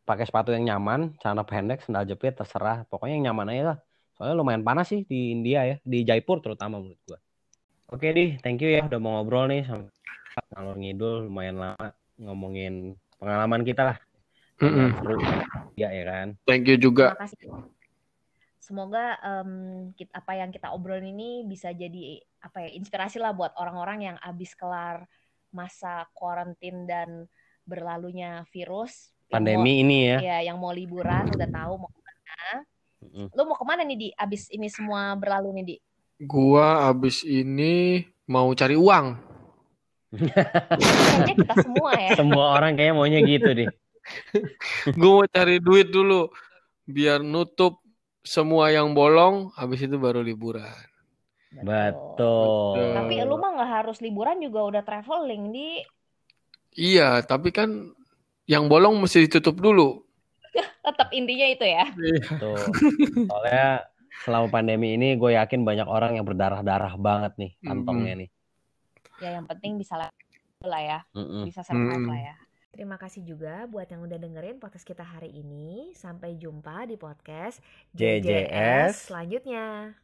pakai 0.08 0.24
sepatu 0.24 0.56
yang 0.56 0.72
nyaman, 0.72 1.20
celana 1.20 1.44
pendek, 1.44 1.84
sandal 1.84 2.08
jepit, 2.08 2.40
terserah. 2.40 2.88
Pokoknya 2.88 3.20
yang 3.20 3.36
nyaman 3.36 3.52
aja 3.52 3.64
lah. 3.76 3.78
Soalnya 4.16 4.40
lumayan 4.40 4.64
panas 4.64 4.88
sih 4.88 5.04
di 5.04 5.36
India 5.36 5.68
ya, 5.68 5.76
di 5.84 6.08
Jaipur 6.08 6.40
terutama 6.40 6.80
menurut 6.80 7.00
gua. 7.04 7.20
Oke 7.92 8.16
di, 8.16 8.40
thank 8.40 8.64
you 8.64 8.72
ya 8.72 8.88
udah 8.88 9.02
mau 9.02 9.20
ngobrol 9.20 9.52
nih 9.52 9.68
sama 9.68 9.92
ngalor 10.54 10.78
ngidul 10.80 11.16
lumayan 11.28 11.58
lama 11.60 11.88
ngomongin 12.20 12.96
pengalaman 13.20 13.62
kita 13.64 13.94
lah. 13.94 13.98
Mm 14.60 14.72
-mm. 14.72 14.90
Seru. 15.00 15.18
Ya 15.80 15.90
ya 15.96 16.04
kan. 16.04 16.28
Thank 16.44 16.68
you 16.68 16.76
juga. 16.76 17.16
Terima 17.16 17.24
kasih. 17.28 17.40
Semoga 18.60 19.18
em, 19.26 19.52
kita, 19.98 20.14
apa 20.14 20.32
yang 20.38 20.54
kita 20.54 20.70
obrolin 20.70 21.10
ini 21.10 21.42
bisa 21.48 21.74
jadi 21.74 22.22
apa 22.44 22.68
ya 22.68 22.70
inspirasi 22.78 23.18
lah 23.18 23.34
buat 23.34 23.56
orang-orang 23.58 24.14
yang 24.14 24.18
abis 24.22 24.54
kelar 24.54 25.10
masa 25.50 26.06
karantin 26.14 26.86
dan 26.86 27.26
berlalunya 27.66 28.46
virus. 28.54 29.10
Pandemi 29.30 29.82
ini 29.82 30.10
ya. 30.10 30.18
mau, 30.18 30.26
ya 30.26 30.38
yang 30.46 30.58
mau 30.58 30.74
liburan 30.74 31.34
udah 31.34 31.50
tahu 31.50 31.74
mau 31.82 31.90
ke 31.90 32.02
mana. 32.02 32.42
Mm-mm. 33.00 33.28
Lu 33.34 33.42
mau 33.46 33.58
ke 33.58 33.66
mana 33.66 33.82
nih 33.86 33.98
di 33.98 34.10
abis 34.14 34.50
ini 34.54 34.68
semua 34.70 35.18
berlalu 35.18 35.62
nih 35.62 35.66
di? 35.66 35.76
Gua 36.20 36.90
abis 36.90 37.24
ini 37.26 38.06
mau 38.30 38.54
cari 38.54 38.78
uang. 38.78 39.29
Kayaknya 40.10 41.36
kita 41.38 41.54
semua 41.62 41.92
ya. 41.94 42.12
Semua 42.18 42.46
orang 42.58 42.74
kayaknya 42.74 42.96
maunya 42.98 43.20
gitu 43.22 43.50
deh. 43.54 43.70
Gue 44.98 45.12
mau 45.22 45.26
cari 45.30 45.62
duit 45.62 45.94
dulu 45.94 46.34
biar 46.90 47.22
nutup 47.22 47.82
semua 48.26 48.74
yang 48.74 48.98
bolong. 48.98 49.54
Habis 49.54 49.86
itu 49.86 49.96
baru 50.02 50.26
liburan. 50.26 50.90
Betul. 51.50 52.94
Tapi 52.94 53.14
lu 53.26 53.38
mah 53.38 53.58
nggak 53.58 53.72
harus 53.82 53.98
liburan 54.02 54.42
juga 54.42 54.60
udah 54.66 54.82
traveling 54.86 55.44
di. 55.54 55.70
Iya, 56.78 57.26
tapi 57.26 57.50
kan 57.50 57.94
yang 58.46 58.70
bolong 58.70 58.98
mesti 58.98 59.26
ditutup 59.26 59.58
dulu. 59.58 60.06
Tetap 60.86 61.10
intinya 61.14 61.48
itu 61.50 61.66
ya. 61.66 61.86
Tuh. 62.38 62.58
Soalnya 63.30 63.86
selama 64.26 64.48
pandemi 64.50 64.98
ini 64.98 65.18
gue 65.18 65.38
yakin 65.38 65.62
banyak 65.62 65.86
orang 65.86 66.18
yang 66.18 66.26
berdarah-darah 66.26 66.98
banget 66.98 67.34
nih 67.38 67.52
kantongnya 67.62 68.26
nih. 68.26 68.30
Ya 69.20 69.36
yang 69.40 69.46
penting 69.48 69.76
bisa 69.80 69.96
lah 70.00 70.10
lah 70.64 70.82
ya. 70.84 71.00
Bisa 71.48 71.64
survive 71.64 72.04
Mm. 72.04 72.10
lah 72.12 72.20
ya. 72.34 72.36
Terima 72.70 72.96
kasih 73.02 73.26
juga 73.26 73.66
buat 73.66 73.90
yang 73.90 74.06
udah 74.06 74.20
dengerin 74.22 74.62
podcast 74.62 74.86
kita 74.86 75.02
hari 75.04 75.32
ini. 75.34 75.92
Sampai 75.96 76.38
jumpa 76.38 76.86
di 76.86 76.96
podcast 76.96 77.60
JJS. 77.96 79.10
selanjutnya. 79.10 79.96